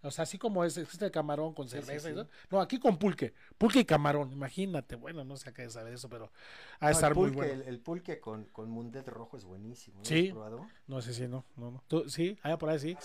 O 0.02 0.10
sea, 0.10 0.22
así 0.22 0.38
como 0.38 0.64
es, 0.64 0.76
existe 0.76 1.04
el 1.04 1.10
camarón 1.10 1.52
con 1.52 1.68
Sí, 1.68 1.78
sí, 1.78 1.84
cerveza 1.84 2.08
sí. 2.24 2.28
No, 2.50 2.60
aquí 2.60 2.78
con 2.78 2.98
pulque. 2.98 3.34
Pulque 3.58 3.80
y 3.80 3.84
camarón, 3.84 4.32
imagínate. 4.32 4.94
Bueno, 4.96 5.24
no 5.24 5.36
sé 5.36 5.50
a 5.50 5.52
qué 5.52 5.68
saber 5.68 5.94
eso, 5.94 6.08
pero 6.08 6.30
ha 6.80 6.86
de 6.88 6.92
No, 6.92 6.96
estar 6.98 7.12
el 7.12 7.16
muy 7.16 7.30
pulque, 7.30 7.46
bueno. 7.48 7.62
el, 7.62 7.68
el 7.68 7.80
pulque 7.80 8.20
con, 8.20 8.44
con 8.46 8.70
mundet 8.70 9.08
rojo 9.08 9.36
es 9.36 9.44
buenísimo. 9.44 9.98
¿no? 9.98 10.04
Sí. 10.04 10.26
¿Has 10.28 10.32
probado? 10.34 10.66
No 10.86 11.02
sé 11.02 11.12
si 11.12 11.26
no, 11.26 11.44
no, 11.56 11.70
no. 11.72 11.82
¿Tú, 11.88 12.08
sí, 12.08 12.38
allá 12.42 12.56
por 12.58 12.68
ahí 12.70 12.78
sí. 12.78 12.96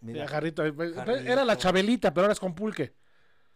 Mira, 0.00 0.26
jarrito. 0.26 0.64
eh, 0.64 0.72
pues, 0.72 0.94
Jarrito. 0.94 1.20
Era 1.30 1.44
la 1.44 1.56
chabelita, 1.56 2.12
pero 2.12 2.24
ahora 2.24 2.32
es 2.32 2.40
con 2.40 2.54
pulque. 2.54 2.94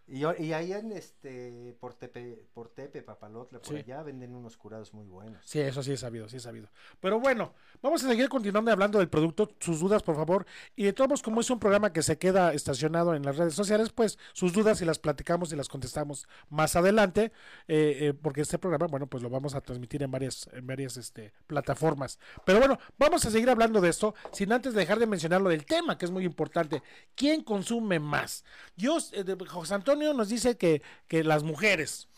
Y, 0.06 0.18
y 0.42 0.52
ahí 0.52 0.72
en 0.72 0.92
este, 0.92 1.74
por 1.80 1.94
Tepe, 1.94 2.44
por 2.52 2.68
Tepe, 2.68 3.00
Papalotla, 3.02 3.58
por 3.58 3.68
Sí. 3.68 3.76
allá 3.76 4.02
venden 4.02 4.34
unos 4.34 4.56
curados 4.58 4.92
muy 4.92 5.06
buenos. 5.06 5.40
Sí, 5.46 5.60
eso 5.60 5.82
sí 5.82 5.92
es 5.92 6.00
sabido, 6.00 6.28
sí 6.28 6.36
es 6.36 6.42
sabido. 6.42 6.68
Pero 7.00 7.20
bueno, 7.20 7.54
vamos 7.80 8.04
a 8.04 8.08
seguir 8.08 8.28
continuando 8.28 8.70
hablando 8.70 8.98
del 8.98 9.08
producto. 9.08 9.50
Sus 9.60 9.80
dudas, 9.80 10.02
por 10.02 10.16
favor. 10.16 10.44
Y 10.76 10.84
de 10.84 10.92
todos 10.92 11.08
modos, 11.08 11.22
como 11.22 11.40
es 11.40 11.48
un 11.48 11.58
programa 11.58 11.90
que 11.92 12.02
se 12.02 12.18
queda 12.18 12.52
estacionado 12.52 13.14
en 13.14 13.22
las 13.24 13.38
redes 13.38 13.54
sociales, 13.54 13.90
pues 13.92 14.18
sus 14.34 14.52
dudas 14.52 14.82
y 14.82 14.84
las 14.84 14.98
platicamos 14.98 15.52
y 15.52 15.56
las 15.56 15.68
contestamos 15.68 16.28
más 16.50 16.76
adelante. 16.76 17.32
eh, 17.66 17.96
eh, 18.08 18.14
porque 18.14 18.42
este 18.42 18.58
programa, 18.58 18.86
bueno, 18.88 19.06
pues 19.06 19.22
lo 19.22 19.30
vamos 19.30 19.54
a 19.54 19.60
transmitir 19.62 20.02
en 20.02 20.10
varias, 20.10 20.48
en 20.52 20.66
varias 20.66 20.96
este, 20.98 21.32
plataformas. 21.46 22.18
Pero 22.44 22.58
bueno, 22.58 22.78
vamos 22.98 23.24
a 23.24 23.30
seguir 23.30 23.48
hablando 23.48 23.80
de 23.80 23.88
esto, 23.88 24.14
sin 24.32 24.52
antes 24.52 24.74
dejar 24.74 24.98
de 24.98 25.06
mencionar 25.06 25.40
lo 25.40 25.48
del 25.48 25.64
tema, 25.64 25.96
que 25.96 26.04
es 26.04 26.10
muy 26.10 26.24
importante. 26.24 26.82
¿Quién 27.14 27.42
consume 27.42 28.00
más? 28.00 28.44
Yo, 28.76 28.98
eh, 29.12 29.24
José 29.48 29.74
Antonio 29.74 29.93
nos 29.96 30.28
dice 30.28 30.56
que, 30.56 30.82
que 31.08 31.24
las 31.24 31.42
mujeres. 31.42 32.08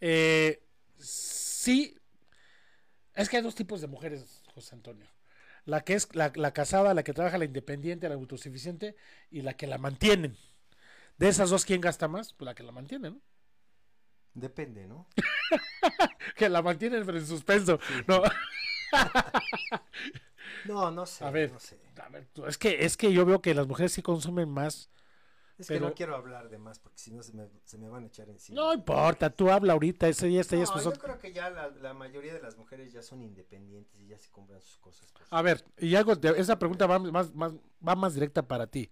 Eh, 0.00 0.62
sí, 0.98 1.96
es 3.14 3.28
que 3.28 3.36
hay 3.36 3.42
dos 3.42 3.54
tipos 3.54 3.80
de 3.80 3.86
mujeres, 3.86 4.42
José 4.54 4.74
Antonio. 4.74 5.06
La 5.64 5.82
que 5.82 5.94
es 5.94 6.14
la, 6.14 6.32
la 6.34 6.52
casada, 6.52 6.92
la 6.94 7.04
que 7.04 7.14
trabaja, 7.14 7.38
la 7.38 7.46
independiente, 7.46 8.08
la 8.08 8.16
autosuficiente 8.16 8.96
y 9.30 9.42
la 9.42 9.54
que 9.56 9.66
la 9.66 9.78
mantienen. 9.78 10.36
De 11.18 11.28
esas 11.28 11.50
dos, 11.50 11.64
¿quién 11.64 11.80
gasta 11.80 12.08
más? 12.08 12.32
Pues 12.34 12.46
la 12.46 12.54
que 12.54 12.62
la 12.64 12.72
mantiene, 12.72 13.10
¿no? 13.10 13.20
Depende, 14.34 14.86
¿no? 14.88 15.06
Que 16.36 16.48
la 16.48 16.62
mantienen 16.62 17.04
pero 17.06 17.18
en 17.18 17.26
suspenso. 17.26 17.78
No, 18.06 18.22
No, 20.64 20.90
no 20.90 21.06
sé. 21.06 21.24
a 21.24 21.30
ver, 21.30 21.52
no 21.52 21.58
sé. 21.58 21.78
a 22.02 22.08
ver, 22.08 22.26
es 22.48 22.58
que 22.58 22.84
es 22.84 22.96
que 22.96 23.12
yo 23.12 23.24
veo 23.26 23.42
que 23.42 23.54
las 23.54 23.66
mujeres 23.66 23.92
sí 23.92 24.02
consumen 24.02 24.48
más. 24.48 24.90
Es 25.56 25.68
que 25.68 25.78
no 25.78 25.94
quiero 25.94 26.16
hablar 26.16 26.48
de 26.48 26.58
más 26.58 26.78
porque 26.80 26.98
si 26.98 27.12
no 27.12 27.22
se 27.22 27.32
me, 27.32 27.48
se 27.64 27.78
me 27.78 27.88
van 27.88 28.04
a 28.04 28.06
echar 28.08 28.28
encima. 28.28 28.60
No 28.60 28.72
importa, 28.74 29.30
tú 29.30 29.50
habla 29.50 29.72
ahorita, 29.74 30.08
ese 30.08 30.36
este 30.38 30.56
No, 30.56 30.64
pues, 30.72 30.84
yo 30.84 30.90
otro- 30.90 31.02
creo 31.02 31.18
que 31.18 31.32
ya 31.32 31.48
la, 31.50 31.68
la 31.70 31.94
mayoría 31.94 32.34
de 32.34 32.40
las 32.42 32.56
mujeres 32.56 32.92
ya 32.92 33.02
son 33.02 33.22
independientes 33.22 34.00
y 34.00 34.08
ya 34.08 34.18
se 34.18 34.30
compran 34.30 34.60
sus 34.60 34.78
cosas. 34.78 35.12
por 35.12 35.22
A 35.30 35.42
ver, 35.42 35.64
y 35.78 35.90
de- 35.90 36.34
esa 36.38 36.58
pregunta 36.58 36.86
va 36.86 36.98
más, 36.98 37.32
más, 37.34 37.52
va 37.86 37.94
más 37.94 38.14
directa 38.14 38.42
para 38.42 38.66
ti. 38.66 38.90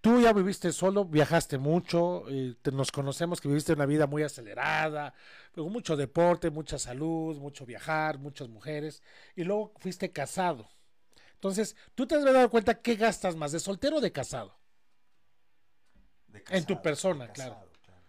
Tú 0.00 0.20
ya 0.20 0.32
viviste 0.32 0.72
solo, 0.72 1.04
viajaste 1.04 1.58
mucho, 1.58 2.28
eh, 2.28 2.54
te- 2.62 2.70
nos 2.72 2.92
conocemos 2.92 3.40
que 3.40 3.48
viviste 3.48 3.72
una 3.72 3.86
vida 3.86 4.06
muy 4.06 4.22
acelerada, 4.22 5.14
con 5.54 5.72
mucho 5.72 5.96
deporte, 5.96 6.50
mucha 6.50 6.78
salud, 6.78 7.36
mucho 7.38 7.64
viajar, 7.64 8.18
muchas 8.18 8.48
mujeres, 8.48 9.02
y 9.34 9.44
luego 9.44 9.72
fuiste 9.78 10.12
casado. 10.12 10.68
Entonces, 11.34 11.76
¿tú 11.94 12.06
te 12.06 12.16
has 12.16 12.24
dado 12.24 12.50
cuenta 12.50 12.80
qué 12.80 12.96
gastas 12.96 13.36
más, 13.36 13.52
de 13.52 13.60
soltero 13.60 13.96
o 13.96 14.00
de 14.00 14.12
casado? 14.12 14.56
De 16.44 16.56
en 16.56 16.64
tu 16.66 16.80
persona, 16.82 17.26
de 17.26 17.32
claro. 17.32 17.54
casado, 17.54 17.70
claro. 17.84 18.02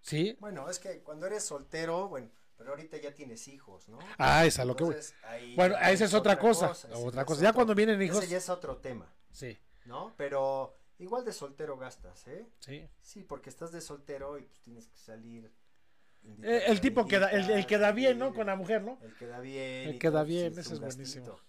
¿Sí? 0.00 0.36
Bueno, 0.40 0.68
es 0.70 0.78
que 0.78 1.02
cuando 1.02 1.26
eres 1.26 1.44
soltero, 1.44 2.08
bueno, 2.08 2.30
pero 2.56 2.70
ahorita 2.70 2.96
ya 2.98 3.14
tienes 3.14 3.48
hijos, 3.48 3.88
¿no? 3.88 3.98
Ah, 4.18 4.44
esa 4.44 4.62
es 4.62 4.68
lo 4.68 4.76
que 4.76 4.84
voy. 4.84 4.96
Ahí 5.24 5.54
Bueno, 5.56 5.74
ya 5.80 5.90
esa 5.92 6.04
es 6.04 6.14
otra 6.14 6.38
cosa, 6.38 6.72
otra 6.94 7.24
cosa. 7.24 7.42
Ya 7.42 7.48
otro- 7.50 7.54
cuando 7.54 7.74
vienen 7.74 8.00
hijos- 8.02 8.18
Ese 8.18 8.28
ya 8.28 8.36
es 8.38 8.48
otro 8.48 8.76
tema, 8.78 9.12
Sí, 9.32 9.58
¿no? 9.86 10.14
Pero 10.16 10.76
igual 10.98 11.24
de 11.24 11.32
soltero 11.32 11.76
gastas, 11.78 12.26
¿eh? 12.28 12.46
sí. 12.58 12.86
Sí, 13.00 13.22
porque 13.24 13.48
estás 13.50 13.72
de 13.72 13.80
soltero 13.80 14.36
y 14.38 14.42
pues 14.42 14.60
tienes 14.60 14.86
que 14.88 14.96
salir. 14.98 15.50
Eh, 16.42 16.64
el 16.66 16.82
tipo 16.82 17.06
que 17.06 17.18
da, 17.18 17.28
el, 17.30 17.48
el 17.50 17.66
que 17.66 17.78
da 17.78 17.92
bien, 17.92 18.18
¿no? 18.18 18.34
Con 18.34 18.46
la 18.48 18.56
mujer, 18.56 18.82
¿no? 18.82 18.98
El 19.00 19.14
que 19.16 19.26
da 19.26 19.40
bien. 19.40 19.88
El 19.88 19.94
y 19.94 19.98
que 19.98 20.08
da 20.08 20.12
todo, 20.18 20.20
pues, 20.24 20.28
bien, 20.28 20.52
ese 20.52 20.60
es 20.60 20.70
un 20.72 20.80
buenísimo. 20.80 21.40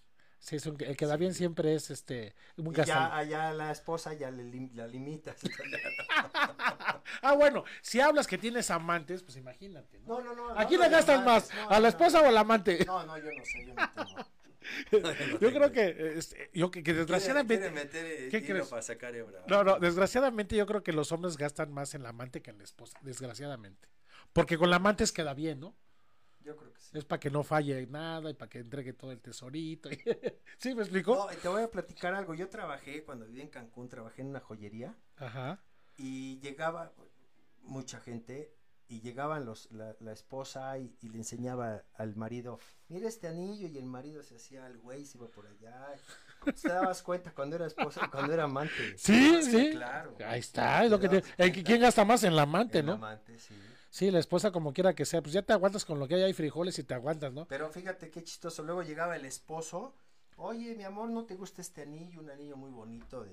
Sí, 0.42 0.56
es 0.56 0.66
un- 0.66 0.76
el 0.82 0.96
que 0.96 1.06
da 1.06 1.16
bien 1.16 1.34
siempre 1.34 1.72
es 1.76 1.88
este 1.90 2.34
un 2.56 2.72
Y 2.72 2.74
ya 2.84 3.16
allá 3.16 3.52
la 3.52 3.70
esposa 3.70 4.12
ya 4.12 4.28
le 4.28 4.42
lim- 4.42 4.72
la 4.74 4.86
limitas. 4.88 5.36
Ah, 7.22 7.34
bueno, 7.34 7.64
si 7.82 8.00
hablas 8.00 8.26
que 8.26 8.38
tienes 8.38 8.70
amantes, 8.70 9.22
pues 9.22 9.36
imagínate. 9.36 10.00
¿no? 10.00 10.20
No, 10.20 10.34
no, 10.34 10.48
no. 10.48 10.58
¿A 10.58 10.64
no, 10.64 10.70
le 10.82 10.88
de 10.88 10.90
gastas 10.96 11.20
amantes, 11.20 11.54
más? 11.54 11.64
no, 11.64 11.70
¿A 11.70 11.80
la 11.80 11.88
esposa 11.88 12.18
no. 12.18 12.24
o 12.24 12.28
al 12.28 12.36
amante? 12.38 12.84
No, 12.84 13.06
no, 13.06 13.16
yo 13.18 13.24
no 13.36 13.44
sé, 13.44 13.66
yo 13.66 13.74
no 13.74 13.92
tengo. 13.92 15.38
Yo 15.40 15.52
creo 15.52 15.72
que, 15.72 16.14
este, 16.18 16.50
yo 16.54 16.70
que, 16.70 16.82
que 16.84 16.94
desgraciadamente, 16.94 17.70
meter 17.70 18.28
¿Qué 18.30 18.44
crees? 18.44 18.68
para 18.68 18.80
sacar 18.80 19.12
no, 19.48 19.64
no, 19.64 19.78
desgraciadamente 19.80 20.56
yo 20.56 20.66
creo 20.66 20.82
que 20.84 20.92
los 20.92 21.10
hombres 21.12 21.36
gastan 21.36 21.72
más 21.72 21.94
en 21.94 22.02
la 22.04 22.10
amante 22.10 22.42
que 22.42 22.50
en 22.52 22.58
la 22.58 22.64
esposa, 22.64 22.98
desgraciadamente, 23.02 23.88
porque 24.32 24.56
con 24.56 24.70
la 24.70 24.76
amante 24.76 25.02
es 25.04 25.12
queda 25.12 25.34
bien, 25.34 25.58
¿no? 25.60 25.74
Yo 26.40 26.56
creo. 26.56 26.71
Es 26.92 27.04
para 27.04 27.18
que 27.20 27.30
no 27.30 27.42
falle 27.42 27.86
nada 27.86 28.30
y 28.30 28.34
para 28.34 28.48
que 28.50 28.58
entregue 28.58 28.92
todo 28.92 29.12
el 29.12 29.20
tesorito. 29.20 29.88
¿Sí 30.58 30.74
me 30.74 30.82
explico? 30.82 31.14
No, 31.14 31.26
te 31.36 31.48
voy 31.48 31.62
a 31.62 31.70
platicar 31.70 32.14
algo. 32.14 32.34
Yo 32.34 32.48
trabajé, 32.48 33.02
cuando 33.04 33.24
viví 33.26 33.40
en 33.40 33.48
Cancún, 33.48 33.88
trabajé 33.88 34.22
en 34.22 34.28
una 34.28 34.40
joyería 34.40 34.94
Ajá. 35.16 35.58
y 35.96 36.38
llegaba 36.40 36.92
mucha 37.62 37.98
gente 38.00 38.54
y 38.88 39.00
llegaban 39.00 39.46
los, 39.46 39.70
la, 39.72 39.96
la 40.00 40.12
esposa 40.12 40.76
y, 40.76 40.94
y 41.00 41.08
le 41.08 41.16
enseñaba 41.16 41.82
al 41.94 42.14
marido, 42.14 42.58
mira 42.88 43.08
este 43.08 43.26
anillo 43.26 43.66
y 43.68 43.78
el 43.78 43.86
marido 43.86 44.22
se 44.22 44.36
hacía 44.36 44.66
el 44.66 44.76
güey, 44.76 45.06
se 45.06 45.16
iba 45.16 45.28
por 45.28 45.46
allá. 45.46 45.94
Te 46.60 46.68
dabas 46.68 47.02
cuenta 47.02 47.32
cuando 47.32 47.56
era 47.56 47.66
esposa 47.66 48.10
cuando 48.10 48.34
era 48.34 48.44
amante. 48.44 48.98
Sí, 48.98 49.42
sí. 49.44 49.70
Claro. 49.70 50.14
Ahí 50.26 50.40
está, 50.40 50.84
es 50.84 50.90
lo 50.90 51.00
que 51.00 51.08
te- 51.08 51.22
el. 51.38 51.52
¿Quién 51.64 51.80
gasta 51.80 52.04
más 52.04 52.22
en 52.24 52.36
la 52.36 52.42
amante, 52.42 52.80
El 52.80 52.86
no? 52.86 52.92
amante, 52.94 53.38
sí. 53.38 53.54
Sí, 53.92 54.10
la 54.10 54.20
esposa 54.20 54.50
como 54.52 54.72
quiera 54.72 54.94
que 54.94 55.04
sea, 55.04 55.20
pues 55.20 55.34
ya 55.34 55.42
te 55.42 55.52
aguantas 55.52 55.84
con 55.84 55.98
lo 55.98 56.08
que 56.08 56.14
hay, 56.14 56.22
hay 56.22 56.32
frijoles 56.32 56.78
y 56.78 56.82
te 56.82 56.94
aguantas, 56.94 57.30
¿no? 57.34 57.44
Pero 57.46 57.68
fíjate 57.68 58.10
qué 58.10 58.24
chistoso. 58.24 58.62
Luego 58.62 58.82
llegaba 58.82 59.16
el 59.16 59.26
esposo. 59.26 59.92
Oye, 60.36 60.74
mi 60.74 60.82
amor, 60.82 61.10
¿no 61.10 61.26
te 61.26 61.34
gusta 61.34 61.60
este 61.60 61.82
anillo? 61.82 62.20
Un 62.20 62.30
anillo 62.30 62.56
muy 62.56 62.70
bonito 62.70 63.22
de 63.22 63.30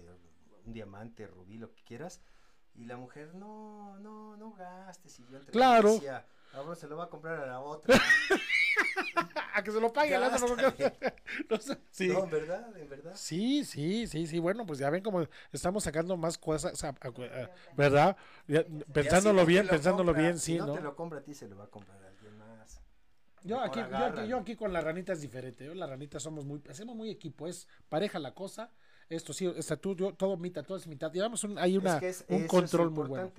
un 0.65 0.73
diamante, 0.73 1.27
rubí, 1.27 1.57
lo 1.57 1.71
que 1.71 1.81
quieras. 1.83 2.19
Y 2.75 2.83
la 2.83 2.97
mujer, 2.97 3.35
no, 3.35 3.97
no, 3.99 4.35
no 4.35 4.51
gastes. 4.51 5.21
Y 5.21 5.27
yo 5.31 5.37
entre 5.37 5.53
Claro. 5.53 5.93
decía, 5.93 6.25
ahora 6.53 6.75
se 6.75 6.87
lo 6.87 6.97
va 6.97 7.05
a 7.05 7.09
comprar 7.09 7.39
a 7.39 7.45
la 7.45 7.59
otra. 7.59 7.99
A 9.53 9.63
que 9.63 9.71
se 9.71 9.81
lo 9.81 9.91
pague 9.91 10.15
el 10.15 10.23
otro, 10.23 10.47
no, 10.47 10.55
Gástale. 10.55 10.95
no 11.49 11.57
sé, 11.57 11.77
sí. 11.89 12.07
No, 12.07 12.23
en 12.23 12.29
verdad, 12.29 12.77
en 12.77 12.89
verdad. 12.89 13.11
Sí, 13.15 13.65
sí, 13.65 14.07
sí, 14.07 14.25
sí, 14.27 14.39
bueno, 14.39 14.65
pues 14.65 14.79
ya 14.79 14.89
ven 14.89 15.03
como 15.03 15.27
estamos 15.51 15.83
sacando 15.83 16.15
más 16.15 16.37
cosas, 16.37 16.81
a- 16.83 16.89
a- 16.89 16.91
a- 17.07 17.49
¿verdad? 17.75 18.15
Ya, 18.47 18.63
pensándolo 18.93 19.41
no 19.41 19.45
bien, 19.45 19.65
lo 19.65 19.71
pensándolo 19.71 20.11
compra, 20.13 20.21
bien, 20.23 20.39
si 20.39 20.53
sí, 20.53 20.57
no, 20.59 20.67
¿no? 20.67 20.73
te 20.75 20.81
lo 20.81 20.95
compra 20.95 21.19
a 21.19 21.23
ti, 21.23 21.33
se 21.33 21.47
lo 21.47 21.57
va 21.57 21.65
a 21.65 21.69
comprar 21.69 22.01
a 22.01 22.07
alguien 22.07 22.37
más. 22.37 22.81
Yo 23.43 23.59
aquí, 23.61 23.79
yo, 23.79 24.05
aquí, 24.05 24.27
yo 24.27 24.37
aquí 24.37 24.55
con 24.55 24.71
la 24.71 24.81
ranita 24.81 25.13
es 25.13 25.21
diferente, 25.21 25.65
yo 25.65 25.73
la 25.73 25.87
ranita 25.87 26.19
somos 26.19 26.45
muy, 26.45 26.61
hacemos 26.69 26.95
muy 26.95 27.09
equipo, 27.09 27.47
es 27.47 27.67
pareja 27.89 28.19
la 28.19 28.33
cosa, 28.33 28.71
esto 29.09 29.33
sí, 29.33 29.51
esta 29.57 29.75
tú, 29.77 29.95
yo, 29.95 30.13
todo 30.13 30.37
mitad, 30.37 30.63
todo 30.63 30.77
es 30.77 30.87
mitad, 30.87 31.11
llevamos 31.11 31.43
un, 31.43 31.57
hay 31.57 31.77
una, 31.77 31.95
es 31.95 31.99
que 31.99 32.09
es, 32.09 32.25
un 32.29 32.47
control 32.47 32.91
muy 32.91 33.07
bueno. 33.07 33.31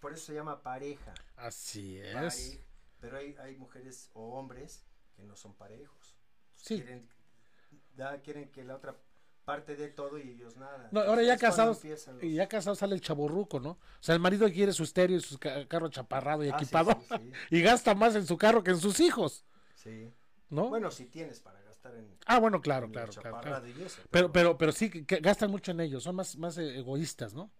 Por 0.00 0.12
eso 0.12 0.26
se 0.26 0.34
llama 0.34 0.62
pareja. 0.62 1.12
Así 1.36 1.98
es. 1.98 2.14
pareja. 2.14 2.64
Pero 3.00 3.16
hay, 3.18 3.36
hay 3.40 3.56
mujeres 3.56 4.10
o 4.14 4.34
hombres 4.38 4.84
que 5.16 5.22
no 5.24 5.36
son 5.36 5.54
parejos. 5.54 6.16
Sí. 6.56 6.76
Quieren, 6.76 7.08
da- 7.94 8.20
quieren 8.20 8.50
que 8.50 8.64
la 8.64 8.76
otra 8.76 8.96
parte 9.44 9.76
de 9.76 9.88
todo 9.88 10.18
y 10.18 10.28
ellos 10.30 10.56
nada. 10.56 10.88
No, 10.92 11.00
ahora 11.00 11.22
ya 11.22 11.36
casados, 11.38 11.82
los- 11.84 12.22
y 12.22 12.34
ya 12.34 12.48
casados 12.48 12.78
sale 12.80 12.94
el 12.94 13.00
chaborruco, 13.00 13.60
¿no? 13.60 13.70
O 13.70 13.78
sea, 14.00 14.14
el 14.14 14.20
marido 14.20 14.50
quiere 14.52 14.72
su 14.72 14.82
estéreo 14.82 15.16
y 15.16 15.20
su 15.20 15.38
ca- 15.38 15.66
carro 15.66 15.88
chaparrado 15.88 16.44
y 16.44 16.48
Ah, 16.48 16.56
equipado, 16.56 16.92
sí, 17.08 17.16
sí, 17.18 17.32
y 17.56 17.62
gasta 17.62 17.94
más 17.94 18.14
en 18.14 18.26
su 18.26 18.36
carro 18.36 18.62
que 18.62 18.72
en 18.72 18.78
sus 18.80 19.00
hijos, 19.00 19.44
sí. 19.74 20.12
¿no? 20.50 20.68
Bueno, 20.68 20.90
si 20.90 21.06
tienes 21.06 21.40
para 21.40 21.60
gastar 21.62 21.94
en, 21.94 22.18
ah, 22.26 22.38
bueno, 22.40 22.60
claro, 22.60 22.86
en 22.86 22.92
claro, 22.92 23.12
claro, 23.12 23.22
claro. 23.22 23.38
chaparrado 23.56 23.68
y 23.68 23.82
eso, 23.82 24.02
Pero, 24.10 24.32
pero, 24.32 24.58
pero 24.58 24.72
sí, 24.72 24.90
que, 24.90 25.06
que 25.06 25.20
gastan 25.20 25.50
mucho 25.50 25.70
en 25.70 25.80
ellos, 25.80 26.02
son 26.02 26.16
más, 26.16 26.36
más 26.36 26.58
eh, 26.58 26.78
egoístas, 26.78 27.32
¿no? 27.34 27.50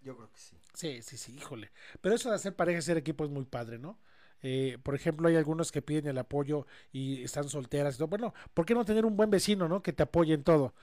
yo 0.00 0.16
creo 0.16 0.30
que 0.30 0.38
sí. 0.38 0.56
Sí, 0.74 1.02
sí, 1.02 1.16
sí, 1.16 1.34
híjole. 1.36 1.70
Pero 2.00 2.14
eso 2.14 2.28
de 2.30 2.36
hacer 2.36 2.54
pareja 2.56 2.78
y 2.78 2.82
ser 2.82 2.96
equipo 2.96 3.24
es 3.24 3.30
muy 3.30 3.44
padre, 3.44 3.78
¿no? 3.78 3.98
Eh, 4.42 4.78
por 4.82 4.94
ejemplo, 4.94 5.28
hay 5.28 5.36
algunos 5.36 5.70
que 5.70 5.82
piden 5.82 6.06
el 6.08 6.18
apoyo 6.18 6.66
y 6.92 7.22
están 7.22 7.48
solteras. 7.48 7.94
y 7.94 7.98
todo. 7.98 8.08
Bueno, 8.08 8.34
¿por 8.54 8.66
qué 8.66 8.74
no 8.74 8.84
tener 8.84 9.04
un 9.04 9.16
buen 9.16 9.30
vecino, 9.30 9.68
¿no? 9.68 9.82
Que 9.82 9.92
te 9.92 10.02
apoye 10.02 10.34
en 10.34 10.42
todo, 10.42 10.74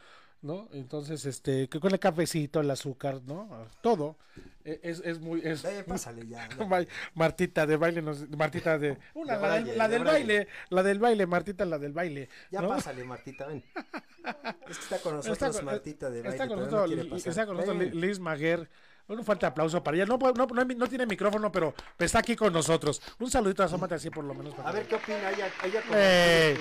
¿no? 0.42 0.70
Entonces, 0.72 1.26
este, 1.26 1.68
que 1.68 1.80
con 1.82 1.92
el 1.92 2.00
cafecito, 2.00 2.62
el 2.62 2.72
azúcar, 2.72 3.22
¿no? 3.26 3.68
Todo. 3.82 4.16
Eh, 4.64 4.80
Es, 4.84 5.02
es 5.04 5.20
muy... 5.20 5.42
Es, 5.44 5.66
Eh, 5.66 5.84
pásale 5.86 6.26
ya. 6.26 6.48
ya. 6.58 6.66
Ma- 6.66 6.86
Martita 7.16 7.66
de 7.66 7.76
baile, 7.76 8.02
nos- 8.02 8.30
Martita 8.30 8.78
de... 8.78 8.98
Una, 9.14 9.36
De 9.38 9.42
la, 9.42 9.54
del- 9.56 9.64
braille, 9.64 9.76
la 9.78 9.88
de 9.88 9.94
del 9.96 10.04
braille. 10.04 10.26
baile, 10.38 10.48
la 10.70 10.84
del 10.84 11.00
baile, 11.00 11.26
Martita, 11.28 11.66
la 11.66 11.80
del 11.80 11.92
baile. 11.92 12.30
Ya 12.52 12.62
¿no? 12.62 12.70
pásale, 12.70 13.04
Martita, 13.04 13.48
ven. 13.48 13.64
Es 14.70 14.78
que 14.78 14.84
está 14.84 15.00
con 15.00 15.16
nosotros 15.16 15.34
Está 15.42 15.52
con, 15.52 15.66
Martita 15.66 16.10
de 16.10 16.22
baile. 16.22 16.30
está 16.36 16.48
con 16.48 16.60
no 16.60 16.66
nosotros, 16.66 17.26
está 17.26 17.46
con. 17.46 17.80
Li- 17.80 17.90
Liz 17.92 18.20
Maguer. 18.20 18.70
Un 19.10 19.26
fuerte 19.26 19.46
aplauso 19.46 19.84
para 19.84 19.98
ella. 19.98 20.06
No, 20.06 20.18
puede- 20.20 20.34
no, 20.36 20.46
no, 20.46 20.64
no 20.66 20.88
tiene 20.88 21.06
micrófono, 21.06 21.52
pero 21.52 21.74
está 21.98 22.20
aquí 22.20 22.36
con 22.36 22.54
nosotros. 22.54 23.02
Un 23.20 23.30
saludito, 23.30 23.64
asómate 23.64 23.96
así 23.96 24.10
por 24.10 24.24
lo 24.24 24.34
menos. 24.34 24.54
para 24.54 24.70
A 24.70 24.72
ver 24.72 24.88
qué 24.88 24.96
opina 24.96 25.30
ella, 25.32 25.50
ella 25.66 25.82
como 25.82 25.94
Eh, 25.98 26.58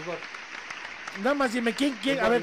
Nada 1.22 1.34
más 1.34 1.52
dime, 1.52 1.74
¿quién, 1.74 1.96
quién? 2.02 2.20
A 2.20 2.28
ver, 2.28 2.42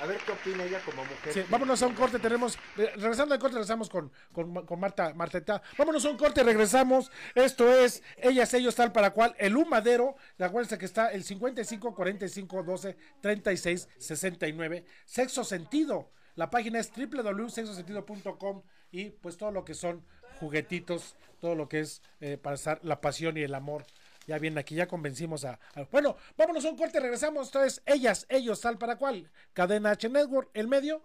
a 0.00 0.06
ver 0.06 0.18
qué 0.18 0.32
opina 0.32 0.64
ella 0.64 0.80
como 0.84 1.02
mujer. 1.04 1.32
sí, 1.32 1.44
vámonos 1.48 1.82
a 1.82 1.86
un 1.86 1.94
corte. 1.94 2.18
Tenemos, 2.18 2.56
eh, 2.76 2.92
regresando 2.96 3.34
al 3.34 3.40
corte, 3.40 3.54
regresamos 3.54 3.88
con, 3.88 4.12
con, 4.32 4.66
con 4.66 4.78
Marta, 4.80 5.12
Marteta. 5.14 5.62
Vámonos 5.78 6.04
a 6.04 6.10
un 6.10 6.16
corte, 6.18 6.42
regresamos. 6.42 7.10
Esto 7.34 7.68
es 7.72 8.02
Ellas, 8.18 8.52
Ellos, 8.54 8.74
Tal 8.74 8.92
para 8.92 9.10
Cual. 9.10 9.34
El 9.38 9.56
Humadero. 9.56 10.14
Acuérdense 10.38 10.78
que 10.78 10.84
está 10.84 11.10
el 11.10 11.24
55 11.24 11.94
45 11.94 12.62
12 12.62 12.96
36 13.20 13.88
69. 13.98 14.84
Sexo 15.04 15.42
Sentido. 15.44 16.10
La 16.34 16.48
página 16.50 16.78
es 16.80 16.90
www.sexosentido.com 16.96 18.62
y 18.92 19.10
pues 19.10 19.36
todo 19.36 19.50
lo 19.50 19.64
que 19.64 19.74
son 19.74 20.04
juguetitos, 20.38 21.16
todo 21.40 21.54
lo 21.56 21.68
que 21.68 21.80
es 21.80 22.02
eh, 22.20 22.36
para 22.36 22.54
estar 22.54 22.78
la 22.84 23.00
pasión 23.00 23.36
y 23.36 23.42
el 23.42 23.54
amor. 23.54 23.84
Ya 24.28 24.38
bien, 24.38 24.56
aquí 24.56 24.76
ya 24.76 24.86
convencimos 24.86 25.44
a, 25.44 25.58
a- 25.74 25.82
Bueno, 25.90 26.16
vámonos 26.36 26.64
a 26.64 26.68
un 26.70 26.76
corte, 26.76 27.00
regresamos. 27.00 27.48
Entonces, 27.48 27.82
ellas, 27.86 28.26
ellos, 28.28 28.60
tal 28.60 28.78
para 28.78 28.96
cual. 28.96 29.28
Cadena 29.52 29.90
H 29.90 30.08
Network, 30.08 30.50
el 30.54 30.68
medio 30.68 31.02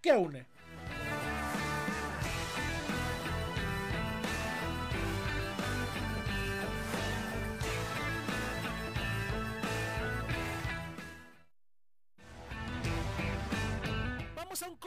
que 0.00 0.12
une. 0.12 0.46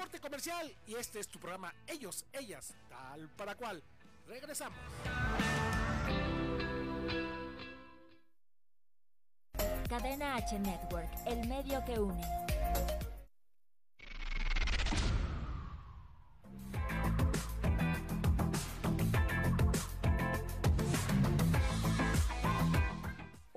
Corte 0.02 0.20
comercial 0.20 0.76
y 0.88 0.96
este 0.96 1.20
es 1.20 1.28
tu 1.28 1.38
programa 1.38 1.72
Ellos, 1.86 2.26
ellas, 2.34 2.74
tal 2.90 3.30
para 3.38 3.54
cual. 3.54 3.84
Regresamos. 4.28 4.80
Cadena 9.88 10.38
H 10.38 10.58
Network, 10.58 11.10
el 11.28 11.48
medio 11.48 11.84
que 11.86 12.00
une. 12.00 13.11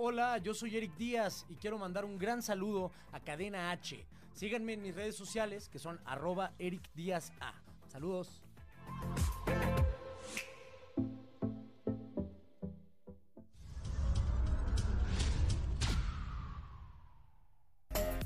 Hola, 0.06 0.36
yo 0.36 0.52
soy 0.52 0.76
Eric 0.76 0.98
Díaz 0.98 1.46
y 1.48 1.56
quiero 1.56 1.78
mandar 1.78 2.04
un 2.04 2.18
gran 2.18 2.42
saludo 2.42 2.92
a 3.10 3.20
Cadena 3.20 3.70
H. 3.70 4.04
Síganme 4.34 4.74
en 4.74 4.82
mis 4.82 4.94
redes 4.94 5.16
sociales 5.16 5.70
que 5.70 5.78
son 5.78 5.98
arroba 6.04 6.52
Eric 6.58 6.90
Díaz. 6.92 7.32
Saludos. 7.88 8.42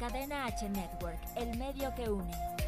Cadena 0.01 0.47
H 0.47 0.69
Network, 0.71 1.21
el 1.37 1.57
medio 1.59 1.95
que 1.95 2.11
une. 2.11 2.68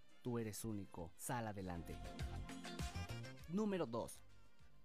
Tú 0.21 0.37
eres 0.37 0.65
único, 0.65 1.11
sal 1.17 1.47
adelante. 1.47 1.97
Número 3.49 3.85
2. 3.85 4.19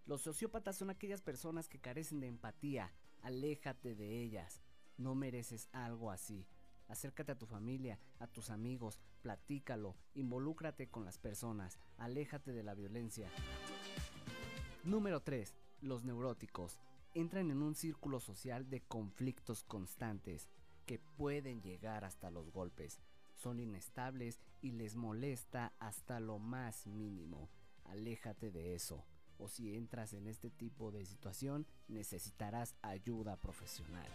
Los 0.06 0.22
sociópatas 0.22 0.76
son 0.76 0.88
aquellas 0.88 1.20
personas 1.20 1.68
que 1.68 1.78
carecen 1.78 2.20
de 2.20 2.26
empatía. 2.26 2.92
Aléjate 3.22 3.94
de 3.94 4.22
ellas. 4.22 4.62
No 4.96 5.14
mereces 5.14 5.68
algo 5.72 6.10
así. 6.10 6.46
Acércate 6.88 7.32
a 7.32 7.38
tu 7.38 7.46
familia, 7.46 7.98
a 8.18 8.26
tus 8.28 8.50
amigos, 8.50 9.00
platícalo, 9.20 9.96
involúcrate 10.14 10.88
con 10.88 11.04
las 11.04 11.18
personas, 11.18 11.80
aléjate 11.98 12.52
de 12.52 12.62
la 12.62 12.74
violencia. 12.74 13.28
Número 14.84 15.20
3. 15.20 15.52
Los 15.80 16.04
neuróticos 16.04 16.78
entran 17.12 17.50
en 17.50 17.60
un 17.60 17.74
círculo 17.74 18.20
social 18.20 18.70
de 18.70 18.82
conflictos 18.82 19.64
constantes 19.64 20.48
que 20.86 21.00
pueden 21.00 21.60
llegar 21.60 22.04
hasta 22.04 22.30
los 22.30 22.52
golpes. 22.52 23.00
Son 23.36 23.60
inestables 23.60 24.40
y 24.60 24.72
les 24.72 24.96
molesta 24.96 25.72
hasta 25.78 26.20
lo 26.20 26.38
más 26.38 26.86
mínimo. 26.86 27.48
Aléjate 27.84 28.50
de 28.50 28.74
eso. 28.74 29.04
O 29.38 29.48
si 29.48 29.74
entras 29.74 30.14
en 30.14 30.26
este 30.26 30.50
tipo 30.50 30.90
de 30.90 31.04
situación, 31.04 31.66
necesitarás 31.88 32.74
ayuda 32.82 33.36
profesional. 33.36 34.08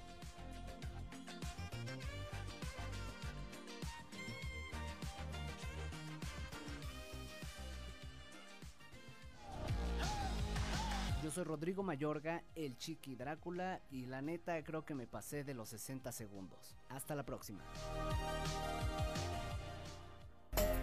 Soy 11.42 11.48
Rodrigo 11.48 11.82
Mayorga, 11.82 12.44
el 12.56 12.78
Chiqui 12.78 13.16
Drácula, 13.16 13.82
y 13.90 14.06
la 14.06 14.22
neta 14.22 14.64
creo 14.64 14.86
que 14.86 14.94
me 14.94 15.08
pasé 15.08 15.44
de 15.44 15.56
los 15.56 15.70
60 15.70 16.12
segundos. 16.12 16.78
Hasta 16.90 17.16
la 17.16 17.24
próxima. 17.24 17.64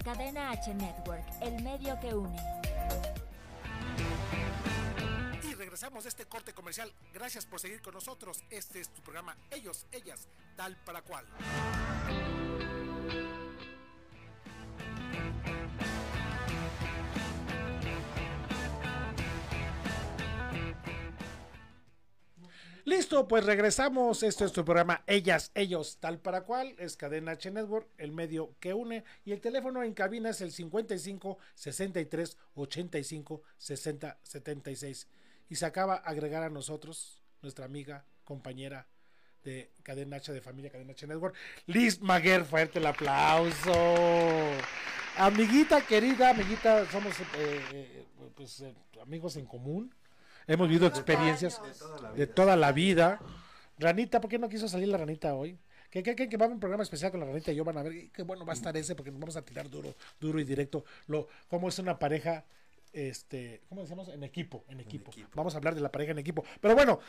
Cadena 0.04 0.50
H 0.50 0.74
Network, 0.74 1.24
el 1.42 1.62
medio 1.62 1.98
que 2.00 2.12
une. 2.12 2.36
Y 5.44 5.54
regresamos 5.54 6.04
de 6.04 6.08
este 6.08 6.26
corte 6.26 6.52
comercial. 6.52 6.92
Gracias 7.12 7.46
por 7.46 7.60
seguir 7.60 7.80
con 7.80 7.94
nosotros. 7.94 8.42
Este 8.50 8.80
es 8.80 8.88
tu 8.88 9.00
programa 9.02 9.36
Ellos, 9.50 9.86
ellas, 9.92 10.28
tal 10.56 10.76
para 10.84 11.02
cual. 11.02 11.26
Listo, 22.88 23.28
pues 23.28 23.44
regresamos. 23.44 24.22
Esto 24.22 24.46
es 24.46 24.52
tu 24.52 24.64
programa 24.64 25.04
Ellas, 25.06 25.52
ellos, 25.54 25.98
tal 26.00 26.20
para 26.20 26.44
cual. 26.44 26.74
Es 26.78 26.96
Cadena 26.96 27.32
H 27.32 27.50
Network, 27.50 27.86
el 27.98 28.12
medio 28.12 28.54
que 28.60 28.72
une. 28.72 29.04
Y 29.26 29.32
el 29.32 29.42
teléfono 29.42 29.82
en 29.82 29.92
cabina 29.92 30.30
es 30.30 30.40
el 30.40 30.52
55 30.52 31.36
63 31.54 32.38
85 32.54 33.42
60 33.58 34.18
76. 34.22 35.06
Y 35.50 35.56
se 35.56 35.66
acaba 35.66 35.96
de 35.96 36.02
agregar 36.06 36.42
a 36.42 36.48
nosotros, 36.48 37.22
nuestra 37.42 37.66
amiga, 37.66 38.06
compañera 38.24 38.86
de 39.44 39.70
Cadena 39.82 40.16
H 40.16 40.32
de 40.32 40.40
Familia 40.40 40.70
Cadena 40.70 40.92
H 40.92 41.06
Network, 41.06 41.36
Liz 41.66 42.00
Maguer. 42.00 42.46
Fuerte 42.46 42.78
el 42.78 42.86
aplauso. 42.86 43.74
Amiguita 45.18 45.82
querida, 45.82 46.30
amiguita, 46.30 46.90
somos 46.90 47.20
eh, 47.20 47.60
eh, 47.74 48.04
pues, 48.34 48.62
eh, 48.62 48.74
amigos 49.02 49.36
en 49.36 49.44
común. 49.44 49.94
Hemos 50.48 50.66
vivido 50.66 50.88
experiencias 50.88 51.60
de 52.16 52.26
toda 52.26 52.56
la 52.56 52.72
vida. 52.72 53.20
Ranita, 53.78 54.20
¿por 54.20 54.30
qué 54.30 54.38
no 54.38 54.48
quiso 54.48 54.66
salir 54.66 54.88
la 54.88 54.96
ranita 54.96 55.34
hoy? 55.34 55.58
¿Qué 55.90 56.02
creen 56.02 56.28
que 56.28 56.36
va 56.36 56.44
a 56.44 56.46
haber 56.46 56.54
un 56.54 56.60
programa 56.60 56.82
especial 56.82 57.10
con 57.10 57.20
la 57.20 57.26
ranita 57.26 57.52
y 57.52 57.56
yo 57.56 57.64
van 57.64 57.76
a 57.78 57.82
ver 57.82 58.10
qué 58.10 58.22
bueno 58.22 58.44
va 58.44 58.54
a 58.54 58.56
estar 58.56 58.76
ese 58.76 58.94
porque 58.94 59.10
nos 59.10 59.20
vamos 59.20 59.36
a 59.36 59.42
tirar 59.42 59.68
duro, 59.70 59.94
duro 60.18 60.40
y 60.40 60.44
directo. 60.44 60.84
Lo, 61.06 61.28
cómo 61.48 61.68
es 61.68 61.78
una 61.78 61.98
pareja, 61.98 62.44
este, 62.92 63.62
¿cómo 63.68 63.82
decimos? 63.82 64.08
En 64.08 64.22
equipo, 64.24 64.64
en 64.68 64.80
equipo. 64.80 65.12
Vamos 65.34 65.54
a 65.54 65.58
hablar 65.58 65.74
de 65.74 65.82
la 65.82 65.92
pareja 65.92 66.12
en 66.12 66.18
equipo. 66.18 66.44
Pero 66.60 66.74
bueno, 66.74 67.00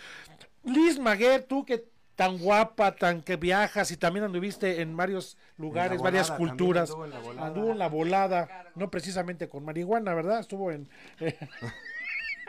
Liz 0.65 0.99
Maguer, 0.99 1.43
tú 1.43 1.65
que 1.65 1.85
tan 2.15 2.37
guapa, 2.37 2.95
tan 2.95 3.21
que 3.21 3.37
viajas 3.37 3.91
y 3.91 3.97
también 3.97 4.25
anduviste 4.25 4.81
en 4.81 4.95
varios 4.97 5.37
lugares, 5.55 6.01
varias 6.01 6.27
volada, 6.27 6.37
culturas. 6.37 6.89
anduvo 6.89 7.05
en 7.05 7.11
la 7.11 7.19
volada. 7.19 7.47
Anduvo 7.47 7.71
en 7.71 7.79
la 7.79 7.87
volada, 7.87 8.71
no 8.75 8.91
precisamente 8.91 9.47
con 9.47 9.63
marihuana, 9.63 10.13
¿verdad? 10.13 10.41
Estuvo 10.41 10.71
en 10.71 10.89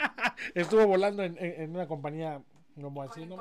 estuvo 0.54 0.86
volando 0.86 1.22
en, 1.22 1.36
en- 1.38 1.62
en 1.62 1.70
una 1.70 1.86
compañía 1.86 2.42
como 2.80 3.02
así, 3.02 3.26
¿no? 3.26 3.36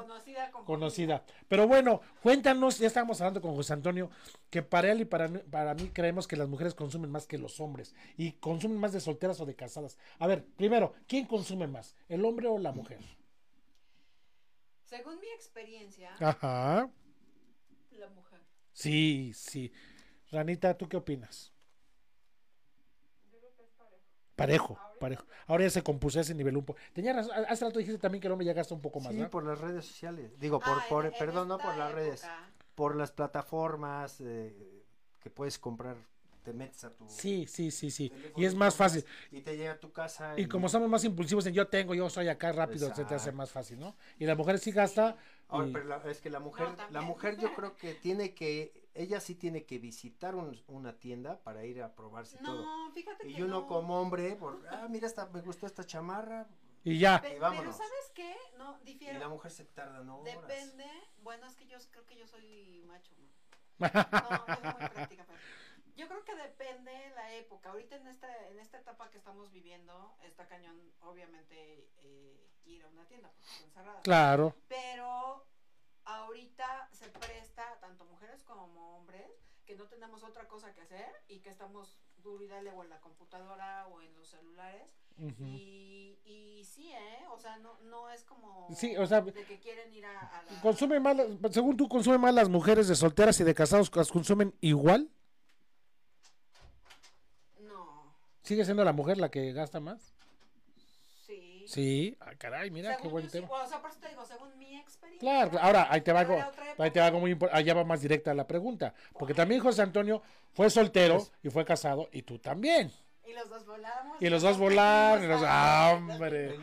conocida. 0.66 1.24
Pero 1.48 1.66
bueno, 1.68 2.02
cuéntanos, 2.22 2.78
ya 2.80 2.88
estábamos 2.88 3.22
hablando 3.22 3.42
con 3.42 3.56
José 3.56 3.72
Antonio, 3.74 4.10
que 4.50 4.62
para 4.64 4.92
él 4.92 5.02
y 5.02 5.06
para, 5.06 5.28
mí- 5.30 5.40
para 5.50 5.74
mí 5.76 5.90
creemos 5.94 6.28
que 6.28 6.36
las 6.36 6.50
mujeres 6.50 6.74
consumen 6.76 7.10
más 7.12 7.26
que 7.26 7.38
los 7.38 7.60
hombres 7.62 7.96
y 8.18 8.34
consumen 8.34 8.78
más 8.80 8.92
de 8.92 9.00
solteras 9.00 9.40
o 9.40 9.46
de 9.46 9.56
casadas. 9.56 9.98
A 10.18 10.28
ver, 10.28 10.44
primero, 10.58 10.94
¿quién 11.08 11.26
consume 11.26 11.68
más? 11.68 11.96
¿El 12.10 12.26
hombre 12.26 12.48
o 12.48 12.58
la 12.58 12.72
mujer? 12.74 13.00
Según 14.84 15.20
mi 15.20 15.28
experiencia, 15.28 16.16
Ajá. 16.20 16.90
la 17.92 18.10
mujer. 18.10 18.40
Sí, 18.74 19.32
sí. 19.36 19.72
Ranita, 20.32 20.76
¿tú 20.78 20.90
qué 20.90 20.98
opinas? 20.98 21.54
Parejo, 24.40 24.80
parejo. 25.00 25.26
Ahora 25.48 25.64
ya 25.66 25.70
se 25.70 25.84
compuso 25.84 26.20
ese 26.20 26.34
nivel 26.34 26.58
un 26.58 26.66
poco. 26.66 26.80
Tenía 26.94 27.14
razón, 27.14 27.32
hace 27.48 27.66
rato 27.66 27.80
dijiste 27.80 28.00
también 28.00 28.22
que 28.22 28.28
el 28.28 28.32
hombre 28.32 28.46
ya 28.46 28.54
gasta 28.54 28.74
un 28.74 28.82
poco 28.82 29.00
más, 29.00 29.14
Sí, 29.14 29.24
por 29.30 29.44
las 29.46 29.60
redes 29.60 29.86
sociales. 29.86 30.40
Digo, 30.40 30.60
por, 30.60 30.78
Ah, 30.80 30.86
por 30.90 31.06
en- 31.06 31.14
en 31.14 31.20
perdón, 31.20 31.48
no 31.50 31.58
por 31.58 31.76
las 31.78 31.92
redes. 31.92 32.24
Por 32.76 32.96
las 32.96 33.12
plataformas 33.12 34.22
eh, 34.22 34.84
que 35.20 35.30
puedes 35.30 35.60
comprar, 35.60 35.98
te 36.44 36.54
metes 36.54 36.84
a 36.86 36.90
tu 36.92 37.06
Sí, 37.10 37.46
sí, 37.48 37.70
sí, 37.72 37.92
sí. 37.92 38.12
Y 38.38 38.46
es 38.46 38.56
más 38.56 38.76
fácil. 38.76 39.04
Y 39.32 39.42
te 39.42 39.58
llega 39.58 39.74
a 39.74 39.80
tu 39.80 39.92
casa. 39.92 40.40
Y 40.40 40.48
como 40.48 40.70
somos 40.70 40.90
más 40.90 41.04
impulsivos 41.04 41.46
en 41.46 41.54
yo 41.54 41.68
tengo, 41.68 41.94
yo 41.94 42.10
soy 42.10 42.30
acá 42.30 42.52
rápido, 42.54 42.88
se 42.88 42.96
te 42.96 43.02
hace 43.04 43.16
Exacto. 43.16 43.38
más 43.38 43.52
fácil, 43.52 43.80
¿no? 43.80 43.96
Y 44.18 44.26
la 44.26 44.36
mujer 44.36 44.58
sí 44.60 44.72
gasta. 44.72 45.18
Ahora, 45.50 45.68
y- 45.68 45.74
pero 45.74 45.86
la- 45.86 45.98
es 46.10 46.22
que 46.22 46.30
la 46.30 46.40
mujer, 46.40 46.70
la 46.92 47.02
mujer 47.02 47.38
yo 47.38 47.54
creo 47.54 47.76
que 47.76 47.96
tiene 47.96 48.34
que 48.34 48.88
ella 49.02 49.20
sí 49.20 49.36
tiene 49.36 49.66
que 49.66 49.80
visitar 49.80 50.36
un- 50.36 50.62
una 50.68 50.94
tienda 51.00 51.40
para 51.42 51.64
ir 51.66 51.82
a 51.82 51.96
probarse 51.96 52.38
todo. 52.38 52.62
No, 52.64 52.92
fíjate 52.92 53.28
Y 53.28 53.36
que 53.36 53.44
uno 53.44 53.62
no. 53.62 53.68
como 53.68 54.00
hombre, 54.02 54.36
por, 54.36 54.62
ah, 54.70 54.88
mira, 54.90 55.08
esta, 55.08 55.26
me 55.28 55.42
gustó 55.42 55.66
esta 55.66 55.84
chamarra. 55.86 56.48
Y 56.84 57.00
ya. 57.00 57.20
Pe- 57.22 57.28
y 57.30 57.32
pero 57.32 57.42
vámonos. 57.42 57.78
¿sabes 57.78 58.12
qué? 58.14 58.36
No, 58.58 58.78
Y 58.82 58.86
difiero. 58.86 59.20
la 59.20 59.30
mujer 59.30 59.52
se 59.52 59.66
tarda 59.66 60.04
no. 60.04 60.24
Depende. 60.24 60.86
Bueno, 61.22 61.46
es 61.48 61.56
que 61.56 61.66
yo 61.68 61.78
creo 61.92 62.06
que 62.06 62.18
yo 62.18 62.28
soy 62.28 62.84
macho, 62.88 63.12
¿no? 63.18 63.30
No, 63.80 64.48
yo 64.48 64.56
soy 64.56 64.64
muy 64.80 64.90
práctica. 64.90 65.26
pero- 65.28 65.40
Yo 65.96 66.08
creo 66.08 66.24
que 66.24 66.36
depende 66.36 66.92
la 67.16 67.34
época. 67.36 67.70
Ahorita 67.72 67.96
en 67.98 68.08
esta, 68.08 68.48
en 68.50 68.60
esta 68.60 68.80
etapa 68.80 69.10
que 69.12 69.18
estamos 69.18 69.52
viviendo, 69.52 70.16
está 70.24 70.48
cañón, 70.48 70.78
obviamente, 71.02 71.90
eh, 71.98 72.48
ir 72.66 72.84
a 72.86 72.88
una 72.90 73.06
tienda 73.06 73.30
porque 73.32 73.50
están 73.54 73.72
cerradas. 73.72 74.04
Claro. 74.04 74.56
Pero 74.70 75.46
ahorita 76.10 76.90
se 76.92 77.08
presta, 77.10 77.78
tanto 77.80 78.06
mujeres 78.06 78.44
como 78.44 78.98
hombres, 78.98 79.32
que 79.66 79.76
no 79.76 79.86
tenemos 79.88 80.24
otra 80.24 80.48
cosa 80.48 80.74
que 80.74 80.82
hacer 80.82 81.10
y 81.28 81.40
que 81.40 81.50
estamos 81.50 82.00
duro 82.24 82.44
y 82.44 82.48
dale 82.48 82.72
o 82.72 82.84
en 82.84 82.90
la 82.90 83.00
computadora 83.00 83.88
o 83.88 84.02
en 84.02 84.14
los 84.16 84.28
celulares. 84.28 84.90
Y, 85.42 86.18
y 86.24 86.64
sí, 86.64 86.92
¿eh? 86.94 87.26
O 87.32 87.38
sea, 87.38 87.58
no, 87.58 87.78
no 87.82 88.10
es 88.10 88.24
como 88.24 88.70
Sí, 88.74 88.96
o 88.96 89.06
sea, 89.06 89.20
de 89.20 89.34
que 89.34 89.60
quieren 89.60 89.94
ir 89.94 90.06
a, 90.06 90.18
a 90.18 90.44
la... 90.44 90.62
Consume 90.62 91.02
más, 91.02 91.18
según 91.52 91.76
tú, 91.76 91.90
consume 91.90 92.18
más 92.18 92.34
las 92.34 92.48
mujeres 92.48 92.88
de 92.88 92.96
solteras 92.96 93.38
y 93.42 93.44
de 93.44 93.54
casados, 93.54 93.94
¿las 93.96 94.12
consumen 94.12 94.56
igual? 94.62 95.10
No, 97.60 98.16
¿Sigue 98.44 98.64
siendo 98.64 98.86
la 98.86 98.94
mujer 98.94 99.18
la 99.18 99.30
que 99.30 99.52
gasta 99.52 99.82
más? 99.82 100.14
Sí. 101.70 102.18
Ah, 102.20 102.32
caray, 102.38 102.72
mira 102.72 102.90
qué 102.92 103.04
Según 103.04 103.12
buen 103.12 103.24
yo 103.26 103.30
sí, 103.30 103.38
tema. 103.40 103.48
o 103.52 103.68
sea, 103.68 103.82
por 103.82 103.92
eso 103.92 104.00
te 104.00 104.10
digo, 104.10 104.26
según 104.26 104.58
mi 104.58 104.76
experiencia. 104.78 105.20
Claro, 105.20 105.52
claro. 105.52 105.66
ahora 105.68 105.88
ahí 105.90 106.02
te 106.02 106.12
va 106.12 106.20
algo, 106.22 106.40
ahí 106.78 106.92
te 106.92 107.00
va 107.00 107.06
algo 107.08 107.20
muy 107.20 107.32
importante, 107.32 107.60
allá 107.60 107.74
va 107.74 107.84
más 107.84 108.02
directa 108.02 108.34
la 108.34 108.48
pregunta, 108.48 108.94
porque 109.18 109.34
también 109.34 109.62
José 109.62 109.82
Antonio 109.82 110.22
fue 110.54 110.70
soltero 110.70 111.26
y 111.44 111.50
fue 111.50 111.66
casado 111.66 112.10
y 112.12 112.22
tú 112.24 112.40
también. 112.40 112.92
Y 113.26 113.34
los 113.34 113.48
dos 113.50 113.66
volamos. 113.66 114.18
Y 114.22 114.28
los 114.30 114.42
dos 114.42 114.58
volaron, 114.58 115.24
y 115.24 115.28
los, 115.28 115.42
ah, 115.46 115.94
hombre. 115.96 116.56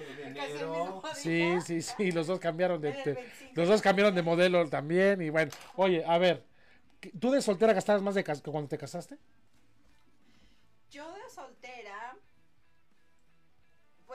Sí, 1.14 1.60
sí, 1.64 1.80
sí, 1.82 2.10
los 2.12 2.26
dos 2.26 2.38
cambiaron 2.40 2.80
de, 2.80 2.88
Era 2.88 2.98
el 2.98 3.04
de- 3.04 3.14
25. 3.14 3.52
los 3.54 3.68
dos 3.68 3.82
cambiaron 3.82 4.14
de 4.14 4.22
modelo 4.22 4.68
también 4.68 5.22
y 5.22 5.30
bueno, 5.30 5.52
oye, 5.76 6.04
a 6.04 6.18
ver, 6.18 6.44
¿qué- 7.00 7.12
¿tú 7.18 7.30
de 7.30 7.40
soltera 7.40 7.72
gastabas 7.72 8.02
más 8.02 8.14
de 8.16 8.24
cas- 8.24 8.42
que 8.42 8.50
cuando 8.50 8.68
te 8.68 8.76
casaste? 8.78 9.16
Yo 10.90 11.04
de 11.12 11.28
soltera, 11.30 11.55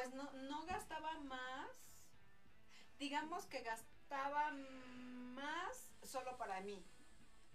pues 0.02 0.14
no, 0.16 0.32
no 0.34 0.66
gastaba 0.66 1.14
más. 1.22 1.70
Digamos 2.98 3.46
que 3.46 3.62
gastaba 3.62 4.52
más 4.52 5.92
solo 6.04 6.38
para 6.38 6.62
mí. 6.62 6.84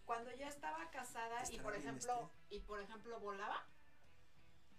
Cuando 0.04 0.32
ya 0.36 0.48
estaba 0.48 0.88
casada 0.90 1.42
y 1.50 1.58
por 1.58 1.74
ejemplo, 1.74 2.30
y 2.48 2.60
por 2.60 2.80
ejemplo 2.80 3.18
volaba, 3.18 3.66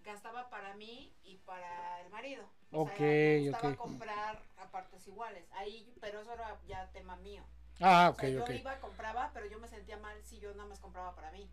gastaba 0.04 0.50
para 0.50 0.74
mí 0.76 1.14
y 1.24 1.38
para 1.40 2.02
el 2.02 2.10
marido. 2.10 2.50
O 2.72 2.82
Ok, 2.84 2.90
sea, 2.90 2.98
me 3.00 3.50
gustaba 3.50 3.70
ok. 3.72 3.78
comprar 3.78 4.44
a 4.58 4.72
partes 4.72 5.06
iguales. 5.08 5.46
Ahí, 5.52 5.94
pero 6.00 6.22
eso 6.22 6.32
era 6.32 6.58
ya 6.68 6.90
tema 6.92 7.18
mío. 7.18 7.44
Ah, 7.82 8.10
O 8.10 8.14
ok, 8.14 8.20
sea, 8.22 8.42
ok, 8.42 8.50
yo 8.50 8.56
iba, 8.56 8.80
compraba, 8.80 9.32
pero 9.34 9.46
yo 9.48 9.60
me 9.60 9.68
sentía 9.68 9.98
mal 9.98 10.24
si 10.24 10.40
yo 10.40 10.54
nada 10.54 10.70
más 10.70 10.80
compraba 10.80 11.14
para 11.16 11.32
mí. 11.32 11.50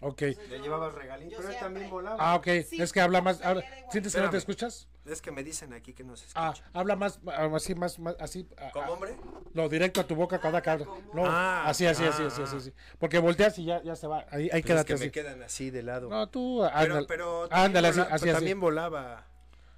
Ok. 0.00 0.20
Le 0.22 0.58
llevabas 0.60 0.94
regalín, 0.94 1.30
yo 1.30 1.38
pero 1.38 1.50
él 1.50 1.56
también 1.58 1.90
volaba. 1.90 2.16
Ah, 2.18 2.36
ok, 2.36 2.46
Sí, 2.68 2.80
es 2.82 2.92
que 2.92 3.00
habla 3.00 3.20
más, 3.20 3.40
habla-. 3.44 3.64
¿sientes 3.90 4.14
que 4.14 4.20
no 4.20 4.30
te 4.30 4.36
escuchas? 4.36 4.88
Es 5.04 5.22
que 5.22 5.30
me 5.30 5.44
dicen 5.44 5.72
aquí 5.72 5.92
que 5.94 6.02
no 6.02 6.16
se 6.16 6.26
Ah, 6.34 6.52
escucha. 6.54 6.68
habla 6.72 6.96
más, 6.96 7.20
ah, 7.28 7.48
así, 7.54 7.74
más, 7.76 7.98
más, 8.00 8.16
así. 8.18 8.48
ah, 8.58 8.70
¿Como 8.72 8.86
ah, 8.86 8.90
hombre? 8.90 9.16
No, 9.54 9.68
directo 9.68 10.00
a 10.00 10.04
tu 10.06 10.16
boca 10.16 10.40
cada 10.40 10.58
Ah, 10.58 10.62
cada. 10.62 10.84
como- 10.84 11.00
No, 11.14 11.24
Ah, 11.26 11.68
así, 11.68 11.86
así, 11.86 12.04
así, 12.04 12.22
ah, 12.22 12.26
así, 12.26 12.42
así, 12.42 12.54
ah. 12.54 12.58
así. 12.58 12.72
Porque 12.98 13.18
volteas 13.20 13.56
y 13.58 13.64
ya, 13.66 13.82
ya 13.84 13.94
se 13.94 14.06
va. 14.08 14.26
Ahí, 14.30 14.42
ahí 14.44 14.48
Pero 14.48 14.56
es 14.58 14.64
quédate 14.64 14.86
que 14.88 14.94
así. 14.94 15.04
me 15.04 15.10
quedan 15.12 15.42
así 15.42 15.70
de 15.70 15.82
lado. 15.84 16.08
No, 16.08 16.28
tú, 16.28 16.58
pero, 16.62 16.76
ándale. 16.76 17.06
pero 17.06 17.48
Ándale, 17.52 17.88
también, 17.88 18.06
así, 18.06 18.14
así, 18.14 18.20
pero 18.24 18.32
así. 18.32 18.32
también 18.32 18.60
volaba 18.60 19.26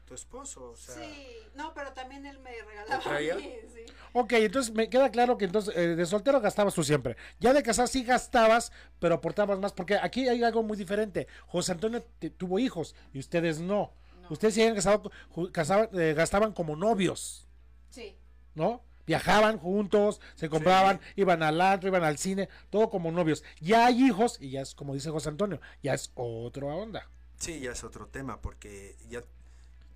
tu 0.09 0.15
esposo, 0.15 0.71
o 0.71 0.77
sea. 0.77 0.95
Sí, 0.95 1.27
no, 1.55 1.75
pero 1.75 1.93
también 1.93 2.25
él 2.25 2.39
me 2.39 2.51
regalaba 2.63 2.97
a 2.97 3.01
traía? 3.01 3.35
mí, 3.37 3.55
sí. 3.73 3.81
Ok, 4.15 4.33
entonces 4.33 4.75
me 4.75 4.89
queda 4.89 5.11
claro 5.11 5.37
que 5.37 5.45
entonces 5.45 5.77
eh, 5.77 5.95
de 5.95 6.07
soltero 6.07 6.41
gastabas 6.41 6.73
tú 6.75 6.83
siempre. 6.83 7.17
Ya 7.41 7.53
de 7.53 7.63
casado 7.63 7.87
sí 7.87 8.03
gastabas, 8.05 8.73
pero 8.99 9.17
aportabas 9.17 9.59
más. 9.59 9.73
Porque 9.73 9.97
aquí 9.97 10.27
hay 10.29 10.43
algo 10.43 10.63
muy 10.63 10.77
diferente. 10.79 11.29
José 11.47 11.73
Antonio 11.73 12.03
te- 12.19 12.31
tuvo 12.31 12.59
hijos 12.59 12.95
y 13.13 13.19
ustedes 13.19 13.61
no. 13.61 13.93
No. 14.23 14.29
Ustedes 14.31 14.55
sí 14.55 14.63
habían 14.63 14.77
casado, 14.77 15.11
casaban, 15.53 15.91
eh, 15.93 16.15
gastaban 16.17 16.53
como 16.53 16.75
novios. 16.75 17.47
Sí, 17.91 18.17
¿no? 18.55 18.83
Viajaban 19.07 19.59
juntos, 19.59 20.21
se 20.35 20.49
compraban, 20.51 21.01
iban 21.17 21.43
al 21.43 21.61
antro, 21.61 21.89
iban 21.89 22.05
al 22.05 22.19
cine, 22.19 22.49
todo 22.71 22.91
como 22.91 23.11
novios. 23.11 23.43
Ya 23.61 23.87
hay 23.87 24.05
hijos 24.05 24.39
y 24.41 24.51
ya 24.51 24.61
es 24.61 24.75
como 24.75 24.93
dice 24.95 25.11
José 25.11 25.31
Antonio, 25.31 25.61
ya 25.83 25.95
es 25.95 26.13
otra 26.15 26.67
onda. 26.67 27.09
Sí, 27.39 27.61
ya 27.61 27.71
es 27.73 27.85
otro 27.85 28.09
tema, 28.09 28.41
porque 28.43 28.97
ya 29.09 29.23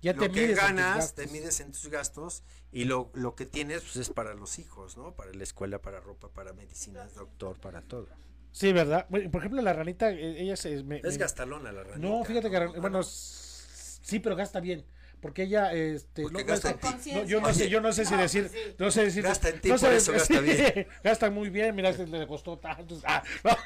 Ya 0.03 0.13
lo 0.13 0.19
te 0.19 0.29
que 0.31 0.53
ganas, 0.53 1.15
te 1.15 1.27
mides 1.27 1.59
en 1.61 1.71
tus 1.71 1.87
gastos 1.87 2.43
y 2.71 2.83
lo, 2.85 3.09
lo 3.13 3.35
que 3.35 3.45
tienes 3.45 3.81
pues, 3.81 3.95
es 3.95 4.09
para 4.09 4.33
los 4.33 4.59
hijos, 4.59 4.97
¿no? 4.97 5.15
Para 5.15 5.33
la 5.33 5.43
escuela, 5.43 5.79
para 5.81 5.99
ropa, 6.01 6.29
para 6.29 6.53
medicinas, 6.53 7.15
doctor, 7.15 7.57
para 7.59 7.81
todo. 7.81 8.07
Sí, 8.51 8.71
¿verdad? 8.73 9.07
Bueno, 9.09 9.31
por 9.31 9.41
ejemplo, 9.41 9.61
la 9.61 9.73
ranita, 9.73 10.11
eh, 10.11 10.41
ella 10.41 10.55
se... 10.55 10.83
me- 10.83 10.97
Es 10.97 11.03
me- 11.13 11.17
gastalona 11.17 11.71
la 11.71 11.83
ranita. 11.83 12.07
No, 12.07 12.23
fíjate 12.23 12.51
que, 12.51 12.59
¿no? 12.59 12.73
bueno, 12.81 12.99
s- 12.99 13.99
sí, 14.03 14.19
pero 14.19 14.35
gasta 14.35 14.59
bien. 14.59 14.85
Porque 15.23 15.43
ella, 15.43 15.71
este, 15.73 16.21
Porque 16.23 16.43
no- 16.43 16.45
gasta 16.45 16.73
no- 16.79 16.89
en 16.91 16.99
ti. 17.01 17.13
no, 17.13 17.23
yo 17.23 17.39
no 17.39 17.53
sé, 17.53 17.69
yo 17.69 17.79
no 17.79 17.93
sé 17.93 18.03
si 18.05 18.13
No, 18.13 18.21
decir, 18.21 18.49
sí. 18.51 18.59
no 18.77 18.91
sé 18.91 19.05
decir, 19.05 19.23
Gasta 19.23 19.47
en 19.49 19.61
ti, 19.61 19.69
no 19.69 19.77
sé 19.77 19.85
por 19.85 19.95
eso 19.95 20.11
decir- 20.11 20.35
gasta 20.35 20.73
bien. 20.73 20.87
gasta 21.03 21.29
muy 21.31 21.49
bien, 21.49 21.73
mira, 21.73 21.89
este 21.89 22.05
le 22.05 22.27
costó 22.27 22.59
tanto. 22.59 22.99
ah, 23.05 23.23
no, 23.45 23.57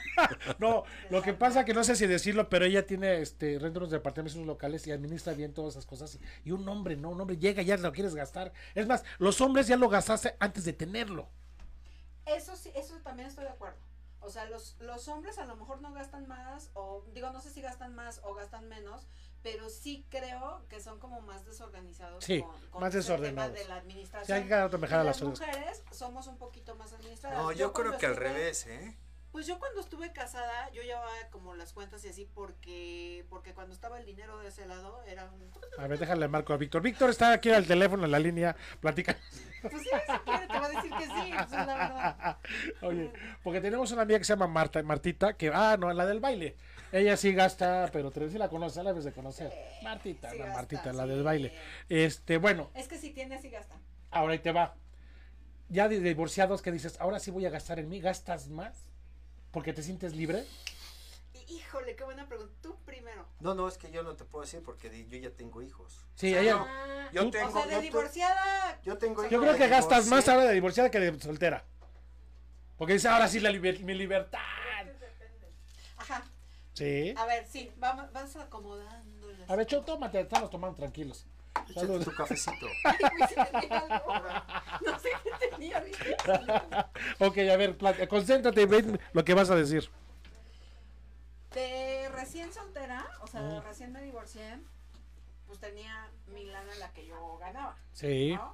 no, 0.60 0.84
lo 1.10 1.22
que 1.24 1.34
pasa 1.34 1.66
que 1.66 1.74
no 1.74 1.84
sé 1.84 1.96
si 1.96 2.06
decirlo, 2.06 2.48
pero 2.48 2.64
ella 2.66 2.86
tiene, 2.86 3.22
este, 3.22 3.58
renta 3.58 3.80
unos 3.80 3.90
departamentos, 3.92 4.36
unos 4.36 4.48
locales 4.48 4.86
y 4.86 4.92
administra 4.92 5.34
bien 5.34 5.52
todas 5.54 5.74
esas 5.74 5.88
cosas. 5.88 6.14
Y, 6.46 6.50
y 6.50 6.52
un 6.52 6.70
hombre, 6.70 6.96
no, 6.96 7.10
un 7.10 7.20
hombre 7.20 7.38
llega 7.38 7.64
y 7.64 7.66
ya 7.66 7.76
lo 7.78 7.92
quieres 7.92 8.14
gastar. 8.14 8.54
Es 8.76 8.86
más, 8.86 9.04
los 9.18 9.42
hombres 9.42 9.66
ya 9.68 9.78
lo 9.78 9.90
gastaste 9.90 10.36
antes 10.40 10.64
de 10.64 10.74
tenerlo. 10.74 11.28
eso 12.28 12.56
sí, 12.56 12.72
eso 12.76 12.96
también 13.04 13.28
estoy 13.30 13.46
de 13.46 13.50
acuerdo. 13.52 13.78
O 14.20 14.30
sea, 14.30 14.46
los, 14.46 14.76
los 14.82 15.08
hombres 15.08 15.38
a 15.38 15.46
lo 15.46 15.56
mejor 15.56 15.82
no 15.82 15.94
gastan 15.94 16.28
más, 16.28 16.70
o 16.74 17.04
digo, 17.14 17.32
no 17.32 17.40
sé 17.42 17.50
si 17.50 17.62
gastan 17.62 17.96
más 17.96 18.20
o 18.24 18.34
gastan 18.34 18.68
menos, 18.68 19.08
pero 19.52 19.70
sí 19.70 20.06
creo 20.10 20.66
que 20.70 20.80
son 20.82 21.00
como 21.00 21.22
más 21.22 21.46
desorganizados. 21.46 22.24
Sí, 22.24 22.44
con, 22.72 22.82
más 22.82 22.94
ese 22.94 23.08
tema 23.08 23.18
desordenados. 23.18 23.54
de 23.54 23.66
la 23.68 23.76
Sí, 23.76 23.80
administración. 23.80 24.38
hay 24.38 24.48
que 24.48 24.54
a 24.54 24.68
las 24.68 25.06
las 25.06 25.22
mujeres 25.22 25.84
somos 25.92 26.28
un 26.28 26.38
poquito 26.38 26.76
más 26.76 26.94
administradas. 26.94 27.38
No, 27.38 27.52
yo, 27.52 27.74
creo 27.74 27.98
que 27.98 28.06
al 28.06 28.16
revés, 28.16 28.68
¿eh? 28.68 28.98
Pues 29.32 29.46
yo 29.46 29.60
cuando 29.60 29.82
estuve 29.82 30.12
casada, 30.14 30.70
yo 30.72 30.82
llevaba 30.82 31.12
como 31.32 31.54
las 31.54 31.72
cuentas 31.72 32.04
y 32.06 32.10
así 32.10 32.26
porque 32.26 33.26
porque 33.30 33.54
cuando 33.54 33.74
estaba 33.74 34.00
el 34.00 34.06
dinero 34.06 34.40
de 34.40 34.48
ese 34.48 34.66
lado 34.66 35.04
era 35.04 35.26
un... 35.26 35.52
A 35.78 35.88
ver, 35.88 36.00
déjale 36.00 36.28
marco 36.28 36.54
a 36.54 36.58
Víctor. 36.58 36.82
Víctor 36.82 37.10
está 37.10 37.34
aquí 37.34 37.52
al 37.52 37.68
teléfono 37.68 38.06
en 38.06 38.12
la 38.12 38.20
línea, 38.20 38.56
platica. 38.80 39.16
Pues 39.62 39.84
sí, 39.84 39.90
si 39.90 40.20
quiere 40.20 40.48
te 40.48 40.60
va 40.60 40.66
a 40.66 40.70
decir 40.70 40.92
que 40.92 41.06
sí, 41.06 41.34
pues 41.34 41.46
es 41.46 41.52
la 41.52 41.66
verdad. 41.66 42.38
Oye, 42.82 43.12
porque 43.44 43.62
tenemos 43.62 43.92
una 43.92 44.04
amiga 44.04 44.18
que 44.18 44.26
se 44.26 44.34
llama 44.34 44.48
Marta, 44.48 44.82
Martita, 44.82 45.34
que, 45.34 45.52
ah, 45.54 45.78
no, 45.78 45.92
la 45.94 46.06
del 46.06 46.20
baile. 46.20 46.56
Ella 46.92 47.18
sí 47.18 47.34
gasta, 47.34 47.90
pero 47.92 48.12
te 48.12 48.30
sí 48.30 48.38
la 48.38 48.50
conoce, 48.50 48.82
la 48.84 48.92
debes 48.92 49.04
de 49.06 49.12
conocer. 49.12 49.52
Martita, 49.84 50.32
sí 50.32 50.38
la 50.38 50.46
gasta, 50.46 50.60
Martita, 50.62 50.94
la 50.94 51.04
sí. 51.04 51.10
del 51.10 51.24
baile. 51.24 51.54
Este, 51.90 52.38
bueno, 52.38 52.70
Es 52.74 52.88
que 52.88 52.98
si 52.98 53.12
tiene 53.12 53.36
así 53.36 53.50
gasta. 53.50 53.76
ahora 54.12 54.34
ahí 54.34 54.40
te 54.40 54.52
va. 54.52 54.76
Ya 55.70 55.90
de 55.90 56.00
divorciados 56.00 56.62
que 56.62 56.72
dices, 56.72 56.96
ahora 57.02 57.20
sí 57.20 57.30
voy 57.30 57.46
a 57.46 57.50
gastar 57.50 57.78
en 57.80 57.90
mí, 57.90 58.00
¿gastas 58.00 58.48
más? 58.48 58.86
Porque 59.52 59.74
te 59.74 59.84
sientes 59.84 60.16
libre. 60.16 60.46
Híjole, 61.50 61.96
qué 61.96 62.04
buena 62.04 62.28
pregunta. 62.28 62.54
Tú 62.62 62.78
primero. 62.86 63.26
No, 63.40 63.54
no, 63.54 63.68
es 63.68 63.78
que 63.78 63.92
yo 63.92 64.04
no 64.04 64.16
te 64.16 64.26
puedo 64.26 64.44
decir 64.44 64.62
porque 64.64 65.06
yo 65.10 65.18
ya 65.18 65.30
tengo 65.32 65.62
hijos. 65.62 66.06
Sí, 66.16 66.36
ella. 66.36 66.58
Ah, 66.60 67.10
Yo 67.14 67.28
o 67.28 67.32
tengo, 67.32 67.52
sea, 67.52 67.66
de 67.66 67.74
yo 67.76 67.82
divorciada. 67.82 68.82
yo 68.84 68.98
tengo 68.98 69.22
Yo 69.24 69.28
hijos 69.30 69.40
creo 69.42 69.54
de 69.54 69.60
que 69.60 69.68
gastas 69.70 70.08
más 70.08 70.28
ahora 70.28 70.46
de 70.46 70.54
divorciada 70.54 70.90
que 70.92 71.00
de 71.00 71.20
soltera. 71.20 71.64
Porque 72.78 72.94
dice, 72.94 73.08
ahora 73.08 73.28
sí 73.28 73.40
la 73.40 73.50
liber- 73.50 73.80
mi 73.82 73.94
libertad. 73.94 74.40
Sí. 76.78 77.14
A 77.18 77.26
ver, 77.26 77.46
sí, 77.48 77.72
vamos, 77.78 78.12
vas 78.14 78.36
acomodando 78.36 79.28
A 79.48 79.56
ver, 79.56 79.66
Cho, 79.66 79.82
tómate, 79.82 80.20
estamos 80.20 80.50
tomando 80.52 80.76
tranquilos. 80.76 81.26
Échate 81.56 81.74
Saludos. 81.80 82.06
tu 82.06 82.14
cafecito. 82.16 82.68
Ay, 82.86 82.96
güey, 83.18 83.30
sí 83.30 83.36
tenía 83.60 83.80
algo. 83.80 84.14
No 84.86 85.00
sé 85.00 85.10
qué 85.24 85.48
tenía, 85.50 85.80
¿viste? 85.80 86.16
ok, 87.20 87.38
a 87.52 87.58
ver, 87.58 87.78
plat- 87.78 88.08
concéntrate 88.08 88.62
y 88.62 88.66
ven 88.66 89.00
lo 89.14 89.26
que 89.26 89.34
vas 89.34 89.50
a 89.50 89.56
decir. 89.56 89.90
De 91.54 92.10
recién 92.14 92.54
soltera, 92.54 93.08
o 93.22 93.28
sea, 93.28 93.42
Mm. 93.42 93.62
recién 93.64 93.92
me 93.92 94.02
divorcié, 94.04 94.60
pues 95.48 95.60
tenía 95.60 96.10
mi 96.28 96.46
lana 96.46 96.76
la 96.76 96.92
que 96.94 97.08
yo 97.08 97.38
ganaba. 97.40 97.76
Sí. 97.94 98.34
¿no? 98.36 98.54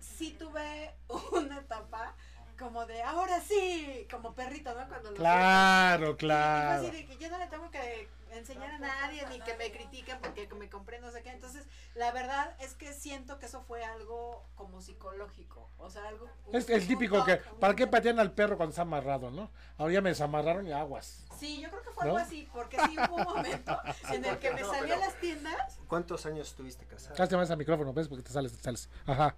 Sí 0.00 0.32
tuve 0.38 0.92
una 1.32 1.58
etapa 1.58 2.14
como 2.60 2.84
de 2.84 3.02
ahora 3.02 3.40
sí, 3.40 4.06
como 4.10 4.34
perrito, 4.34 4.74
¿no? 4.74 4.86
Cuando 4.86 5.10
lo 5.10 5.16
Claro, 5.16 6.04
sueltas. 6.08 6.14
Y- 6.14 6.18
claro. 6.18 6.86
así 6.88 6.90
de 6.90 7.06
que 7.06 7.16
ya 7.16 7.30
no 7.30 7.38
le 7.38 7.46
tengo 7.46 7.70
que 7.70 8.08
enseñar 8.32 8.70
a 8.72 8.78
nadie 8.78 9.26
ni 9.30 9.40
que 9.40 9.56
me 9.56 9.72
critiquen 9.72 10.18
porque 10.20 10.46
me 10.54 10.68
compré 10.68 11.00
no 11.00 11.10
sé 11.10 11.22
qué. 11.22 11.30
Entonces, 11.30 11.66
la 11.94 12.12
verdad 12.12 12.54
es 12.60 12.74
que 12.74 12.92
siento 12.92 13.38
que 13.38 13.46
eso 13.46 13.62
fue 13.62 13.82
algo 13.82 14.44
como 14.56 14.82
psicológico. 14.82 15.70
O 15.78 15.88
sea, 15.88 16.06
algo. 16.06 16.28
Es 16.52 16.68
el 16.68 16.82
un 16.82 16.86
típico 16.86 17.24
que, 17.24 17.40
un 17.52 17.60
¿para 17.60 17.74
qué 17.74 17.86
patean 17.86 18.20
al 18.20 18.32
perro 18.32 18.58
cuando 18.58 18.70
está 18.70 18.82
amarrado, 18.82 19.30
no? 19.30 19.50
Ahora 19.78 19.94
ya 19.94 20.02
me 20.02 20.10
desamarraron 20.10 20.66
y 20.66 20.72
aguas. 20.72 21.24
Sí, 21.38 21.62
yo 21.62 21.70
creo 21.70 21.82
que 21.82 21.90
fue 21.90 22.04
¿No? 22.04 22.10
algo 22.10 22.18
así, 22.18 22.46
porque 22.52 22.76
sí 22.86 22.96
hubo 22.98 23.16
un 23.16 23.24
momento 23.24 23.80
en 24.12 24.24
el 24.26 24.38
que 24.38 24.50
me 24.52 24.60
No, 24.60 24.70
salí 24.70 24.92
a 24.92 24.98
las 24.98 25.18
tiendas. 25.18 25.78
¿Cuántos 25.88 26.26
años 26.26 26.48
estuviste 26.48 26.84
casada? 26.84 27.16
Cállate 27.16 27.36
más 27.38 27.50
al 27.50 27.56
micrófono, 27.56 27.94
¿ves? 27.94 28.06
Porque 28.06 28.22
te 28.22 28.30
sales, 28.32 28.52
te 28.52 28.62
sales. 28.62 28.90
Ajá. 29.06 29.34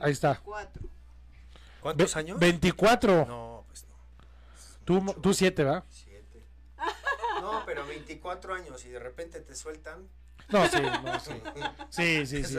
Ahí 0.00 0.12
está. 0.12 0.40
24. 1.82 1.82
¿Cuántos 1.82 2.14
Ve- 2.14 2.20
años? 2.20 2.38
24. 2.38 3.26
No, 3.26 3.64
pues 3.68 3.84
no. 3.84 3.94
Tú, 4.84 5.00
mo- 5.00 5.14
tú 5.14 5.32
7, 5.34 5.64
¿verdad? 5.64 5.84
Siete. 5.90 6.42
No, 7.40 7.62
pero 7.66 7.86
24 7.86 8.54
años 8.54 8.84
y 8.84 8.88
de 8.90 8.98
repente 8.98 9.40
te 9.40 9.54
sueltan. 9.54 10.06
No, 10.50 10.66
sí, 10.68 10.78
no, 10.80 11.20
sí. 11.20 11.32
Sí, 11.90 12.26
sí, 12.26 12.44
sí. 12.44 12.56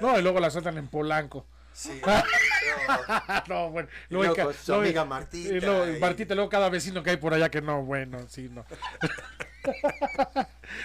No, 0.00 0.18
y 0.18 0.22
luego 0.22 0.40
la 0.40 0.50
sueltan 0.50 0.78
en 0.78 0.88
Polanco. 0.88 1.46
Sí. 1.72 2.00
no, 3.48 3.70
bueno. 3.70 3.88
Y 4.10 4.14
luego 4.14 4.34
con 4.34 4.54
su 4.54 4.72
luego- 4.72 4.82
amiga 4.84 5.04
Martita 5.04 5.48
y 5.54 5.60
luego, 5.60 5.88
y- 5.88 5.98
Martita, 6.00 6.34
luego 6.34 6.50
cada 6.50 6.68
vecino 6.70 7.02
que 7.02 7.10
hay 7.10 7.16
por 7.18 7.32
allá 7.34 7.50
que 7.50 7.60
no, 7.62 7.82
bueno, 7.82 8.18
sí, 8.28 8.48
no. 8.50 8.64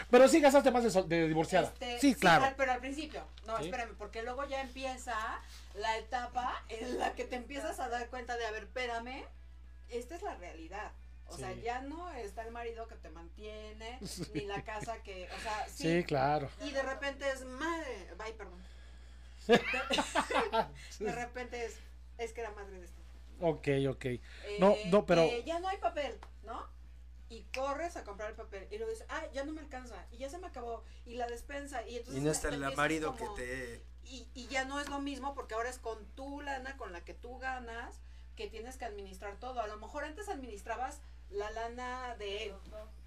Pero 0.09 0.27
sí 0.27 0.39
gastaste 0.39 0.71
más 0.71 0.83
de, 0.83 0.89
sol- 0.91 1.07
de 1.09 1.27
divorciada. 1.27 1.67
Este, 1.73 1.99
sí, 1.99 2.15
claro. 2.15 2.45
al- 2.45 2.55
pero 2.55 2.71
al 2.73 2.79
principio. 2.79 3.23
No, 3.47 3.57
Sí. 3.57 3.65
espérame, 3.65 3.95
porque 3.97 4.23
luego 4.23 4.45
ya 4.47 4.61
empieza 4.61 5.15
la 5.75 5.97
etapa 5.97 6.63
en 6.69 6.99
la 6.99 7.15
que 7.15 7.25
te 7.25 7.35
empiezas 7.35 7.79
a 7.79 7.89
dar 7.89 8.09
cuenta 8.09 8.37
de, 8.37 8.45
a 8.45 8.51
ver, 8.51 8.63
espérame, 8.63 9.25
esta 9.89 10.15
es 10.15 10.21
la 10.21 10.35
realidad. 10.35 10.91
O 11.27 11.37
sea, 11.37 11.51
ya 11.53 11.81
no 11.81 12.11
está 12.13 12.43
el 12.43 12.51
marido 12.51 12.87
que 12.87 12.95
te 12.95 13.09
mantiene, 13.09 13.97
ni 14.33 14.41
la 14.45 14.63
casa 14.63 15.01
que, 15.01 15.27
o 15.35 15.39
sea, 15.41 15.67
sí. 15.67 15.83
Sí, 15.99 16.03
claro. 16.03 16.49
Y 16.61 16.71
de 16.71 16.83
repente 16.83 17.27
es 17.31 17.43
madre, 17.45 18.09
ay, 18.19 18.33
perdón. 18.33 18.61
De, 19.47 19.59
de 21.05 21.11
repente 21.11 21.65
es, 21.65 21.75
es 22.17 22.33
que 22.33 22.41
era 22.41 22.51
madre 22.51 22.77
de 22.79 22.85
esto. 22.85 23.01
Ok, 23.41 23.67
ok. 23.89 24.05
No, 24.59 24.71
Eh, 24.71 24.83
no, 24.91 25.05
pero. 25.05 25.23
eh, 25.23 25.43
ya 25.45 25.59
no 25.59 25.67
hay 25.67 25.77
papel, 25.77 26.17
¿no? 26.43 26.67
Y 27.29 27.43
corres 27.55 27.97
a 27.97 28.03
comprar 28.03 28.29
el 28.29 28.35
papel 28.35 28.67
y 28.69 28.77
luego 28.77 28.91
dices, 28.91 29.07
ah, 29.09 29.25
ya 29.33 29.43
no 29.43 29.53
me 29.53 29.61
alcanza 29.61 30.05
y 30.11 30.17
ya 30.17 30.29
se 30.29 30.37
me 30.37 30.47
acabó 30.47 30.83
y 31.05 31.15
la 31.15 31.25
despensa 31.25 31.81
y 31.87 31.97
entonces 31.97 32.21
Y 32.21 32.23
no 32.23 32.31
está 32.31 32.49
el 32.49 32.59
marido 32.75 33.15
que 33.15 33.25
te. 33.35 33.83
Y, 34.05 34.27
y 34.33 34.47
ya 34.47 34.65
no 34.65 34.79
es 34.79 34.89
lo 34.89 34.99
mismo 34.99 35.33
porque 35.33 35.53
ahora 35.55 35.69
es 35.69 35.79
con 35.79 36.05
tu 36.15 36.41
lana, 36.41 36.77
con 36.77 36.91
la 36.91 37.03
que 37.03 37.13
tú 37.13 37.37
ganas, 37.39 37.99
que 38.35 38.47
tienes 38.47 38.77
que 38.77 38.85
administrar 38.85 39.37
todo. 39.37 39.59
A 39.61 39.67
lo 39.67 39.77
mejor 39.77 40.03
antes 40.03 40.29
administrabas 40.29 40.99
la 41.29 41.49
lana 41.51 42.15
de 42.17 42.45
él 42.45 42.55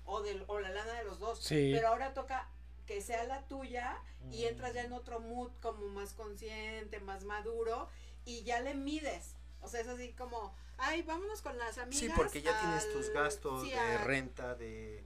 o, 0.04 0.22
del, 0.22 0.44
o 0.46 0.58
la 0.60 0.70
lana 0.70 0.92
de 0.94 1.04
los 1.04 1.18
dos, 1.18 1.40
Sí. 1.42 1.72
pero 1.74 1.88
ahora 1.88 2.14
toca 2.14 2.48
que 2.86 3.00
sea 3.00 3.24
la 3.24 3.42
tuya 3.48 3.98
y 4.30 4.44
entras 4.44 4.72
ya 4.74 4.82
en 4.82 4.92
otro 4.92 5.18
mood 5.20 5.50
como 5.60 5.86
más 5.88 6.12
consciente, 6.12 7.00
más 7.00 7.24
maduro 7.24 7.88
y 8.24 8.42
ya 8.44 8.60
le 8.60 8.74
mides. 8.74 9.34
O 9.60 9.68
sea, 9.68 9.80
es 9.80 9.88
así 9.88 10.12
como, 10.12 10.54
ay, 10.78 11.02
vámonos 11.02 11.42
con 11.42 11.58
las 11.58 11.78
amigas. 11.78 12.00
Sí, 12.00 12.10
porque 12.14 12.42
ya 12.42 12.58
tienes 12.60 12.92
tus 12.92 13.10
gastos 13.10 13.62
sí, 13.62 13.70
de 13.70 13.78
al- 13.78 14.04
renta, 14.04 14.54
de 14.54 15.04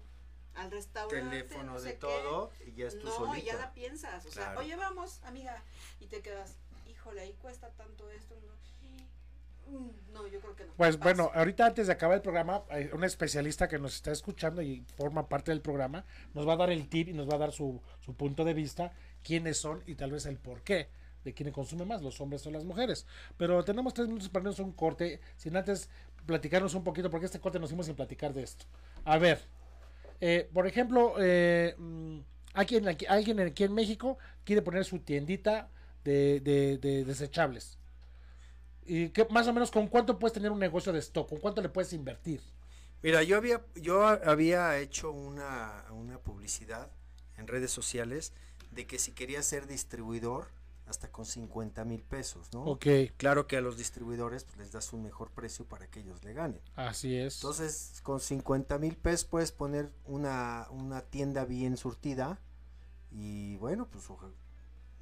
al 0.55 0.71
restaurante, 0.71 1.29
teléfono, 1.31 1.73
no 1.75 1.79
sé 1.79 1.87
de 1.89 1.93
qué. 1.95 2.01
todo, 2.01 2.51
y 2.67 2.73
ya 2.75 2.87
es 2.89 2.99
tú 2.99 3.07
no, 3.07 3.13
solita. 3.17 3.39
y 3.39 3.43
ya 3.43 3.57
la 3.57 3.73
piensas. 3.73 4.27
O 4.27 4.31
sea, 4.31 4.55
oye, 4.59 4.77
vamos, 4.77 5.21
amiga. 5.25 5.63
Y 6.01 6.07
te 6.07 6.21
quedas, 6.21 6.57
híjole, 6.89 7.21
ahí 7.21 7.35
cuesta 7.41 7.71
tanto 7.71 8.09
esto. 8.11 8.35
No, 8.47 8.61
Mm, 9.71 10.13
no 10.13 10.27
yo 10.27 10.41
creo 10.41 10.57
que 10.57 10.65
no. 10.65 10.73
Pues 10.77 10.97
Paso. 10.97 11.05
bueno, 11.05 11.31
ahorita 11.35 11.67
antes 11.67 11.87
de 11.87 11.93
acabar 11.93 12.17
el 12.17 12.23
programa, 12.23 12.65
hay 12.71 12.91
un 12.93 13.05
especialista 13.05 13.69
que 13.69 13.79
nos 13.79 13.95
está 13.95 14.11
escuchando 14.11 14.63
y 14.63 14.85
forma 14.97 15.29
parte 15.29 15.53
del 15.53 15.61
programa, 15.61 16.05
nos 16.35 16.47
va 16.49 16.55
a 16.55 16.57
dar 16.57 16.71
el 16.71 16.89
tip 16.89 17.09
y 17.09 17.13
nos 17.13 17.29
va 17.29 17.35
a 17.35 17.39
dar 17.39 17.53
su, 17.53 17.81
su 18.01 18.15
punto 18.15 18.45
de 18.45 18.55
vista, 18.55 18.93
quiénes 19.23 19.59
son 19.59 19.83
y 19.87 19.95
tal 19.95 20.11
vez 20.11 20.27
el 20.27 20.39
por 20.39 20.63
qué 20.63 20.89
de 21.25 21.35
quién 21.35 21.53
consume 21.53 21.85
más, 21.85 22.01
los 22.03 22.21
hombres 22.21 22.45
o 22.47 22.51
las 22.51 22.65
mujeres. 22.65 23.07
Pero 23.37 23.63
tenemos 23.63 23.93
tres 23.93 24.09
minutos 24.09 24.29
para 24.31 24.43
irnos 24.45 24.59
a 24.59 24.63
un 24.63 24.73
corte, 24.73 25.21
sin 25.37 25.55
antes 25.57 25.91
platicarnos 26.27 26.75
un 26.75 26.83
poquito, 26.83 27.11
porque 27.11 27.27
este 27.27 27.41
corte 27.41 27.59
nos 27.61 27.69
hicimos 27.69 27.87
sin 27.87 27.95
platicar 27.95 28.33
de 28.33 28.43
esto. 28.43 28.65
A 29.05 29.19
ver, 29.19 29.39
eh, 30.21 30.49
por 30.53 30.67
ejemplo, 30.67 31.15
eh, 31.19 31.75
mm, 31.79 32.19
alguien, 32.55 32.89
aquí, 32.89 33.07
en 33.65 33.75
México 33.75 34.19
quiere 34.45 34.63
poner 34.63 34.85
su 34.85 35.01
tiendita 35.01 35.71
de, 36.05 36.41
de- 36.41 36.79
de 36.79 37.05
desechables. 37.05 37.79
¿Y 38.85 39.09
qué, 39.11 39.27
más 39.31 39.47
o 39.49 39.53
menos 39.53 39.71
con 39.71 39.89
cuánto 39.89 40.19
puedes 40.19 40.33
tener 40.35 40.51
un 40.53 40.59
negocio 40.59 40.93
de 40.93 40.99
stock? 40.99 41.29
¿Con 41.29 41.39
cuánto 41.39 41.63
le 41.63 41.69
puedes 41.69 41.93
invertir? 41.93 42.41
Mira, 43.03 43.23
yo 43.23 43.37
había, 43.37 43.65
yo 43.77 44.07
había 44.07 44.79
hecho 44.79 45.11
una, 45.11 45.85
una 45.91 46.19
publicidad 46.19 46.91
en 47.37 47.47
redes 47.47 47.71
sociales 47.71 48.33
de 48.71 48.87
que 48.87 48.99
si 48.99 49.13
quería 49.13 49.43
ser 49.43 49.67
distribuidor, 49.67 50.49
hasta 50.91 51.11
con 51.11 51.25
50 51.25 51.85
mil 51.85 52.03
pesos, 52.03 52.53
¿no? 52.53 52.65
Ok, 52.65 52.87
Claro 53.17 53.47
que 53.47 53.57
a 53.57 53.61
los 53.61 53.77
distribuidores 53.77 54.45
pues, 54.45 54.59
les 54.59 54.73
das 54.73 54.93
un 54.93 55.03
mejor 55.03 55.31
precio 55.31 55.65
para 55.65 55.87
que 55.87 56.01
ellos 56.01 56.23
le 56.25 56.33
ganen. 56.35 56.61
así 56.75 57.17
es. 57.17 57.37
Entonces, 57.37 58.01
con 58.03 58.21
50 58.21 58.79
mil 58.79 58.97
pesos 58.97 59.25
puedes 59.25 59.53
poner 59.53 59.91
una, 60.05 60.67
una 60.71 61.03
tienda 61.03 61.45
bien 61.45 61.77
surtida 61.77 62.41
y 63.11 63.57
bueno, 63.57 63.89
pues 63.89 64.05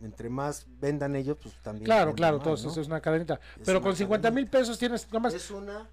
entre 0.01 0.29
más 0.31 0.67
vendan 0.79 1.17
ellos, 1.17 1.37
pues 1.43 1.55
también. 1.63 1.85
claro, 1.87 2.15
claro, 2.15 2.39
más, 2.39 2.61
eso 2.61 2.81
es 2.81 2.87
una 2.87 3.01
cadenita. 3.01 3.41
Es 3.57 3.63
Pero 3.65 3.79
una 3.79 3.87
con 3.89 3.97
50 3.97 4.31
mil 4.31 4.47
pesos 4.49 4.79
tienes 4.79 5.11
nomás 5.13 5.35
Es 5.35 5.51
una 5.51 5.91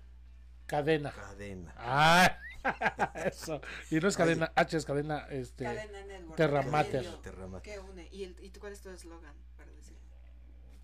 cadena. 0.68 1.12
cadena. 1.12 1.74
Ah, 1.78 2.38
eso. 3.26 3.62
Y 3.92 3.96
no 4.00 4.08
es 4.08 4.16
Oye. 4.16 4.24
cadena 4.26 4.52
H, 4.56 4.78
es 4.78 4.86
cadena 4.86 5.28
este, 5.30 5.64
Cadena 5.64 6.04
Network. 6.06 6.36
Terra 6.36 6.64
que 6.64 6.70
Mater. 6.70 7.04
medio 7.04 7.20
Terra 7.20 7.48
Mater. 7.48 7.74
Que 7.74 7.80
une. 7.80 8.08
¿Y, 8.12 8.24
el, 8.24 8.36
¿Y 8.44 8.50
cuál 8.52 8.74
es 8.74 8.82
tu 8.82 8.90
eslogan? 8.90 9.34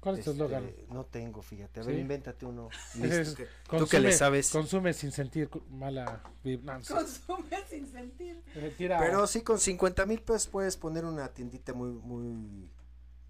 ¿Cuál 0.02 0.18
es 0.18 0.26
tu 0.26 0.32
Este, 0.32 0.44
eslogan? 0.44 0.72
No 0.90 1.06
tengo, 1.06 1.42
fíjate. 1.42 1.80
A 1.80 1.84
ver, 1.84 1.96
¿Sí? 1.96 2.02
invéntate 2.02 2.46
uno. 2.46 2.70
Listo, 2.96 3.36
que- 3.36 3.46
tú 3.46 3.50
que 3.70 3.78
consume- 3.78 4.00
le 4.02 4.12
sabes. 4.12 4.50
Consume 4.50 4.94
sin 4.94 5.12
sentir 5.12 5.50
mala 5.70 6.24
vib- 6.44 6.62
no, 6.64 6.74
no 6.80 6.84
sé. 6.84 6.94
Consume 6.94 7.58
sin 7.70 7.90
sentir. 7.92 8.42
Eh, 8.56 8.74
tira- 8.78 8.98
Pero 9.00 9.28
sí, 9.28 9.42
con 9.42 9.60
50 9.60 10.06
mil 10.08 10.22
pesos 10.22 10.48
puedes 10.48 10.76
poner 10.76 11.06
una 11.06 11.28
tiendita 11.30 11.74
muy, 11.74 11.92
muy, 11.92 12.68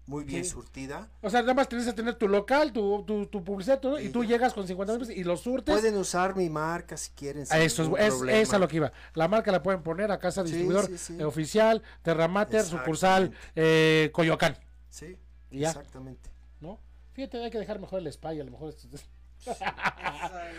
muy 0.06 0.24
bien 0.24 0.44
Sí. 0.44 0.50
surtida. 0.50 1.10
O 1.20 1.28
sea, 1.28 1.42
nada 1.42 1.52
más 1.52 1.68
tienes 1.68 1.86
que 1.86 1.92
tener 1.92 2.14
tu 2.14 2.26
local, 2.26 2.72
tu, 2.72 3.04
tu, 3.06 3.26
tu 3.26 3.44
publicidad, 3.44 3.78
todo, 3.78 4.00
y 4.00 4.06
Y 4.06 4.08
tú 4.08 4.24
ya. 4.24 4.30
llegas 4.30 4.54
con 4.54 4.66
50 4.66 4.94
mil 4.94 5.00
pesos 5.00 5.14
y 5.14 5.24
lo 5.24 5.36
surtes. 5.36 5.74
Pueden 5.78 5.96
usar 5.98 6.34
mi 6.34 6.48
marca 6.48 6.96
si 6.96 7.10
quieren. 7.12 7.44
A 7.50 7.58
eso 7.60 7.82
es, 7.98 8.14
problema. 8.14 8.54
a 8.54 8.58
lo 8.58 8.66
que 8.68 8.76
iba. 8.76 8.92
La 9.12 9.28
marca 9.28 9.52
la 9.52 9.62
pueden 9.62 9.82
poner 9.82 10.10
a 10.10 10.18
casa 10.18 10.42
distribuidor 10.42 10.86
sí, 10.86 10.96
sí. 10.96 11.16
eh, 11.20 11.24
oficial, 11.24 11.82
Terramater, 12.00 12.64
sucursal, 12.64 13.32
eh, 13.54 14.08
Coyoacán. 14.14 14.56
Sí, 14.88 15.18
exactamente. 15.50 16.31
¿No? 16.62 16.80
Fíjate, 17.12 17.44
hay 17.44 17.50
que 17.50 17.58
dejar 17.58 17.78
mejor 17.78 17.98
el 18.00 18.06
spa 18.06 18.32
y 18.32 18.40
a 18.40 18.44
lo 18.44 18.50
mejor 18.52 18.70
esto- 18.70 18.88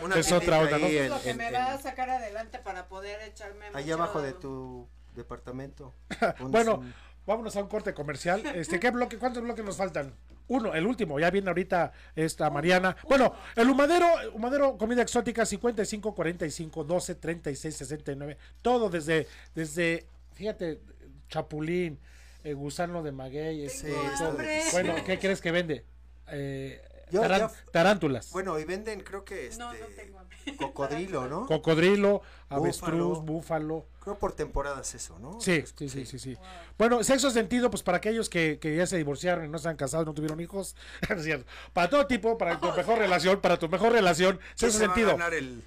Una 0.02 0.14
Es 0.16 0.30
otra 0.30 0.58
tiendita 0.60 0.76
onda, 0.76 0.78
¿no? 0.78 0.86
es 0.86 1.08
lo 1.10 1.22
que 1.22 1.30
en- 1.30 1.36
me 1.38 1.48
en- 1.48 1.54
va 1.54 1.72
a 1.72 1.78
sacar 1.78 2.10
adelante 2.10 2.58
para 2.58 2.86
poder 2.86 3.20
echarme 3.22 3.66
Ahí 3.72 3.84
mucho- 3.84 3.94
abajo 3.94 4.20
de 4.22 4.32
tu 4.34 4.86
departamento. 5.16 5.94
Bueno, 6.40 6.76
un- 6.76 6.94
vámonos 7.26 7.56
a 7.56 7.62
un 7.62 7.68
corte 7.68 7.94
comercial. 7.94 8.44
Este, 8.54 8.78
¿qué 8.78 8.90
bloque, 8.90 9.18
¿Cuántos 9.18 9.42
bloques 9.42 9.64
nos 9.64 9.76
faltan? 9.76 10.14
Uno, 10.46 10.74
el 10.74 10.86
último, 10.86 11.18
ya 11.18 11.30
viene 11.30 11.48
ahorita 11.48 11.92
esta 12.14 12.50
Mariana. 12.50 12.94
Bueno, 13.08 13.34
el 13.56 13.70
humadero, 13.70 14.06
humadero, 14.34 14.76
comida 14.76 15.00
exótica, 15.00 15.46
55, 15.46 16.14
45, 16.14 16.84
12, 16.84 17.14
36, 17.14 17.74
69. 17.74 18.36
Todo 18.60 18.90
desde, 18.90 19.26
desde, 19.54 20.06
fíjate, 20.34 20.82
chapulín, 21.28 21.98
eh, 22.44 22.52
gusano 22.52 23.02
de 23.02 23.12
maguey, 23.12 23.64
este, 23.64 23.90
todo. 24.18 24.28
hambre. 24.28 24.60
Bueno, 24.72 24.94
¿qué 25.06 25.18
crees 25.18 25.40
que 25.40 25.50
vende? 25.50 25.86
Eh, 26.28 26.82
Yo- 27.10 27.20
taran- 27.20 27.40
yo- 27.40 27.70
tarántulas. 27.70 28.30
Bueno, 28.32 28.58
y 28.58 28.64
venden, 28.64 29.00
creo 29.00 29.24
que 29.24 29.46
este. 29.48 29.58
No, 29.58 29.72
no 29.72 29.86
tengo 29.96 30.18
hambre. 30.18 30.36
Cocodrilo, 30.58 31.28
¿no? 31.28 31.46
Cocodrilo, 31.46 32.22
avestruz, 32.48 33.18
Búfalo. 33.20 33.22
búfalo. 33.22 33.86
Creo 34.00 34.18
por 34.18 34.32
temporadas 34.32 34.94
eso, 34.94 35.18
¿no? 35.18 35.40
Sí, 35.40 35.64
sí, 35.78 35.88
sí, 35.88 36.04
sí, 36.06 36.18
sí. 36.18 36.36
Bueno, 36.76 37.02
sexo 37.04 37.30
sentido, 37.30 37.70
pues 37.70 37.82
para 37.82 37.98
aquellos 37.98 38.28
que, 38.28 38.58
que 38.60 38.76
ya 38.76 38.86
se 38.86 38.96
divorciaron 38.98 39.44
y 39.44 39.48
no 39.48 39.58
se 39.58 39.68
han 39.68 39.76
casado, 39.76 40.04
no 40.04 40.12
tuvieron 40.12 40.40
hijos, 40.40 40.76
es 41.08 41.22
cierto. 41.24 41.46
Para 41.72 41.88
todo 41.88 42.06
tipo, 42.06 42.36
para 42.36 42.58
tu 42.60 42.70
mejor 42.72 42.98
relación, 42.98 43.40
para 43.40 43.58
tu 43.58 43.68
mejor 43.68 43.92
relación, 43.92 44.38
¿Quién 44.38 44.72
sexo 44.72 44.78
se 44.78 44.86
va 44.86 44.92
a 44.92 44.94
sentido. 44.94 45.12
ganar 45.16 45.34
el... 45.34 45.64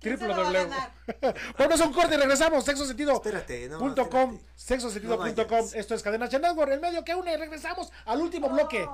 ¿Quién 0.00 0.18
se 0.18 0.24
Triple 0.26 0.34
W. 0.34 0.68
Bueno, 1.58 1.74
es 1.76 1.80
un 1.80 1.92
corte 1.92 2.14
y 2.16 2.18
regresamos. 2.18 2.64
Sexo 2.64 2.84
sentido. 2.86 3.12
Espérate, 3.14 3.68
no, 3.68 3.78
punto 3.78 4.10
com, 4.10 4.34
espérate. 4.34 4.52
sexosentido.com. 4.56 5.32
No 5.36 5.46
vayas. 5.46 5.74
Esto 5.74 5.94
es 5.94 6.02
Cadena 6.02 6.26
Network, 6.26 6.72
el 6.72 6.80
medio 6.80 7.04
que 7.04 7.14
une. 7.14 7.36
Regresamos 7.36 7.92
al 8.04 8.20
último 8.20 8.48
bloque. 8.48 8.84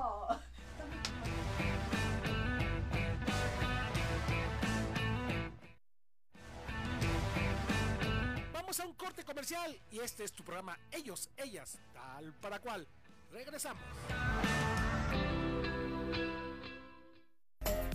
Vamos 8.69 8.79
a 8.81 8.85
un 8.85 8.93
corte 8.93 9.23
comercial 9.23 9.75
y 9.89 9.97
este 9.97 10.23
es 10.23 10.31
tu 10.31 10.43
programa 10.43 10.77
Ellos, 10.91 11.27
Ellas, 11.35 11.79
tal 11.91 12.31
para 12.35 12.59
cual. 12.59 12.87
Regresamos. 13.31 13.81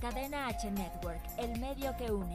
Cadena 0.01 0.49
H 0.49 0.69
Network, 0.73 1.23
el 1.39 1.61
medio 1.61 1.97
que 1.97 2.11
une. 2.11 2.35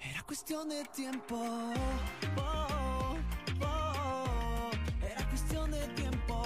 Era 0.00 0.20
cuestión 0.24 0.70
de 0.70 0.84
tiempo. 0.86 1.36
Oh, 2.36 3.16
oh, 3.62 4.70
era 5.08 5.28
cuestión 5.28 5.70
de 5.70 5.86
tiempo. 5.94 6.42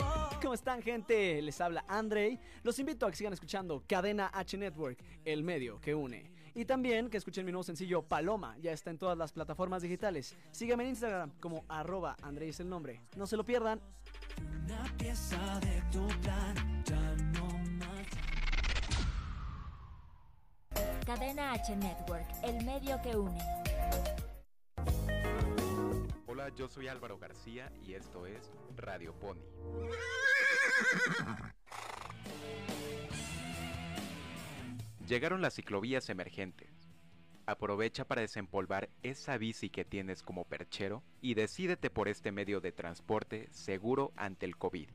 Oh. 0.00 0.30
¿Cómo 0.40 0.54
están, 0.54 0.80
gente? 0.80 1.42
Les 1.42 1.60
habla 1.60 1.84
Andrei. 1.86 2.40
Los 2.62 2.78
invito 2.78 3.04
a 3.04 3.10
que 3.10 3.16
sigan 3.18 3.34
escuchando 3.34 3.84
Cadena 3.86 4.30
H 4.32 4.56
Network, 4.56 5.04
el 5.26 5.42
medio 5.42 5.78
que 5.82 5.94
une. 5.94 6.37
Y 6.58 6.64
también 6.64 7.08
que 7.08 7.18
escuchen 7.18 7.46
mi 7.46 7.52
nuevo 7.52 7.62
sencillo 7.62 8.02
Paloma, 8.02 8.56
ya 8.58 8.72
está 8.72 8.90
en 8.90 8.98
todas 8.98 9.16
las 9.16 9.30
plataformas 9.30 9.80
digitales. 9.80 10.34
Síganme 10.50 10.82
en 10.82 10.88
Instagram 10.88 11.30
como 11.38 11.64
arroba 11.68 12.16
Andrei 12.20 12.48
es 12.48 12.58
el 12.58 12.68
nombre. 12.68 13.00
No 13.14 13.28
se 13.28 13.36
lo 13.36 13.44
pierdan. 13.44 13.80
Una 14.64 14.92
pieza 14.98 15.60
de 15.60 15.80
tu 15.92 16.04
plan, 16.20 16.82
ya 16.84 17.14
no 17.16 17.46
más. 17.78 18.08
Cadena 21.06 21.52
H 21.52 21.76
Network, 21.76 22.26
el 22.42 22.64
medio 22.64 23.00
que 23.02 23.16
une. 23.16 23.40
Hola, 26.26 26.48
yo 26.56 26.66
soy 26.66 26.88
Álvaro 26.88 27.20
García 27.20 27.70
y 27.86 27.94
esto 27.94 28.26
es 28.26 28.50
Radio 28.76 29.14
Pony. 29.14 29.44
Llegaron 35.08 35.40
las 35.40 35.54
ciclovías 35.54 36.10
emergentes. 36.10 36.68
Aprovecha 37.46 38.04
para 38.04 38.20
desempolvar 38.20 38.90
esa 39.02 39.38
bici 39.38 39.70
que 39.70 39.86
tienes 39.86 40.22
como 40.22 40.44
perchero 40.44 41.02
y 41.22 41.32
decídete 41.32 41.88
por 41.88 42.08
este 42.08 42.30
medio 42.30 42.60
de 42.60 42.72
transporte 42.72 43.48
seguro 43.50 44.12
ante 44.16 44.44
el 44.44 44.58
COVID. 44.58 44.90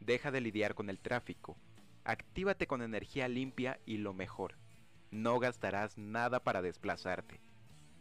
Deja 0.00 0.30
de 0.30 0.42
lidiar 0.42 0.74
con 0.74 0.90
el 0.90 1.00
tráfico. 1.00 1.56
Actívate 2.04 2.66
con 2.66 2.82
energía 2.82 3.26
limpia 3.26 3.80
y 3.86 3.96
lo 3.96 4.12
mejor. 4.12 4.58
No 5.10 5.38
gastarás 5.38 5.96
nada 5.96 6.44
para 6.44 6.60
desplazarte. 6.60 7.40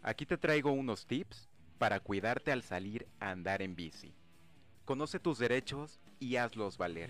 Aquí 0.01 0.25
te 0.25 0.37
traigo 0.37 0.73
unos 0.73 1.05
tips 1.05 1.47
para 1.77 2.01
cuidarte 2.01 2.51
al 2.51 2.61
salir 2.61 3.07
a 3.21 3.29
andar 3.29 3.61
en 3.61 3.77
bici. 3.77 4.13
Conoce 4.83 5.17
tus 5.17 5.39
derechos 5.39 6.01
y 6.19 6.35
hazlos 6.35 6.77
valer. 6.77 7.09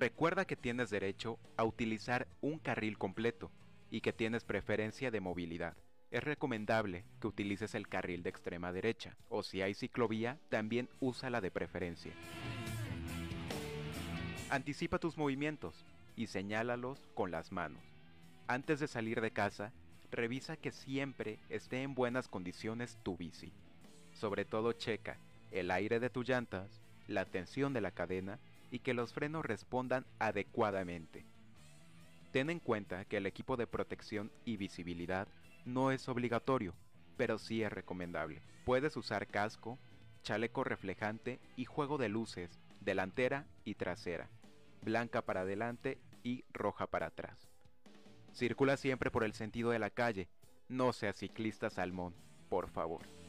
Recuerda 0.00 0.46
que 0.46 0.56
tienes 0.56 0.88
derecho 0.88 1.38
a 1.58 1.64
utilizar 1.64 2.26
un 2.40 2.58
carril 2.58 2.96
completo 2.96 3.50
y 3.90 4.00
que 4.00 4.14
tienes 4.14 4.44
preferencia 4.44 5.10
de 5.10 5.20
movilidad. 5.20 5.76
Es 6.10 6.24
recomendable 6.24 7.04
que 7.20 7.26
utilices 7.26 7.74
el 7.74 7.86
carril 7.86 8.22
de 8.22 8.30
extrema 8.30 8.72
derecha 8.72 9.14
o 9.28 9.42
si 9.42 9.60
hay 9.60 9.74
ciclovía, 9.74 10.38
también 10.48 10.88
úsala 11.00 11.42
de 11.42 11.50
preferencia. 11.50 12.14
Anticipa 14.48 14.98
tus 14.98 15.18
movimientos 15.18 15.84
y 16.16 16.28
señálalos 16.28 17.06
con 17.12 17.30
las 17.30 17.52
manos. 17.52 17.82
Antes 18.46 18.80
de 18.80 18.88
salir 18.88 19.20
de 19.20 19.32
casa, 19.32 19.70
revisa 20.10 20.56
que 20.56 20.72
siempre 20.72 21.38
esté 21.50 21.82
en 21.82 21.94
buenas 21.94 22.26
condiciones 22.26 22.98
tu 23.02 23.18
bici. 23.18 23.52
Sobre 24.12 24.46
todo 24.46 24.72
checa 24.72 25.18
el 25.50 25.70
aire 25.70 26.00
de 26.00 26.08
tus 26.08 26.26
llantas, 26.26 26.80
la 27.06 27.26
tensión 27.26 27.74
de 27.74 27.82
la 27.82 27.90
cadena 27.90 28.40
y 28.70 28.80
que 28.80 28.94
los 28.94 29.12
frenos 29.12 29.44
respondan 29.44 30.06
adecuadamente. 30.18 31.26
Ten 32.32 32.50
en 32.50 32.60
cuenta 32.60 33.04
que 33.04 33.16
el 33.16 33.26
equipo 33.26 33.56
de 33.56 33.66
protección 33.66 34.30
y 34.44 34.56
visibilidad 34.56 35.28
no 35.64 35.90
es 35.90 36.08
obligatorio, 36.08 36.74
pero 37.16 37.38
sí 37.38 37.62
es 37.62 37.72
recomendable. 37.72 38.42
Puedes 38.64 38.96
usar 38.96 39.26
casco, 39.26 39.78
chaleco 40.22 40.64
reflejante 40.64 41.40
y 41.56 41.64
juego 41.64 41.98
de 41.98 42.08
luces 42.08 42.60
delantera 42.80 43.46
y 43.64 43.74
trasera, 43.74 44.30
blanca 44.82 45.22
para 45.22 45.42
adelante 45.42 45.98
y 46.22 46.44
roja 46.52 46.86
para 46.86 47.06
atrás. 47.06 47.50
Circula 48.32 48.76
siempre 48.76 49.10
por 49.10 49.24
el 49.24 49.34
sentido 49.34 49.70
de 49.70 49.78
la 49.78 49.90
calle, 49.90 50.28
no 50.68 50.92
seas 50.92 51.16
ciclista 51.16 51.68
salmón, 51.68 52.14
por 52.48 52.68
favor. 52.70 53.19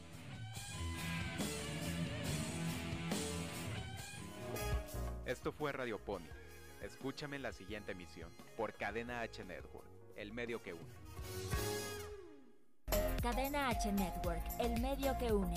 Esto 5.26 5.52
fue 5.52 5.72
Radio 5.72 6.00
Pony. 6.00 6.28
Escúchame 6.82 7.36
en 7.36 7.44
la 7.44 7.54
siguiente 7.54 7.92
emisión 7.92 8.32
por 8.58 8.74
Cadena 8.74 9.22
H 9.22 9.44
Network, 9.46 9.86
el 10.16 10.34
medio 10.34 10.62
que 10.64 10.74
une. 10.74 10.96
Cadena 13.22 13.70
H 13.70 13.92
Network, 13.92 14.42
el 14.60 14.82
medio 14.82 15.16
que 15.20 15.32
une. 15.32 15.56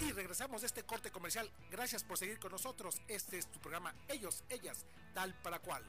Y 0.00 0.12
regresamos 0.12 0.60
de 0.60 0.68
este 0.68 0.84
corte 0.84 1.10
comercial. 1.10 1.50
Gracias 1.70 2.04
por 2.04 2.16
seguir 2.16 2.38
con 2.38 2.52
nosotros. 2.52 3.02
Este 3.08 3.38
es 3.38 3.48
tu 3.48 3.58
programa 3.58 3.92
Ellos, 4.06 4.44
Ellas, 4.48 4.86
tal 5.12 5.34
para 5.42 5.58
cual. 5.58 5.82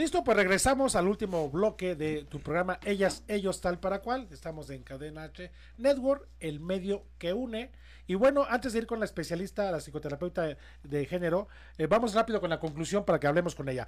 Listo, 0.00 0.24
pues 0.24 0.34
regresamos 0.34 0.96
al 0.96 1.06
último 1.08 1.50
bloque 1.50 1.94
de 1.94 2.24
tu 2.24 2.40
programa 2.40 2.80
Ellas, 2.86 3.22
Ellos, 3.28 3.60
tal 3.60 3.78
para 3.80 4.00
cual. 4.00 4.28
Estamos 4.30 4.70
en 4.70 4.82
Cadena 4.82 5.24
H 5.24 5.52
Network, 5.76 6.26
el 6.38 6.58
medio 6.58 7.04
que 7.18 7.34
une. 7.34 7.70
Y 8.06 8.14
bueno, 8.14 8.46
antes 8.48 8.72
de 8.72 8.78
ir 8.78 8.86
con 8.86 8.98
la 8.98 9.04
especialista, 9.04 9.70
la 9.70 9.78
psicoterapeuta 9.78 10.40
de, 10.44 10.56
de 10.84 11.04
género, 11.04 11.48
eh, 11.76 11.86
vamos 11.86 12.14
rápido 12.14 12.40
con 12.40 12.48
la 12.48 12.58
conclusión 12.58 13.04
para 13.04 13.20
que 13.20 13.26
hablemos 13.26 13.54
con 13.54 13.68
ella. 13.68 13.86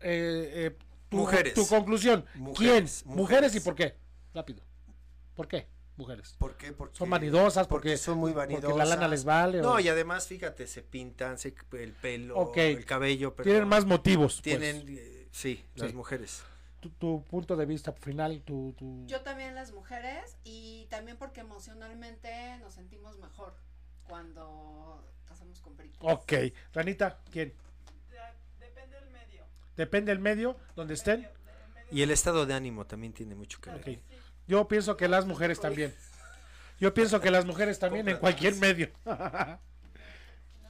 Eh, 0.00 0.52
eh, 0.54 0.76
tu, 1.10 1.18
Mujeres. 1.18 1.52
Tu 1.52 1.66
conclusión. 1.66 2.24
Mujeres, 2.36 3.02
¿Quién? 3.04 3.14
Mujeres. 3.16 3.54
y 3.54 3.60
por 3.60 3.74
qué? 3.74 3.94
Rápido. 4.32 4.62
¿Por 5.34 5.48
qué? 5.48 5.66
Mujeres. 5.98 6.34
¿Por 6.38 6.56
qué? 6.56 6.72
Porque 6.72 6.96
Son 6.96 7.10
vanidosas, 7.10 7.66
porque, 7.66 7.98
son 7.98 8.16
muy 8.16 8.32
porque 8.32 8.54
vanidosas. 8.54 8.78
la 8.78 8.84
lana 8.86 9.06
les 9.06 9.24
vale. 9.24 9.60
No, 9.60 9.72
o- 9.74 9.80
y 9.80 9.88
además, 9.88 10.26
fíjate, 10.28 10.66
se 10.66 10.80
pintan, 10.82 11.36
se, 11.38 11.54
el 11.72 11.92
pelo, 11.92 12.52
el 12.56 12.84
cabello. 12.86 13.32
Tienen 13.34 13.52
perdón. 13.54 13.68
más 13.68 13.84
motivos. 13.84 14.40
pues. 14.42 14.42
Tienen, 14.42 14.86
eh, 14.88 15.15
sí, 15.36 15.62
las 15.74 15.90
Sí. 15.90 15.96
mujeres. 15.96 16.42
tu, 16.80 16.90
tu 16.90 17.22
punto 17.24 17.56
de 17.56 17.66
vista 17.66 17.92
final, 17.92 18.40
tu... 18.42 18.72
tu... 18.78 19.04
Yo 19.06 19.20
también 19.22 19.54
las 19.54 19.72
mujeres 19.72 20.36
y 20.44 20.86
también 20.88 21.16
porque 21.16 21.40
emocionalmente 21.40 22.58
nos 22.58 22.74
sentimos 22.74 23.18
mejor 23.18 23.54
cuando 24.06 25.04
hacemos 25.28 25.60
compritas. 25.60 25.98
Ok. 26.00 26.32
Ranita, 26.72 27.18
¿quién? 27.32 27.52
Depende 28.60 29.00
del 29.00 29.10
medio. 29.10 29.44
Depende 29.76 30.12
del 30.12 30.18
medio 30.20 30.56
donde 30.76 30.94
estén. 30.94 31.28
Y 31.90 32.02
el 32.02 32.10
estado 32.10 32.46
de 32.46 32.54
ánimo 32.54 32.86
también 32.86 33.12
tiene 33.12 33.34
mucho 33.34 33.60
que 33.60 33.70
ver. 33.70 33.80
Ok. 33.80 33.88
Yo 34.46 34.68
pienso 34.68 34.96
que 34.96 35.08
las 35.08 35.26
mujeres 35.26 35.58
también. 35.60 35.94
Yo 36.78 36.92
pienso 36.94 37.20
que 37.20 37.30
las 37.30 37.44
mujeres 37.46 37.78
también 37.78 38.08
en 38.08 38.18
cualquier 38.18 38.54
medio. 38.56 38.90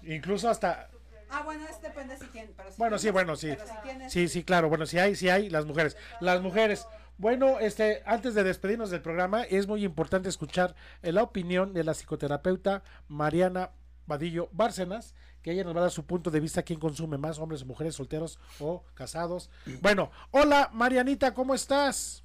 Incluso 0.02 0.48
hasta... 0.48 0.88
Ah, 1.30 1.42
bueno, 1.44 1.64
es 1.68 1.80
depende 1.82 2.16
si 2.18 2.26
tienen. 2.26 2.52
Pero 2.56 2.70
si 2.70 2.76
Bueno, 2.78 2.98
sí, 2.98 3.10
bueno, 3.10 3.36
sí. 3.36 3.48
pero 3.48 3.66
si 3.66 3.74
tienes- 3.82 4.12
Sí, 4.12 4.28
sí, 4.28 4.44
claro. 4.44 4.68
Bueno, 4.68 4.86
si 4.86 4.98
hay, 4.98 5.14
si 5.16 5.28
hay, 5.28 5.50
las 5.50 5.66
mujeres. 5.66 5.96
Las 6.20 6.40
mujeres. 6.40 6.86
Bueno, 7.18 7.58
este, 7.60 8.02
antes 8.04 8.34
de 8.34 8.44
despedirnos 8.44 8.90
del 8.90 9.00
programa, 9.02 9.42
es 9.44 9.66
muy 9.66 9.84
importante 9.84 10.28
escuchar 10.28 10.74
eh, 11.02 11.12
la 11.12 11.22
opinión 11.22 11.72
de 11.72 11.82
la 11.84 11.94
psicoterapeuta 11.94 12.82
Mariana 13.08 13.70
Vadillo 14.06 14.48
Bárcenas, 14.52 15.14
que 15.42 15.52
ella 15.52 15.64
nos 15.64 15.74
va 15.74 15.78
a 15.80 15.82
dar 15.82 15.90
su 15.90 16.04
punto 16.04 16.30
de 16.30 16.40
vista 16.40 16.62
quién 16.62 16.78
consume 16.78 17.16
más, 17.18 17.38
hombres 17.38 17.62
o 17.62 17.66
mujeres, 17.66 17.94
solteros 17.94 18.38
o 18.60 18.84
casados. 18.94 19.48
Bueno, 19.80 20.10
hola 20.30 20.68
Marianita, 20.72 21.32
¿cómo 21.34 21.54
estás? 21.54 22.22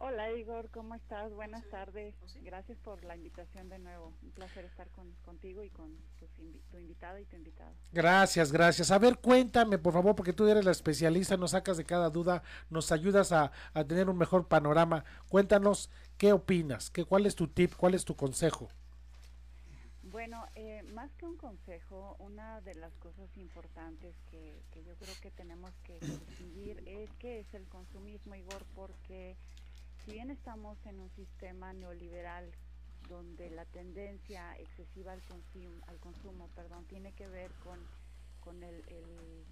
Hola 0.00 0.32
Igor, 0.32 0.68
¿cómo 0.70 0.96
estás? 0.96 1.32
Buenas 1.32 1.64
tardes. 1.68 2.16
Gracias 2.42 2.76
por 2.78 3.04
la 3.04 3.14
invitación 3.16 3.68
de 3.68 3.78
nuevo. 3.78 4.12
Un 4.22 4.32
placer 4.32 4.64
estar 4.64 4.90
con, 4.90 5.12
contigo 5.24 5.62
y 5.62 5.70
con 5.70 5.96
tus 6.18 6.30
invi- 6.40 6.62
tu 6.70 6.78
invitada 6.78 7.20
y 7.20 7.26
tu 7.26 7.36
invitado. 7.36 7.76
Gracias, 7.92 8.52
gracias. 8.52 8.90
A 8.90 8.98
ver, 8.98 9.18
cuéntame, 9.18 9.78
por 9.78 9.92
favor, 9.92 10.16
porque 10.16 10.32
tú 10.32 10.48
eres 10.48 10.64
la 10.64 10.70
especialista, 10.72 11.36
nos 11.36 11.52
sacas 11.52 11.76
de 11.76 11.84
cada 11.84 12.10
duda, 12.10 12.42
nos 12.70 12.92
ayudas 12.92 13.32
a, 13.32 13.52
a 13.74 13.84
tener 13.84 14.08
un 14.08 14.18
mejor 14.18 14.48
panorama. 14.48 15.04
Cuéntanos, 15.28 15.90
¿qué 16.18 16.32
opinas? 16.32 16.90
¿Qué, 16.90 17.04
¿Cuál 17.04 17.26
es 17.26 17.36
tu 17.36 17.48
tip? 17.48 17.74
¿Cuál 17.76 17.94
es 17.94 18.04
tu 18.04 18.16
consejo? 18.16 18.68
Bueno, 20.02 20.46
eh, 20.54 20.82
más 20.82 21.12
que 21.14 21.26
un 21.26 21.36
consejo, 21.36 22.16
una 22.18 22.60
de 22.62 22.74
las 22.74 22.96
cosas 22.96 23.36
importantes 23.36 24.16
que, 24.30 24.64
que 24.72 24.82
yo 24.84 24.96
creo 24.96 25.14
que 25.20 25.30
tenemos 25.30 25.72
que 25.84 26.00
distinguir 26.00 26.82
es 26.86 27.12
qué 27.18 27.40
es 27.40 27.54
el 27.54 27.68
consumismo, 27.68 28.34
Igor, 28.34 28.66
porque 28.74 29.36
si 30.10 30.14
bien 30.16 30.30
estamos 30.30 30.78
en 30.86 31.00
un 31.00 31.10
sistema 31.10 31.72
neoliberal 31.72 32.56
donde 33.00 33.50
la 33.50 33.66
tendencia 33.66 34.54
excesiva 34.58 35.12
al, 35.12 35.24
consum- 35.24 35.82
al 35.86 36.00
consumo 36.00 36.50
perdón, 36.50 36.86
tiene 36.86 37.14
que 37.14 37.28
ver 37.28 37.56
con, 37.56 37.90
con 38.40 38.64
el, 38.64 38.84
el- 38.88 39.46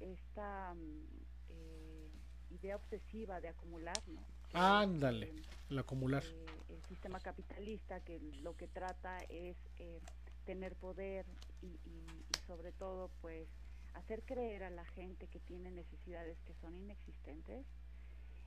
esta 0.00 0.74
mm, 0.74 1.08
eh, 1.48 2.10
idea 2.50 2.76
obsesiva 2.76 3.40
de 3.40 3.48
acumular, 3.48 4.06
¿no? 4.08 4.28
Ándale, 4.54 5.30
eh, 5.30 5.44
el 5.70 5.78
acumular. 5.78 6.24
eh, 6.24 6.64
el 6.68 6.82
sistema 6.88 7.20
capitalista 7.20 8.02
que 8.02 8.20
lo 8.20 8.56
que 8.56 8.68
trata 8.68 9.22
es 9.24 9.56
eh, 9.78 10.00
tener 10.44 10.76
poder 10.76 11.26
y, 11.62 11.80
y- 11.84 12.26
y 12.28 12.38
sobre 12.46 12.72
todo 12.72 13.12
pues 13.20 13.48
hacer 13.94 14.24
creer 14.24 14.64
a 14.64 14.70
la 14.70 14.86
gente 14.86 15.28
que 15.28 15.40
tiene 15.40 15.70
necesidades 15.72 16.38
que 16.44 16.54
son 16.56 16.76
inexistentes 16.76 17.66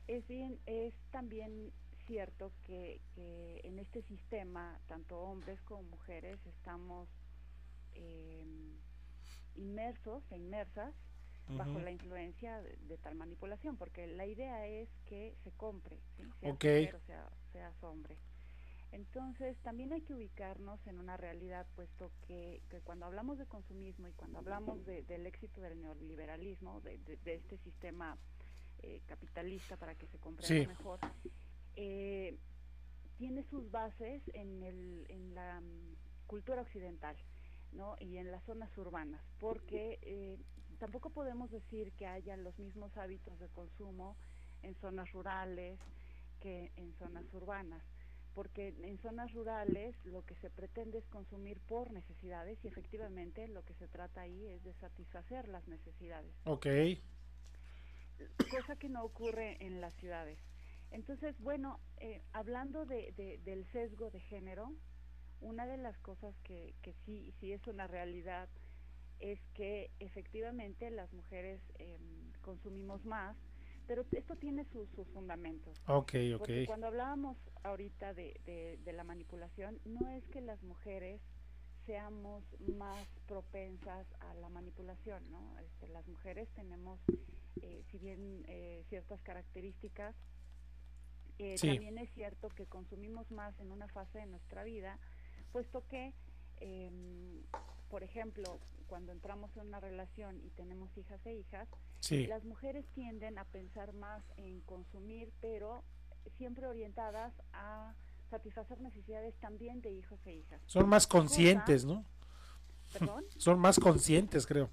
es 0.07 0.27
bien 0.27 0.59
es 0.65 0.93
también 1.11 1.71
cierto 2.07 2.51
que, 2.65 3.01
que 3.15 3.61
en 3.63 3.79
este 3.79 4.01
sistema, 4.03 4.79
tanto 4.87 5.19
hombres 5.19 5.59
como 5.63 5.83
mujeres, 5.83 6.39
estamos 6.45 7.09
eh, 7.95 8.45
inmersos 9.55 10.23
e 10.31 10.37
inmersas 10.37 10.93
bajo 11.47 11.79
la 11.79 11.91
influencia 11.91 12.61
de, 12.61 12.75
de 12.87 12.97
tal 12.97 13.15
manipulación, 13.15 13.77
porque 13.77 14.07
la 14.07 14.25
idea 14.25 14.65
es 14.67 14.89
que 15.05 15.35
se 15.43 15.51
compre, 15.51 15.97
¿sí? 16.17 16.23
seas 16.41 16.55
Ok. 16.55 16.63
mujer 16.63 16.95
o 16.95 16.99
sea, 17.01 17.29
seas 17.51 17.83
hombre. 17.83 18.17
Entonces, 18.91 19.57
también 19.63 19.93
hay 19.93 20.01
que 20.01 20.13
ubicarnos 20.13 20.79
en 20.87 20.99
una 20.99 21.17
realidad, 21.17 21.67
puesto 21.75 22.11
que, 22.27 22.61
que 22.69 22.81
cuando 22.81 23.05
hablamos 23.05 23.37
de 23.37 23.45
consumismo 23.45 24.07
y 24.07 24.13
cuando 24.13 24.39
hablamos 24.39 24.85
de- 24.85 25.03
del 25.03 25.25
éxito 25.27 25.61
del 25.61 25.81
neoliberalismo, 25.81 26.81
de- 26.81 26.97
de 26.97 27.35
este 27.35 27.57
sistema 27.59 28.17
eh, 28.85 29.01
capitalista 29.07 29.77
para 29.77 29.95
que 29.95 30.07
se 30.07 30.17
compre 30.19 30.45
Sí. 30.45 30.59
algo 30.59 30.69
mejor, 30.69 30.99
eh, 31.75 32.37
tiene 33.17 33.43
sus 33.49 33.69
bases 33.71 34.21
en, 34.33 34.63
el, 34.63 35.05
en 35.09 35.33
la 35.35 35.59
mm, 35.61 35.95
cultura 36.27 36.61
occidental 36.61 37.15
¿no? 37.71 37.95
y 37.99 38.17
en 38.17 38.31
las 38.31 38.43
zonas 38.45 38.75
urbanas, 38.77 39.21
porque 39.39 39.99
eh, 40.01 40.37
tampoco 40.79 41.09
podemos 41.09 41.49
decir 41.51 41.91
que 41.93 42.07
haya 42.07 42.37
los 42.37 42.57
mismos 42.59 42.95
hábitos 42.97 43.39
de 43.39 43.47
consumo 43.49 44.15
en 44.63 44.75
zonas 44.75 45.11
rurales 45.11 45.79
que 46.41 46.71
en 46.75 46.93
zonas 46.99 47.25
urbanas, 47.33 47.83
porque 48.33 48.67
en 48.83 48.97
zonas 48.99 49.31
rurales 49.33 49.95
lo 50.05 50.25
que 50.25 50.35
se 50.35 50.49
pretende 50.49 50.97
es 50.97 51.05
consumir 51.07 51.59
por 51.61 51.91
necesidades 51.91 52.57
y 52.63 52.67
efectivamente 52.67 53.47
lo 53.47 53.63
que 53.63 53.73
se 53.75 53.87
trata 53.87 54.21
ahí 54.21 54.45
es 54.47 54.63
de 54.63 54.73
satisfacer 54.73 55.47
las 55.47 55.67
necesidades 55.67 56.33
Ok. 56.43 56.67
Cosa 58.47 58.75
que 58.75 58.89
no 58.89 59.03
ocurre 59.03 59.57
en 59.65 59.81
las 59.81 59.93
ciudades. 59.95 60.37
Entonces, 60.91 61.35
bueno, 61.39 61.79
eh, 61.97 62.21
hablando 62.33 62.85
de, 62.85 63.11
de- 63.17 63.37
del 63.39 63.65
sesgo 63.71 64.09
de 64.11 64.19
género, 64.21 64.71
una 65.41 65.65
de 65.65 65.77
las 65.77 65.97
cosas 65.99 66.35
que, 66.43 66.73
que 66.81 66.93
sí, 67.05 67.33
sí 67.39 67.51
es 67.51 67.65
una 67.67 67.87
realidad 67.87 68.49
es 69.19 69.39
que 69.53 69.89
efectivamente 69.99 70.89
las 70.91 71.11
mujeres 71.13 71.61
em, 71.79 72.31
consumimos 72.41 73.03
más, 73.05 73.35
pero 73.87 74.03
esto 74.11 74.35
tiene 74.35 74.65
sus, 74.65 74.89
sus 74.89 75.07
fundamentos. 75.09 75.77
Ok, 75.87 76.13
ok. 76.35 76.37
Porque 76.39 76.65
cuando 76.65 76.87
hablábamos 76.87 77.37
ahorita 77.63 78.13
de, 78.13 78.39
de- 78.45 78.77
de 78.83 78.93
la 78.93 79.03
manipulación, 79.03 79.79
no 79.85 80.09
es 80.09 80.23
que 80.27 80.41
las 80.41 80.61
mujeres 80.63 81.21
seamos 81.85 82.43
más 82.59 83.07
propensas 83.27 84.07
a 84.19 84.33
la 84.35 84.49
manipulación, 84.49 85.23
¿no? 85.31 85.57
Este, 85.59 85.87
las 85.89 86.07
mujeres 86.07 86.49
tenemos, 86.55 86.99
eh, 87.61 87.83
si 87.91 87.97
bien 87.97 88.43
eh, 88.47 88.83
ciertas 88.89 89.21
características, 89.21 90.15
eh, 91.37 91.57
Sí. 91.57 91.67
también 91.67 91.97
es 91.97 92.09
cierto 92.13 92.49
que 92.49 92.65
consumimos 92.65 93.29
más 93.31 93.57
en 93.59 93.71
una 93.71 93.87
fase 93.89 94.19
de 94.19 94.25
nuestra 94.25 94.63
vida, 94.63 94.97
puesto 95.51 95.85
que, 95.87 96.13
em, 96.57 97.43
por 97.89 98.03
ejemplo, 98.03 98.59
cuando 98.87 99.11
entramos 99.11 99.55
en 99.57 99.67
una 99.67 99.79
relación 99.79 100.39
y 100.43 100.49
tenemos 100.51 100.95
hijas 100.97 101.19
e 101.25 101.33
hijas, 101.35 101.67
Sí. 101.99 102.27
las 102.27 102.43
mujeres 102.45 102.85
tienden 102.93 103.37
a 103.37 103.45
pensar 103.45 103.93
más 103.93 104.23
en 104.37 104.61
consumir, 104.61 105.31
pero 105.41 105.83
siempre 106.37 106.67
orientadas 106.67 107.33
a 107.53 107.95
satisfacer 108.29 108.79
necesidades 108.81 109.35
también 109.39 109.81
de 109.81 109.91
hijos 109.91 110.19
e 110.25 110.35
hijas. 110.35 110.61
Son 110.65 110.87
más 110.89 111.07
conscientes, 111.07 111.85
¿no? 111.85 112.05
¿Perdón? 112.93 113.23
Son 113.37 113.59
más 113.59 113.79
conscientes, 113.79 114.45
creo. 114.45 114.69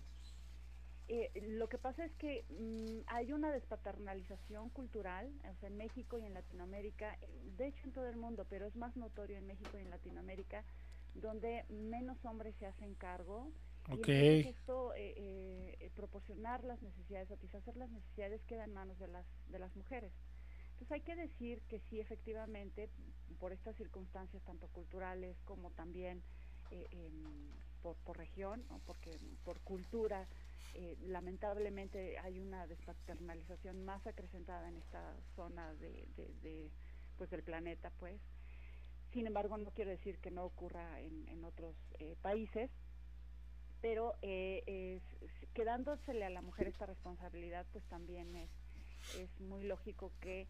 Eh, 1.14 1.30
lo 1.58 1.68
que 1.68 1.76
pasa 1.76 2.06
es 2.06 2.14
que 2.14 2.46
mm, 2.48 3.02
hay 3.06 3.34
una 3.34 3.52
despaternalización 3.52 4.70
cultural, 4.70 5.30
o 5.46 5.54
sea, 5.60 5.68
en 5.68 5.76
México 5.76 6.18
y 6.18 6.24
en 6.24 6.32
Latinoamérica, 6.32 7.18
de 7.58 7.66
hecho 7.66 7.86
en 7.86 7.92
todo 7.92 8.06
el 8.08 8.16
mundo, 8.16 8.46
pero 8.48 8.64
es 8.64 8.74
más 8.76 8.96
notorio 8.96 9.36
en 9.36 9.46
México 9.46 9.76
y 9.76 9.82
en 9.82 9.90
Latinoamérica, 9.90 10.64
donde 11.12 11.66
menos 11.68 12.24
hombres 12.24 12.54
se 12.58 12.64
hacen 12.64 12.94
cargo. 12.94 13.52
y 13.90 13.92
Ok. 13.92 14.08
entonces 14.08 14.46
esto, 14.56 14.94
eh, 14.94 15.76
eh, 15.80 15.90
proporcionar 15.94 16.64
las 16.64 16.80
necesidades, 16.80 17.28
satisfacer 17.28 17.76
las 17.76 17.90
necesidades 17.90 18.42
queda 18.44 18.64
en 18.64 18.72
manos 18.72 18.98
de 18.98 19.08
las, 19.08 19.26
de 19.50 19.58
las 19.58 19.76
mujeres. 19.76 20.14
Entonces 20.72 20.92
hay 20.92 21.02
que 21.02 21.14
decir 21.14 21.60
que 21.68 21.80
sí, 21.90 22.00
efectivamente, 22.00 22.88
por 23.38 23.52
estas 23.52 23.76
circunstancias 23.76 24.42
tanto 24.44 24.66
culturales 24.68 25.36
como 25.44 25.72
también 25.72 26.22
eh, 26.70 27.10
por, 27.82 27.96
por 27.96 28.16
región, 28.16 28.64
¿no? 28.70 28.80
porque 28.86 29.18
por 29.44 29.60
cultura, 29.60 30.26
eh, 30.74 30.96
lamentablemente 31.02 32.18
hay 32.18 32.38
una 32.40 32.66
despaternalización 32.66 33.84
más 33.84 34.06
acrecentada 34.06 34.68
en 34.68 34.76
esta 34.76 35.14
zona 35.36 35.74
de, 35.74 36.06
de- 36.16 36.34
de, 36.42 36.70
pues 37.18 37.30
del 37.30 37.42
planeta, 37.42 37.90
pues. 37.98 38.20
Sin 39.12 39.26
embargo, 39.26 39.58
no 39.58 39.70
quiero 39.72 39.90
decir 39.90 40.18
que 40.18 40.30
no 40.30 40.44
ocurra 40.44 41.00
en, 41.00 41.28
en 41.28 41.44
otros 41.44 41.76
eh, 41.98 42.16
países, 42.22 42.70
pero 43.82 44.14
eh, 44.22 44.62
es- 45.20 45.48
quedándosele 45.54 46.24
a 46.24 46.30
la 46.30 46.40
mujer 46.40 46.68
esta 46.68 46.86
responsabilidad, 46.86 47.66
pues 47.72 47.84
también 47.88 48.34
es, 48.36 48.50
es 49.18 49.40
muy 49.40 49.64
lógico 49.64 50.12
que 50.20 50.46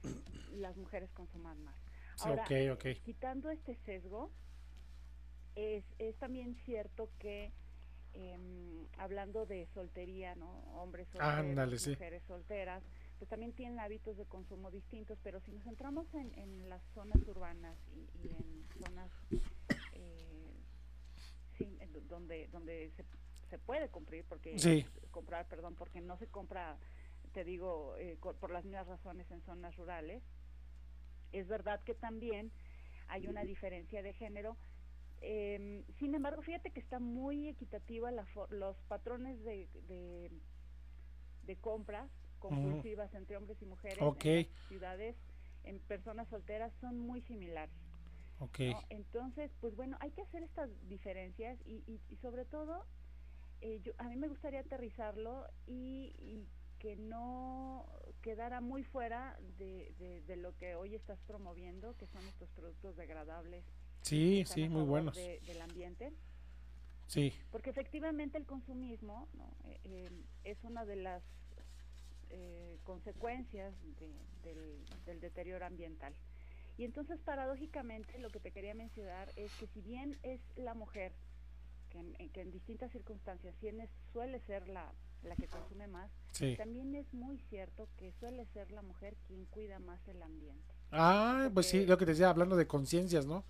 las 0.52 0.76
mujeres 0.76 1.10
consuman 1.12 1.60
más. 1.64 1.76
Ahora, 2.28 2.44
quitando 3.00 3.50
este 3.50 3.74
sesgo, 3.84 4.30
es, 5.56 5.84
es 5.98 6.16
también 6.18 6.54
cierto 6.64 7.08
que 7.18 7.52
em, 8.14 8.86
hablando 8.98 9.46
de 9.46 9.66
soltería, 9.74 10.34
¿no? 10.34 10.50
Hombres 10.80 11.08
solteros, 11.08 11.36
mujeres 11.94 12.22
solteras, 12.24 12.82
pues 13.18 13.28
también 13.28 13.52
tienen 13.52 13.78
hábitos 13.80 14.16
de 14.16 14.24
consumo 14.26 14.70
distintos, 14.70 15.18
pero 15.22 15.40
si 15.40 15.52
nos 15.52 15.62
centramos 15.64 16.12
en, 16.14 16.36
en 16.38 16.68
las 16.68 16.82
zonas 16.94 17.26
urbanas 17.28 17.76
y, 17.94 18.26
y 18.26 18.30
en 18.34 18.64
zonas 18.84 19.10
eh, 19.94 20.52
sí, 21.56 21.78
donde 22.08 22.48
donde 22.48 22.90
se, 22.96 23.04
se 23.50 23.58
puede 23.58 23.88
cumplir, 23.88 24.24
porque 24.28 24.58
Sí. 24.58 24.86
comprar, 25.10 25.46
perdón, 25.46 25.74
porque 25.76 26.00
no 26.00 26.16
se 26.16 26.26
compra, 26.26 26.76
te 27.32 27.44
digo, 27.44 27.96
eh, 27.98 28.16
por 28.40 28.50
las 28.50 28.64
mismas 28.64 28.86
razones 28.86 29.30
en 29.30 29.42
zonas 29.42 29.76
rurales. 29.76 30.22
Es 31.32 31.48
verdad 31.48 31.80
que 31.84 31.94
también 31.94 32.50
hay 33.08 33.26
una 33.28 33.44
diferencia 33.44 34.02
de 34.02 34.12
género. 34.14 34.56
Em, 35.24 35.84
sin 35.98 36.14
embargo, 36.14 36.42
fíjate 36.42 36.70
que 36.72 36.80
está 36.80 36.98
muy 36.98 37.48
equitativa 37.48 38.10
la 38.10 38.26
los 38.50 38.76
patrones 38.88 39.42
de, 39.44 39.68
de, 39.88 40.30
de 41.46 41.56
compras 41.56 42.10
compulsivas 42.40 43.14
entre 43.14 43.36
hombres 43.36 43.62
y 43.62 43.66
mujeres 43.66 43.98
en 43.98 44.04
las 44.04 44.68
ciudades, 44.68 45.16
en 45.64 45.78
personas 45.80 46.28
solteras, 46.28 46.72
son 46.80 46.98
muy 46.98 47.20
similares. 47.22 47.74
Entonces, 48.90 49.52
pues 49.60 49.76
bueno, 49.76 49.96
hay 50.00 50.10
que 50.10 50.22
hacer 50.22 50.42
estas 50.42 50.68
diferencias 50.88 51.56
y, 51.64 51.84
y, 51.86 52.00
y 52.10 52.16
sobre 52.16 52.44
todo, 52.44 52.84
eh, 53.60 53.80
yo, 53.84 53.92
a 53.98 54.08
mí 54.08 54.16
me 54.16 54.26
gustaría 54.26 54.58
aterrizarlo 54.60 55.46
y, 55.68 56.12
y 56.18 56.48
que 56.80 56.96
no 56.96 57.86
quedara 58.22 58.60
muy 58.60 58.82
fuera 58.82 59.38
de, 59.58 59.94
de, 60.00 60.22
de 60.22 60.36
lo 60.36 60.56
que 60.58 60.74
hoy 60.74 60.96
estás 60.96 61.20
promoviendo, 61.28 61.96
que 61.96 62.08
son 62.08 62.26
estos 62.26 62.50
productos 62.50 62.96
degradables. 62.96 63.64
Sí, 64.02 64.44
sí, 64.46 64.68
muy 64.68 64.82
buenos. 64.84 65.14
de- 65.16 65.40
del 65.46 65.60
ambiente. 65.62 66.12
Sí. 67.06 67.32
Porque 67.50 67.70
efectivamente 67.70 68.38
el 68.38 68.46
consumismo 68.46 69.28
¿no? 69.34 69.44
Eh, 69.64 69.80
eh, 69.84 70.10
es 70.44 70.58
una 70.64 70.84
de 70.84 70.96
las 70.96 71.22
eh, 72.30 72.78
consecuencias 72.84 73.74
de- 74.00 74.14
del, 74.42 74.84
del 75.04 75.20
deterioro 75.20 75.66
ambiental. 75.66 76.14
Y 76.78 76.84
entonces, 76.84 77.20
paradójicamente, 77.20 78.18
lo 78.18 78.30
que 78.30 78.40
te 78.40 78.50
quería 78.50 78.74
mencionar 78.74 79.28
es 79.36 79.52
que 79.60 79.66
si 79.68 79.82
bien 79.82 80.18
es 80.22 80.40
la 80.56 80.72
mujer, 80.74 81.12
que 81.90 81.98
en, 81.98 82.30
que 82.30 82.40
en 82.40 82.50
distintas 82.50 82.90
circunstancias 82.92 83.54
suele 84.12 84.40
ser 84.40 84.66
la, 84.68 84.90
la 85.22 85.36
que 85.36 85.46
consume 85.46 85.86
más, 85.88 86.10
Sí. 86.30 86.56
también 86.56 86.94
es 86.94 87.12
muy 87.12 87.36
cierto 87.50 87.86
que 87.98 88.12
suele 88.12 88.46
ser 88.46 88.70
la 88.72 88.80
mujer 88.80 89.14
quien 89.28 89.44
cuida 89.44 89.78
más 89.78 90.00
el 90.08 90.22
ambiente. 90.22 90.71
Ah, 90.92 91.48
pues 91.54 91.66
sí, 91.66 91.86
lo 91.86 91.96
que 91.98 92.04
te 92.04 92.12
decía, 92.12 92.28
hablando 92.30 92.56
de 92.56 92.66
conciencias, 92.66 93.26
¿no? 93.26 93.44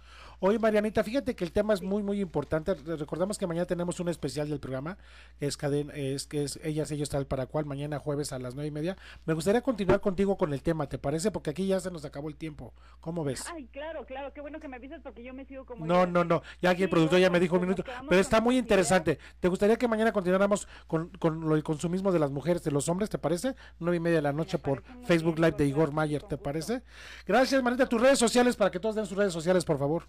Oye, 0.45 0.59
Marianita, 0.59 1.05
fíjate 1.05 1.37
que 1.37 1.45
el 1.45 1.53
tema 1.53 1.73
es 1.73 1.83
muy, 1.83 2.03
muy 2.03 2.21
importante. 2.21 2.75
Re- 2.75 2.97
Recordamos 2.97 3.39
que 3.39 3.47
mañana 3.47 3.65
tenemos 3.65 4.01
un 4.01 4.09
especial 4.09 4.49
del 4.49 4.59
programa, 4.59 4.99
que 5.39 5.47
es 5.47 5.57
cadena, 5.57 5.93
es 5.95 6.27
que 6.27 6.43
es 6.43 6.59
ellas, 6.65 6.91
ellos 6.91 7.09
tal 7.11 7.27
para 7.27 7.47
cual, 7.47 7.65
mañana 7.65 8.01
jueves 8.01 8.33
a 8.33 8.41
las 8.41 8.57
nueve 8.57 8.67
y 8.67 8.71
media. 8.73 8.97
Me 9.25 9.35
gustaría 9.35 9.61
continuar 9.63 10.01
contigo 10.01 10.37
con 10.37 10.53
el 10.53 10.61
tema, 10.61 10.89
¿te 10.89 10.99
parece? 10.99 11.31
Porque 11.31 11.51
aquí 11.51 11.69
ya 11.69 11.79
se 11.79 11.93
nos 11.93 12.05
acabó 12.05 12.29
el 12.29 12.35
tiempo. 12.35 12.75
¿Cómo 13.01 13.23
ves? 13.23 13.45
Ay, 13.55 13.69
claro, 13.69 14.05
claro, 14.05 14.33
qué 14.33 14.41
bueno 14.41 14.59
que 14.59 14.67
me 14.67 14.77
avisas 14.79 15.01
porque 15.01 15.23
yo 15.23 15.33
me 15.33 15.45
sigo 15.45 15.65
como... 15.65 15.87
No, 15.87 16.07
yo- 16.07 16.11
no, 16.11 16.25
no. 16.25 16.43
Ya 16.61 16.71
aquí 16.71 16.83
el 16.83 16.91
productor 16.91 17.21
ya 17.21 17.31
me 17.31 17.39
dijo 17.39 17.55
un 17.55 17.61
pues 17.61 17.77
minuto. 17.77 17.85
Pero 18.09 18.21
está 18.21 18.41
muy 18.41 18.59
interesante. 18.59 19.21
¿Te 19.39 19.47
gustaría 19.47 19.77
que 19.77 19.87
mañana 19.87 20.11
continuáramos 20.13 20.67
con, 20.89 21.09
con 21.21 21.41
lo 21.49 21.55
del 21.55 21.63
consumismo 21.63 22.11
de 22.11 22.19
las 22.19 22.33
mujeres, 22.33 22.65
de 22.65 22.73
los 22.73 22.89
hombres, 22.89 23.11
te 23.11 23.19
parece? 23.19 23.55
Nueve 23.79 23.99
y 23.99 24.01
media 24.01 24.17
de 24.17 24.23
la 24.23 24.33
noche 24.33 24.59
por 24.59 24.83
Facebook 25.05 25.37
Live 25.39 25.53
de 25.53 25.67
Igor 25.67 25.93
Mayer, 25.93 26.25
¿te 26.25 26.37
parece? 26.37 26.83
Gracias, 27.27 27.32
Marianita. 27.33 27.89
Tus 27.89 28.01
redes 28.01 28.19
sociales 28.19 28.57
para 28.57 28.71
que 28.71 28.79
todos 28.79 28.95
den 28.95 29.07
sus 29.07 29.17
redes 29.17 29.33
sociales, 29.33 29.65
por 29.65 29.79
favor. 29.79 30.05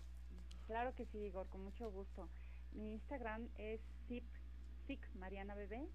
Claro 0.67 0.93
que 0.93 1.05
sí, 1.05 1.19
Igor, 1.19 1.47
con 1.47 1.63
mucho 1.63 1.89
gusto. 1.89 2.27
Mi 2.73 2.91
Instagram 2.91 3.47
es 3.57 3.79
SIP, 4.07 4.25
SIC 4.87 4.99
Mariana 5.15 5.55
Bebé 5.55 5.87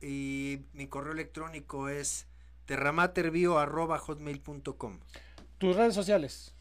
y 0.00 0.60
mi 0.72 0.86
correo 0.86 1.12
electrónico 1.12 1.88
es 1.88 2.26
terramaterbio.hotmail.com. 2.66 5.00
Tus 5.58 5.76
redes 5.76 5.94
sociales. 5.94 6.54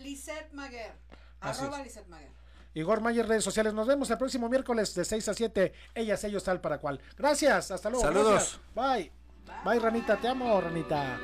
Lisette 0.00 0.52
Maguer. 0.52 0.92
Así 1.40 1.62
Arroba 1.62 1.80
es. 1.80 1.86
Lisette 1.86 2.08
Maguer. 2.08 2.30
Igor 2.76 3.00
Mayer, 3.00 3.26
redes 3.26 3.42
sociales. 3.42 3.72
Nos 3.72 3.86
vemos 3.86 4.10
el 4.10 4.18
próximo 4.18 4.50
miércoles 4.50 4.94
de 4.94 5.02
6 5.02 5.28
a 5.30 5.34
7. 5.34 5.72
Ellas, 5.94 6.22
ellos, 6.24 6.44
tal 6.44 6.60
para 6.60 6.76
cual. 6.76 7.00
Gracias. 7.16 7.70
Hasta 7.70 7.88
luego. 7.88 8.04
Saludos. 8.04 8.60
gracias. 8.74 9.06
Bye. 9.06 9.12
Bye, 9.64 9.80
Ranita. 9.80 10.18
Te 10.18 10.28
amo, 10.28 10.60
Ranita. 10.60 11.18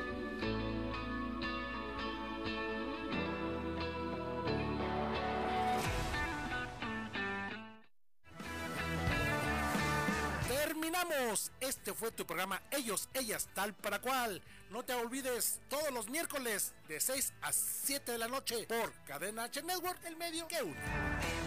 Terminamos. 10.47 11.51
Este 11.59 11.93
fue 11.93 12.09
tu 12.11 12.25
programa 12.25 12.63
Ellos, 12.71 13.09
Ellas, 13.13 13.47
Tal 13.53 13.75
para 13.75 13.99
Cual. 13.99 14.41
No 14.71 14.81
te 14.81 14.95
olvides 14.95 15.61
todos 15.69 15.91
los 15.91 16.09
miércoles 16.09 16.73
de 16.87 16.99
6 16.99 17.31
a 17.43 17.51
7 17.51 18.11
de 18.11 18.17
la 18.17 18.27
noche 18.27 18.65
por 18.67 18.91
Cadena 19.05 19.43
H 19.43 19.61
Network, 19.61 20.03
el 20.05 20.17
medio 20.17 20.47
que 20.47 20.63
une. 20.63 21.42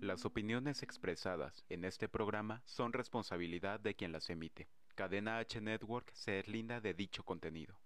Las 0.00 0.24
opiniones 0.24 0.82
expresadas 0.82 1.62
en 1.68 1.84
este 1.84 2.08
programa 2.08 2.62
son 2.64 2.94
responsabilidad 2.94 3.80
de 3.80 3.94
quien 3.94 4.12
las 4.12 4.30
emite. 4.30 4.66
Cadena 4.94 5.36
H 5.36 5.60
Network 5.60 6.10
se 6.14 6.30
deslinda 6.30 6.80
de 6.80 6.94
dicho 6.94 7.22
contenido. 7.22 7.78